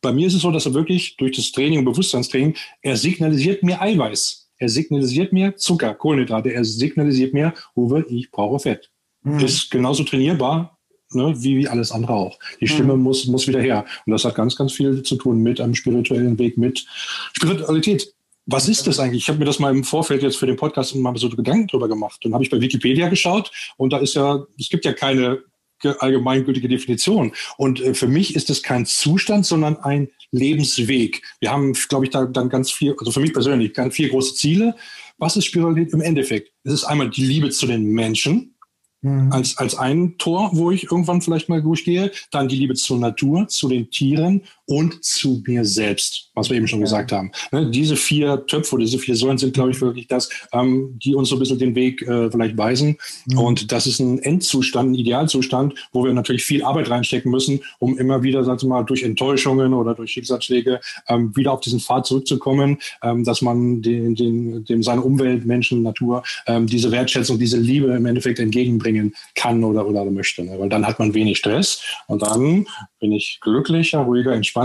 bei 0.00 0.12
mir 0.12 0.26
ist 0.26 0.34
es 0.34 0.42
so, 0.42 0.50
dass 0.50 0.66
er 0.66 0.74
wirklich 0.74 1.16
durch 1.16 1.36
das 1.36 1.52
Training 1.52 1.80
und 1.80 1.84
Bewusstseinstraining, 1.84 2.56
er 2.82 2.96
signalisiert 2.96 3.62
mir 3.62 3.80
Eiweiß. 3.80 4.50
Er 4.58 4.68
signalisiert 4.68 5.32
mir 5.32 5.56
Zucker, 5.56 5.94
Kohlenhydrate. 5.94 6.52
Er 6.52 6.64
signalisiert 6.64 7.32
mir, 7.32 7.54
Uwe, 7.76 8.04
ich 8.08 8.30
brauche 8.30 8.58
Fett. 8.58 8.90
Mhm. 9.22 9.40
Ist 9.40 9.70
genauso 9.70 10.04
trainierbar, 10.04 10.78
ne, 11.12 11.34
wie, 11.38 11.56
wie 11.58 11.68
alles 11.68 11.92
andere 11.92 12.12
auch. 12.12 12.38
Die 12.60 12.64
mhm. 12.64 12.68
Stimme 12.68 12.96
muss, 12.96 13.26
muss 13.26 13.46
wieder 13.46 13.60
her. 13.60 13.84
Und 14.06 14.12
das 14.12 14.24
hat 14.24 14.34
ganz, 14.34 14.56
ganz 14.56 14.72
viel 14.72 15.02
zu 15.02 15.16
tun 15.16 15.42
mit 15.42 15.60
einem 15.60 15.74
spirituellen 15.74 16.38
Weg, 16.38 16.58
mit 16.58 16.86
Spiritualität. 17.32 18.12
Was 18.46 18.68
ist 18.68 18.86
das 18.86 18.98
eigentlich? 18.98 19.24
Ich 19.24 19.28
habe 19.28 19.38
mir 19.38 19.44
das 19.44 19.58
mal 19.58 19.74
im 19.74 19.84
Vorfeld 19.84 20.22
jetzt 20.22 20.38
für 20.38 20.46
den 20.46 20.56
Podcast 20.56 20.94
mal 20.96 21.14
so 21.16 21.28
Gedanken 21.28 21.66
drüber 21.66 21.86
gemacht. 21.86 22.20
Dann 22.22 22.32
habe 22.32 22.42
ich 22.42 22.50
bei 22.50 22.60
Wikipedia 22.60 23.08
geschaut 23.08 23.50
und 23.76 23.92
da 23.92 23.98
ist 23.98 24.14
ja, 24.14 24.42
es 24.58 24.70
gibt 24.70 24.86
ja 24.86 24.94
keine 24.94 25.42
allgemeingültige 25.82 26.68
Definition. 26.68 27.32
Und 27.56 27.80
äh, 27.80 27.94
für 27.94 28.08
mich 28.08 28.36
ist 28.36 28.50
es 28.50 28.62
kein 28.62 28.86
Zustand, 28.86 29.46
sondern 29.46 29.76
ein 29.78 30.08
Lebensweg. 30.30 31.22
Wir 31.40 31.50
haben, 31.50 31.72
glaube 31.72 32.04
ich, 32.04 32.10
da 32.10 32.26
dann 32.26 32.48
ganz 32.48 32.70
viel, 32.70 32.94
also 32.98 33.10
für 33.10 33.20
mich 33.20 33.32
persönlich, 33.32 33.74
ganz 33.74 33.94
vier 33.94 34.08
große 34.10 34.34
Ziele. 34.34 34.74
Was 35.18 35.36
ist 35.36 35.46
Spiritualität 35.46 35.94
im 35.94 36.00
Endeffekt? 36.00 36.52
Es 36.64 36.72
ist 36.72 36.84
einmal 36.84 37.10
die 37.10 37.24
Liebe 37.24 37.50
zu 37.50 37.66
den 37.66 37.84
Menschen, 37.84 38.54
Mhm. 39.00 39.32
Als, 39.32 39.56
als 39.58 39.76
ein 39.76 40.18
Tor, 40.18 40.50
wo 40.54 40.70
ich 40.70 40.90
irgendwann 40.90 41.22
vielleicht 41.22 41.48
mal 41.48 41.62
durchgehe. 41.62 42.10
Dann 42.30 42.48
die 42.48 42.56
Liebe 42.56 42.74
zur 42.74 42.98
Natur, 42.98 43.46
zu 43.48 43.68
den 43.68 43.90
Tieren 43.90 44.42
und 44.68 45.04
zu 45.04 45.42
mir 45.46 45.64
selbst, 45.64 46.30
was 46.34 46.50
wir 46.50 46.56
eben 46.56 46.68
schon 46.68 46.80
ja. 46.80 46.84
gesagt 46.84 47.12
haben. 47.12 47.30
Ne, 47.52 47.70
diese 47.70 47.96
vier 47.96 48.44
Töpfe, 48.46 48.76
diese 48.78 48.98
vier 48.98 49.16
Säulen 49.16 49.38
sind, 49.38 49.54
glaube 49.54 49.70
ich, 49.70 49.80
wirklich 49.80 50.08
das, 50.08 50.28
ähm, 50.52 50.98
die 51.02 51.14
uns 51.14 51.28
so 51.28 51.36
ein 51.36 51.38
bisschen 51.38 51.58
den 51.58 51.74
Weg 51.74 52.02
äh, 52.02 52.30
vielleicht 52.30 52.56
weisen. 52.58 52.98
Mhm. 53.26 53.38
Und 53.38 53.72
das 53.72 53.86
ist 53.86 54.00
ein 54.00 54.18
Endzustand, 54.18 54.90
ein 54.90 54.94
Idealzustand, 54.94 55.74
wo 55.92 56.04
wir 56.04 56.12
natürlich 56.12 56.44
viel 56.44 56.62
Arbeit 56.64 56.90
reinstecken 56.90 57.30
müssen, 57.30 57.60
um 57.78 57.98
immer 57.98 58.22
wieder, 58.22 58.44
sagen 58.44 58.60
wir 58.62 58.68
mal, 58.68 58.82
durch 58.82 59.02
Enttäuschungen 59.02 59.72
oder 59.72 59.94
durch 59.94 60.12
Schicksalsschläge 60.12 60.80
ähm, 61.08 61.34
wieder 61.36 61.52
auf 61.52 61.60
diesen 61.60 61.80
Pfad 61.80 62.06
zurückzukommen, 62.06 62.78
ähm, 63.02 63.24
dass 63.24 63.42
man 63.42 63.80
den, 63.82 64.14
den, 64.14 64.64
dem 64.64 64.82
seine 64.82 65.02
Umwelt, 65.02 65.46
Menschen, 65.46 65.82
Natur, 65.82 66.22
diese 66.46 66.90
Wertschätzung, 66.90 67.38
diese 67.38 67.58
Liebe 67.58 67.88
im 67.92 68.06
Endeffekt 68.06 68.38
entgegenbringt 68.38 68.88
bringen 68.88 69.14
kann 69.34 69.62
oder, 69.64 69.86
oder 69.86 70.04
möchte. 70.04 70.44
Ne? 70.44 70.58
Weil 70.58 70.68
dann 70.68 70.86
hat 70.86 70.98
man 70.98 71.14
wenig 71.14 71.38
Stress 71.38 71.82
und 72.06 72.22
dann 72.22 72.66
bin 73.00 73.12
ich 73.12 73.38
glücklicher, 73.40 74.00
ruhiger, 74.00 74.32
entspannter 74.32 74.57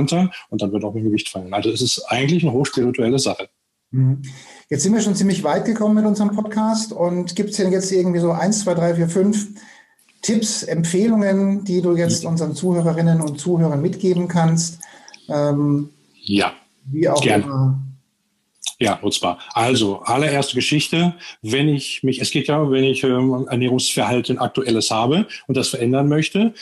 und 0.49 0.62
dann 0.62 0.71
wird 0.71 0.84
auch 0.84 0.93
mein 0.93 1.03
Gewicht 1.03 1.29
fallen. 1.29 1.53
Also 1.53 1.69
es 1.69 1.82
ist 1.82 2.03
eigentlich 2.08 2.43
eine 2.43 2.53
hochspirituelle 2.53 3.19
Sache. 3.19 3.49
Mhm. 3.91 4.21
Jetzt 4.69 4.84
sind 4.84 4.93
wir 4.93 5.01
schon 5.01 5.15
ziemlich 5.15 5.43
weit 5.43 5.65
gekommen 5.65 5.95
mit 5.95 6.06
unserem 6.06 6.36
Podcast 6.36 6.91
und 6.91 7.36
gibt 7.36 7.51
es 7.51 7.58
denn 7.58 7.71
jetzt 7.71 7.91
irgendwie 7.91 8.19
so 8.19 8.32
eins, 8.32 8.63
zwei, 8.63 8.73
drei, 8.73 8.95
vier, 8.95 9.10
fünf 9.10 9.47
Tipps, 10.21 10.63
Empfehlungen, 10.63 11.63
die 11.65 11.82
du 11.82 11.95
jetzt 11.95 12.25
unseren 12.25 12.56
Zuhörerinnen 12.56 13.21
und 13.21 13.39
Zuhörern 13.39 13.82
mitgeben 13.82 14.27
kannst? 14.27 14.79
Ähm, 15.27 15.89
ja, 16.21 16.53
wie 16.86 17.10
auch 17.10 17.21
gerne. 17.21 17.43
immer 17.43 17.79
ja, 18.79 18.99
und 19.01 19.13
zwar, 19.13 19.39
also 19.53 20.01
allererste 20.01 20.56
Geschichte, 20.56 21.13
wenn 21.41 21.69
ich 21.69 22.03
mich, 22.03 22.19
es 22.19 22.32
geht 22.32 22.47
ja, 22.47 22.69
wenn 22.69 22.84
ich 22.84 23.03
ähm, 23.03 23.47
Ernährungsverhalten 23.49 24.39
aktuelles 24.39 24.91
habe 24.91 25.25
und 25.47 25.56
das 25.56 25.69
verändern 25.69 26.10
möchte, 26.10 26.53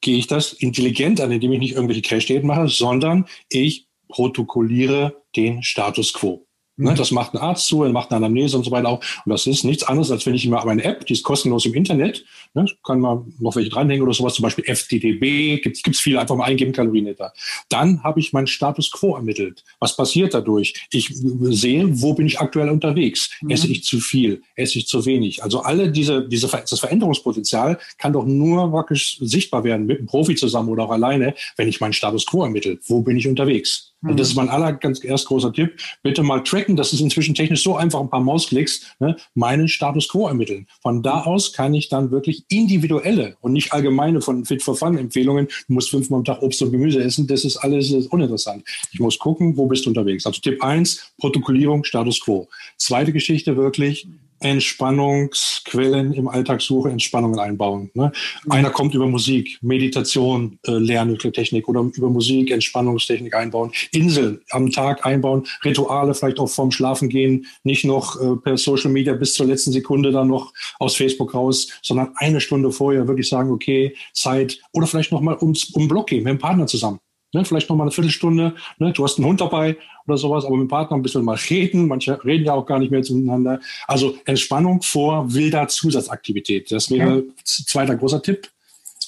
gehe 0.00 0.18
ich 0.18 0.26
das 0.26 0.52
intelligent 0.52 1.20
an, 1.20 1.30
indem 1.30 1.52
ich 1.52 1.58
nicht 1.58 1.74
irgendwelche 1.74 2.02
Crash-Diäten 2.02 2.46
mache, 2.46 2.68
sondern 2.68 3.26
ich 3.48 3.86
protokolliere 4.08 5.22
den 5.36 5.62
Status 5.62 6.12
quo. 6.12 6.46
Ne, 6.80 6.94
das 6.94 7.10
macht 7.10 7.34
ein 7.34 7.38
Arzt 7.38 7.66
zu, 7.66 7.84
er 7.84 7.90
macht 7.90 8.10
eine 8.10 8.16
Anamnese 8.24 8.56
und 8.56 8.64
so 8.64 8.70
weiter 8.70 8.88
auch. 8.88 9.00
Und 9.24 9.30
das 9.30 9.46
ist 9.46 9.64
nichts 9.64 9.82
anderes, 9.82 10.10
als 10.10 10.24
wenn 10.24 10.34
ich 10.34 10.46
immer 10.46 10.66
eine 10.66 10.82
App, 10.82 11.04
die 11.04 11.12
ist 11.12 11.22
kostenlos 11.22 11.66
im 11.66 11.74
Internet, 11.74 12.24
ne, 12.54 12.64
kann 12.82 13.00
man 13.00 13.34
noch 13.38 13.54
welche 13.54 13.68
dranhängen 13.68 14.02
oder 14.02 14.14
sowas, 14.14 14.34
zum 14.34 14.44
Beispiel 14.44 14.64
FTDB, 14.64 15.60
gibt 15.60 15.86
es 15.86 16.00
viele, 16.00 16.20
einfach 16.20 16.36
mal 16.36 16.44
eingeben, 16.44 16.72
Kalorienmeter. 16.72 17.32
Dann 17.68 18.02
habe 18.02 18.20
ich 18.20 18.32
meinen 18.32 18.46
Status 18.46 18.90
quo 18.90 19.14
ermittelt. 19.14 19.62
Was 19.78 19.94
passiert 19.94 20.32
dadurch? 20.32 20.74
Ich 20.90 21.10
sehe, 21.12 22.00
wo 22.00 22.14
bin 22.14 22.26
ich 22.26 22.40
aktuell 22.40 22.70
unterwegs? 22.70 23.30
Mhm. 23.42 23.50
Esse 23.50 23.68
ich 23.68 23.84
zu 23.84 24.00
viel? 24.00 24.42
Esse 24.56 24.78
ich 24.78 24.86
zu 24.86 25.04
wenig? 25.04 25.42
Also 25.42 25.60
alle 25.60 25.90
diese, 25.90 26.26
diese, 26.26 26.48
das 26.48 26.80
Veränderungspotenzial 26.80 27.78
kann 27.98 28.14
doch 28.14 28.24
nur 28.24 28.72
wirklich 28.72 29.18
sichtbar 29.20 29.64
werden 29.64 29.84
mit 29.84 29.98
einem 29.98 30.06
Profi 30.06 30.34
zusammen 30.34 30.70
oder 30.70 30.84
auch 30.84 30.90
alleine, 30.90 31.34
wenn 31.56 31.68
ich 31.68 31.80
meinen 31.80 31.92
Status 31.92 32.24
quo 32.24 32.44
ermittle. 32.44 32.78
Wo 32.86 33.02
bin 33.02 33.18
ich 33.18 33.28
unterwegs? 33.28 33.89
Also 34.02 34.16
das 34.16 34.28
ist 34.28 34.34
mein 34.34 34.48
aller 34.48 34.72
ganz 34.72 35.04
erst 35.04 35.26
großer 35.26 35.52
Tipp. 35.52 35.78
Bitte 36.02 36.22
mal 36.22 36.40
tracken, 36.40 36.76
das 36.76 36.92
ist 36.92 37.00
inzwischen 37.00 37.34
technisch 37.34 37.62
so 37.62 37.76
einfach, 37.76 38.00
ein 38.00 38.08
paar 38.08 38.20
Mausklicks, 38.20 38.94
ne, 38.98 39.16
meinen 39.34 39.68
Status 39.68 40.08
quo 40.08 40.26
ermitteln. 40.26 40.66
Von 40.80 41.02
da 41.02 41.22
aus 41.22 41.52
kann 41.52 41.74
ich 41.74 41.88
dann 41.88 42.10
wirklich 42.10 42.44
individuelle 42.48 43.36
und 43.40 43.52
nicht 43.52 43.72
allgemeine 43.72 44.20
von 44.22 44.44
Fit 44.44 44.62
for 44.62 44.74
Fun 44.74 44.96
Empfehlungen, 44.96 45.48
du 45.66 45.74
musst 45.74 45.90
fünfmal 45.90 46.18
am 46.18 46.24
Tag 46.24 46.42
Obst 46.42 46.62
und 46.62 46.72
Gemüse 46.72 47.02
essen, 47.02 47.26
das 47.26 47.44
ist 47.44 47.58
alles 47.58 47.92
uninteressant. 47.92 48.64
Ich 48.92 49.00
muss 49.00 49.18
gucken, 49.18 49.56
wo 49.56 49.66
bist 49.66 49.84
du 49.84 49.90
unterwegs. 49.90 50.24
Also 50.24 50.40
Tipp 50.40 50.62
eins 50.62 51.12
Protokollierung, 51.18 51.84
Status 51.84 52.20
quo. 52.20 52.48
Zweite 52.78 53.12
Geschichte 53.12 53.56
wirklich, 53.56 54.08
Entspannungsquellen 54.40 56.12
im 56.12 56.28
Alltag 56.28 56.62
suche, 56.62 56.90
Entspannungen 56.90 57.38
einbauen. 57.38 57.90
Ne? 57.94 58.12
Mhm. 58.44 58.52
Einer 58.52 58.70
kommt 58.70 58.94
über 58.94 59.06
Musik, 59.06 59.58
Meditation, 59.62 60.58
äh, 60.66 60.72
Lerntechnik 60.72 61.68
oder 61.68 61.80
über 61.80 62.10
Musik, 62.10 62.50
Entspannungstechnik 62.50 63.34
einbauen, 63.34 63.72
Inseln 63.92 64.40
am 64.50 64.70
Tag 64.70 65.04
einbauen, 65.06 65.46
Rituale 65.64 66.14
vielleicht 66.14 66.38
auch 66.40 66.48
vorm 66.48 66.70
Schlafen 66.70 67.08
gehen, 67.08 67.46
nicht 67.64 67.84
noch 67.84 68.20
äh, 68.20 68.36
per 68.36 68.56
Social 68.56 68.90
Media 68.90 69.12
bis 69.14 69.34
zur 69.34 69.46
letzten 69.46 69.72
Sekunde 69.72 70.10
dann 70.10 70.28
noch 70.28 70.52
aus 70.78 70.96
Facebook 70.96 71.34
raus, 71.34 71.68
sondern 71.82 72.12
eine 72.16 72.40
Stunde 72.40 72.72
vorher 72.72 73.06
wirklich 73.06 73.28
sagen, 73.28 73.50
okay, 73.50 73.94
Zeit 74.12 74.60
oder 74.72 74.86
vielleicht 74.86 75.12
nochmal 75.12 75.36
ums 75.40 75.70
um 75.70 75.88
Block 75.88 76.08
gehen 76.08 76.24
mit 76.24 76.32
dem 76.32 76.38
Partner 76.38 76.66
zusammen. 76.66 76.98
Ne, 77.32 77.44
vielleicht 77.44 77.68
noch 77.68 77.76
mal 77.76 77.84
eine 77.84 77.92
Viertelstunde. 77.92 78.54
Ne, 78.78 78.92
du 78.92 79.04
hast 79.04 79.18
einen 79.18 79.26
Hund 79.26 79.40
dabei 79.40 79.76
oder 80.06 80.16
sowas, 80.16 80.44
aber 80.44 80.56
mit 80.56 80.66
dem 80.66 80.68
Partner 80.68 80.96
ein 80.96 81.02
bisschen 81.02 81.24
mal 81.24 81.38
reden. 81.48 81.86
Manche 81.86 82.22
reden 82.24 82.44
ja 82.44 82.54
auch 82.54 82.66
gar 82.66 82.78
nicht 82.78 82.90
mehr 82.90 83.02
zueinander. 83.02 83.60
Also 83.86 84.16
Entspannung 84.24 84.82
vor 84.82 85.32
wilder 85.32 85.68
Zusatzaktivität. 85.68 86.70
Das 86.72 86.90
wäre 86.90 87.18
ja. 87.18 87.22
zweiter 87.44 87.96
großer 87.96 88.22
Tipp. 88.22 88.50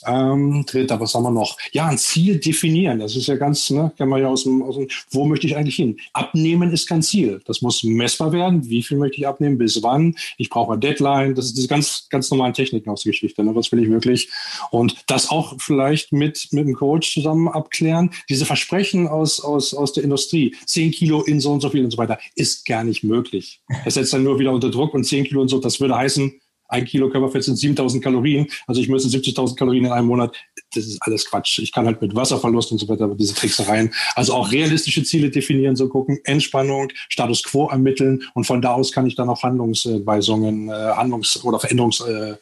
Ähm, 0.07 0.65
dritter, 0.67 1.01
was 1.01 1.15
haben 1.15 1.25
wir 1.25 1.31
noch? 1.31 1.57
Ja, 1.73 1.87
ein 1.87 1.99
Ziel 1.99 2.38
definieren. 2.38 2.99
Das 2.99 3.17
ist 3.17 3.27
ja 3.27 3.37
ganz, 3.37 3.71
ne, 3.71 3.93
kennen 3.97 4.11
wir 4.11 4.19
ja 4.19 4.29
aus 4.29 4.45
dem, 4.45 4.62
aus 4.62 4.77
dem, 4.77 4.88
wo 5.11 5.25
möchte 5.25 5.47
ich 5.47 5.57
eigentlich 5.57 5.77
hin? 5.77 5.97
Abnehmen 6.12 6.73
ist 6.73 6.88
kein 6.88 7.03
Ziel. 7.03 7.41
Das 7.47 7.62
muss 7.62 7.83
messbar 7.83 8.33
werden. 8.33 8.69
Wie 8.69 8.83
viel 8.83 8.99
möchte 8.99 9.19
ich 9.19 9.27
abnehmen? 9.27 9.59
Bis 9.59 9.83
wann? 9.83 10.17
Ich 10.38 10.51
brauche 10.51 10.73
eine 10.73 10.81
Deadline. 10.81 11.35
Das 11.35 11.47
ist 11.47 11.57
diese 11.57 11.69
ganz, 11.69 12.07
ganz 12.11 12.31
normalen 12.31 12.55
Techniken 12.55 12.91
aus 12.91 13.03
der 13.03 13.12
Geschichte. 13.12 13.43
Ne? 13.45 13.55
Was 13.55 13.71
will 13.73 13.83
ich 13.83 13.91
wirklich? 13.91 14.31
Und 14.71 15.05
das 15.07 15.31
auch 15.31 15.55
vielleicht 15.59 16.12
mit, 16.12 16.49
mit 16.53 16.67
einem 16.67 16.75
Coach 16.75 17.12
zusammen 17.12 17.49
abklären. 17.49 18.11
Diese 18.29 18.45
Versprechen 18.45 19.07
aus, 19.09 19.41
aus, 19.41 19.75
aus 19.75 19.93
der 19.93 20.05
Industrie, 20.05 20.55
10 20.67 20.91
Kilo 20.93 21.23
in 21.23 21.41
so 21.41 21.53
und 21.53 21.61
so 21.61 21.71
viel 21.71 21.85
und 21.85 21.91
so 21.91 21.99
weiter, 21.99 22.19
ist 22.35 22.67
gar 22.67 22.85
nicht 22.85 23.05
möglich. 23.05 23.61
Das 23.85 23.95
setzt 23.95 24.12
dann 24.12 24.23
nur 24.23 24.38
wieder 24.38 24.53
unter 24.53 24.71
Druck 24.71 24.95
und 24.95 25.05
10 25.05 25.25
Kilo 25.25 25.43
und 25.43 25.49
so, 25.49 25.59
das 25.59 25.81
würde 25.81 25.97
heißen, 25.97 26.41
ein 26.72 26.85
Kilo 26.87 27.11
Körperfett 27.11 27.44
sind 27.44 27.56
7000 27.56 28.02
Kalorien. 28.02 28.46
Also 28.66 28.80
ich 28.80 28.88
müsste 28.88 29.08
70.000 29.16 29.56
Kalorien 29.56 29.85
in 29.85 29.92
einem 29.92 30.06
Monat. 30.06 30.35
Das 30.74 30.87
ist 30.87 30.98
alles 31.02 31.26
Quatsch. 31.28 31.58
Ich 31.58 31.70
kann 31.70 31.85
halt 31.87 32.00
mit 32.00 32.14
Wasserverlust 32.14 32.72
und 32.72 32.78
so 32.78 32.88
weiter, 32.88 33.14
diese 33.14 33.35
Tricksereien. 33.35 33.92
Also 34.14 34.32
auch 34.32 34.50
realistische 34.50 35.04
Ziele 35.04 35.30
definieren, 35.30 35.76
so 35.76 35.88
gucken, 35.88 36.18
Entspannung, 36.24 36.88
Status 37.08 37.42
Quo 37.42 37.68
ermitteln 37.68 38.22
und 38.35 38.44
von 38.44 38.62
da 38.62 38.72
aus 38.72 38.90
kann 38.90 39.06
ich 39.06 39.14
dann 39.14 39.28
auch 39.28 39.42
Handlungsweisungen, 39.42 40.68
äh, 40.68 40.72
Handlungs- 40.72 41.44
oder 41.44 41.61
Veränderungssachen 41.61 42.38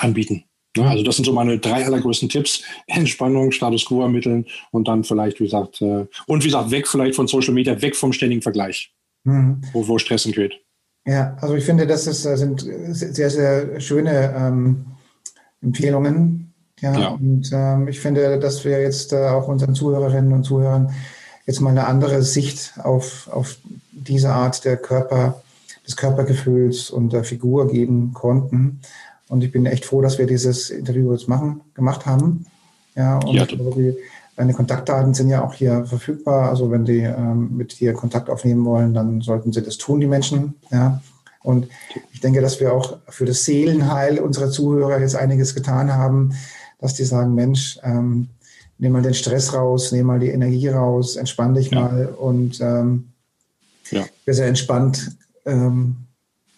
anbieten. 0.00 0.44
Also 0.76 1.04
das 1.04 1.14
sind 1.14 1.24
so 1.24 1.32
meine 1.32 1.60
drei 1.60 1.84
allergrößten 1.86 2.28
Tipps. 2.28 2.64
Entspannung, 2.88 3.52
Status 3.52 3.84
Quo 3.84 4.02
ermitteln 4.02 4.46
und 4.72 4.88
dann 4.88 5.04
vielleicht, 5.04 5.38
wie 5.38 5.44
gesagt, 5.44 5.80
äh, 5.80 6.06
und 6.26 6.42
wie 6.42 6.48
gesagt, 6.48 6.72
weg 6.72 6.88
vielleicht 6.88 7.14
von 7.14 7.28
Social 7.28 7.54
Media, 7.54 7.80
weg 7.80 7.94
vom 7.94 8.12
ständigen 8.12 8.42
Vergleich, 8.42 8.92
mhm. 9.22 9.62
wo, 9.72 9.86
wo 9.86 9.98
Stress 9.98 10.26
entgeht. 10.26 10.63
Ja, 11.06 11.36
also 11.40 11.54
ich 11.54 11.64
finde, 11.64 11.86
das 11.86 12.06
ist, 12.06 12.22
sind 12.22 12.66
sehr, 12.92 13.30
sehr 13.30 13.80
schöne 13.80 14.34
ähm, 14.36 14.86
Empfehlungen. 15.62 16.52
Ja, 16.80 16.98
ja. 16.98 17.08
und 17.08 17.50
ähm, 17.52 17.88
ich 17.88 18.00
finde, 18.00 18.38
dass 18.38 18.64
wir 18.64 18.80
jetzt 18.80 19.12
äh, 19.12 19.28
auch 19.28 19.48
unseren 19.48 19.74
Zuhörerinnen 19.74 20.32
und 20.32 20.44
Zuhörern 20.44 20.92
jetzt 21.46 21.60
mal 21.60 21.70
eine 21.70 21.86
andere 21.86 22.22
Sicht 22.22 22.74
auf, 22.82 23.28
auf 23.30 23.56
diese 23.92 24.30
Art 24.30 24.64
der 24.64 24.76
Körper, 24.76 25.42
des 25.86 25.96
Körpergefühls 25.96 26.90
und 26.90 27.12
der 27.12 27.24
Figur 27.24 27.68
geben 27.68 28.12
konnten. 28.14 28.80
Und 29.28 29.44
ich 29.44 29.52
bin 29.52 29.66
echt 29.66 29.84
froh, 29.84 30.00
dass 30.00 30.18
wir 30.18 30.26
dieses 30.26 30.70
Interview 30.70 31.12
jetzt 31.12 31.28
machen, 31.28 31.60
gemacht 31.74 32.06
haben. 32.06 32.46
Ja, 32.94 33.18
und 33.18 33.34
ja. 33.34 33.46
Deine 34.36 34.52
Kontaktdaten 34.52 35.14
sind 35.14 35.28
ja 35.28 35.44
auch 35.44 35.54
hier 35.54 35.84
verfügbar. 35.86 36.48
Also 36.48 36.70
wenn 36.70 36.84
die 36.84 37.00
ähm, 37.00 37.56
mit 37.56 37.78
dir 37.78 37.92
Kontakt 37.92 38.28
aufnehmen 38.28 38.64
wollen, 38.64 38.92
dann 38.92 39.20
sollten 39.20 39.52
sie 39.52 39.62
das 39.62 39.78
tun, 39.78 40.00
die 40.00 40.06
Menschen. 40.06 40.54
Ja. 40.70 41.00
Und 41.42 41.68
ich 42.12 42.20
denke, 42.20 42.40
dass 42.40 42.58
wir 42.58 42.72
auch 42.72 42.98
für 43.08 43.26
das 43.26 43.44
Seelenheil 43.44 44.18
unserer 44.18 44.50
Zuhörer 44.50 44.98
jetzt 45.00 45.14
einiges 45.14 45.54
getan 45.54 45.92
haben, 45.92 46.32
dass 46.80 46.94
die 46.94 47.04
sagen, 47.04 47.34
Mensch, 47.34 47.78
ähm, 47.82 48.28
nimm 48.78 48.92
mal 48.92 49.02
den 49.02 49.14
Stress 49.14 49.52
raus, 49.52 49.92
nimm 49.92 50.06
mal 50.06 50.18
die 50.18 50.30
Energie 50.30 50.68
raus, 50.68 51.16
entspann 51.16 51.54
dich 51.54 51.70
ja. 51.70 51.80
mal 51.80 52.06
und 52.06 52.60
ähm, 52.60 53.10
ja. 53.90 54.04
besser 54.24 54.46
entspannt 54.46 55.16
ähm, 55.44 55.96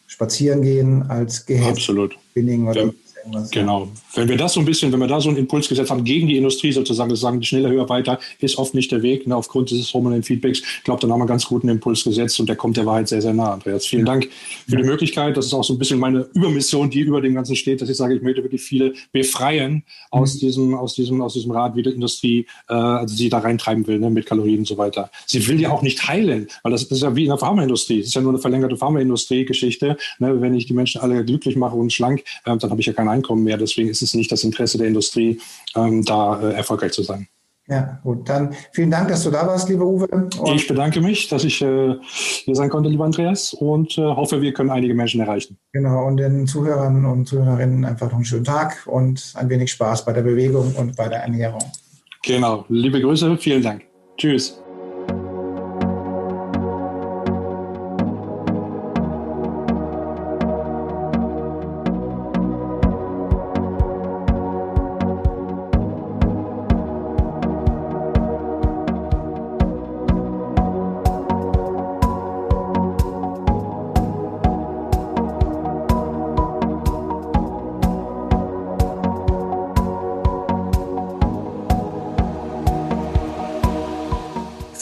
spazieren 0.06 0.62
gehen 0.62 1.02
als 1.10 1.44
gehetzt. 1.46 1.78
Absolut. 1.78 2.16
Binning 2.32 2.68
oder 2.68 2.92
irgendwas. 3.26 3.50
Genau. 3.50 3.88
Wenn 4.14 4.28
wir 4.28 4.36
das 4.36 4.54
so 4.54 4.60
ein 4.60 4.66
bisschen, 4.66 4.92
wenn 4.92 5.00
wir 5.00 5.06
da 5.06 5.20
so 5.20 5.28
einen 5.28 5.38
Impuls 5.38 5.68
gesetzt 5.68 5.90
haben 5.90 6.04
gegen 6.04 6.26
die 6.26 6.36
Industrie 6.36 6.72
sozusagen, 6.72 7.10
zu 7.10 7.16
sagen, 7.16 7.42
schneller, 7.42 7.68
höher, 7.68 7.88
weiter, 7.88 8.18
ist 8.38 8.56
oft 8.58 8.74
nicht 8.74 8.90
der 8.92 9.02
Weg, 9.02 9.26
ne, 9.26 9.36
aufgrund 9.36 9.70
dieses 9.70 9.92
hormonellen 9.92 10.22
Feedbacks. 10.22 10.60
Ich 10.60 10.84
glaube, 10.84 11.00
dann 11.00 11.10
haben 11.12 11.18
wir 11.18 11.24
einen 11.24 11.28
ganz 11.28 11.46
guten 11.46 11.68
Impuls 11.68 12.04
gesetzt 12.04 12.38
und 12.40 12.48
der 12.48 12.56
kommt 12.56 12.76
der 12.76 12.86
Wahrheit 12.86 13.08
sehr, 13.08 13.20
sehr 13.20 13.34
nah, 13.34 13.52
Andreas. 13.52 13.86
Vielen 13.86 14.06
Dank 14.06 14.28
für 14.68 14.76
die 14.76 14.82
Möglichkeit. 14.82 15.36
Das 15.36 15.46
ist 15.46 15.54
auch 15.54 15.64
so 15.64 15.74
ein 15.74 15.78
bisschen 15.78 15.98
meine 15.98 16.28
Übermission, 16.34 16.90
die 16.90 17.00
über 17.00 17.20
dem 17.20 17.34
Ganzen 17.34 17.56
steht, 17.56 17.80
dass 17.82 17.88
ich 17.88 17.96
sage, 17.96 18.14
ich 18.14 18.22
möchte 18.22 18.42
wirklich 18.42 18.62
viele 18.62 18.94
befreien 19.12 19.84
aus 20.10 20.34
mhm. 20.34 20.38
diesem, 20.40 20.74
aus 20.74 20.94
diesem, 20.94 21.20
aus 21.20 21.34
diesem 21.34 21.50
Rad, 21.50 21.76
wie 21.76 21.82
die 21.82 21.90
Industrie, 21.90 22.46
äh, 22.68 22.74
also 22.74 23.14
sie 23.14 23.28
da 23.28 23.38
reintreiben 23.38 23.86
will, 23.86 23.98
ne, 23.98 24.10
mit 24.10 24.26
Kalorien 24.26 24.60
und 24.60 24.66
so 24.66 24.78
weiter. 24.78 25.10
Sie 25.26 25.46
will 25.48 25.60
ja 25.60 25.70
auch 25.70 25.82
nicht 25.82 26.06
heilen, 26.08 26.48
weil 26.62 26.72
das, 26.72 26.84
ist 26.84 27.02
ja 27.02 27.14
wie 27.14 27.24
in 27.24 27.28
der 27.28 27.38
Pharmaindustrie. 27.38 27.98
Das 27.98 28.08
ist 28.08 28.14
ja 28.14 28.20
nur 28.20 28.32
eine 28.32 28.38
verlängerte 28.38 28.76
Pharmaindustrie-Geschichte. 28.76 29.96
Ne, 30.18 30.40
wenn 30.40 30.54
ich 30.54 30.66
die 30.66 30.74
Menschen 30.74 31.00
alle 31.00 31.24
glücklich 31.24 31.56
mache 31.56 31.76
und 31.76 31.92
schlank, 31.92 32.20
äh, 32.44 32.56
dann 32.56 32.70
habe 32.70 32.80
ich 32.80 32.86
ja 32.86 32.92
kein 32.92 33.08
Einkommen 33.16 33.44
mehr. 33.44 33.56
Deswegen 33.56 33.88
ist 33.88 34.02
es 34.02 34.14
nicht 34.14 34.30
das 34.30 34.44
Interesse 34.44 34.78
der 34.78 34.86
Industrie, 34.86 35.40
ähm, 35.74 36.04
da 36.04 36.40
äh, 36.40 36.54
erfolgreich 36.54 36.92
zu 36.92 37.02
sein. 37.02 37.28
Ja, 37.68 37.98
gut. 38.04 38.28
Dann 38.28 38.54
vielen 38.72 38.92
Dank, 38.92 39.08
dass 39.08 39.24
du 39.24 39.30
da 39.30 39.46
warst, 39.46 39.68
lieber 39.68 39.84
Uwe. 39.84 40.06
Und 40.06 40.54
ich 40.54 40.68
bedanke 40.68 41.00
mich, 41.00 41.28
dass 41.28 41.42
ich 41.42 41.60
äh, 41.62 41.96
hier 42.44 42.54
sein 42.54 42.70
konnte, 42.70 42.88
lieber 42.88 43.04
Andreas, 43.04 43.54
und 43.54 43.98
äh, 43.98 44.02
hoffe, 44.02 44.40
wir 44.40 44.52
können 44.52 44.70
einige 44.70 44.94
Menschen 44.94 45.20
erreichen. 45.20 45.58
Genau, 45.72 46.06
und 46.06 46.18
den 46.18 46.46
Zuhörern 46.46 47.04
und 47.04 47.26
Zuhörerinnen 47.26 47.84
einfach 47.84 48.06
noch 48.06 48.16
einen 48.16 48.24
schönen 48.24 48.44
Tag 48.44 48.86
und 48.86 49.32
ein 49.34 49.48
wenig 49.48 49.72
Spaß 49.72 50.04
bei 50.04 50.12
der 50.12 50.22
Bewegung 50.22 50.74
und 50.76 50.94
bei 50.94 51.08
der 51.08 51.22
Ernährung. 51.22 51.62
Genau. 52.22 52.64
Liebe 52.68 53.00
Grüße, 53.00 53.36
vielen 53.38 53.62
Dank. 53.62 53.82
Tschüss. 54.16 54.60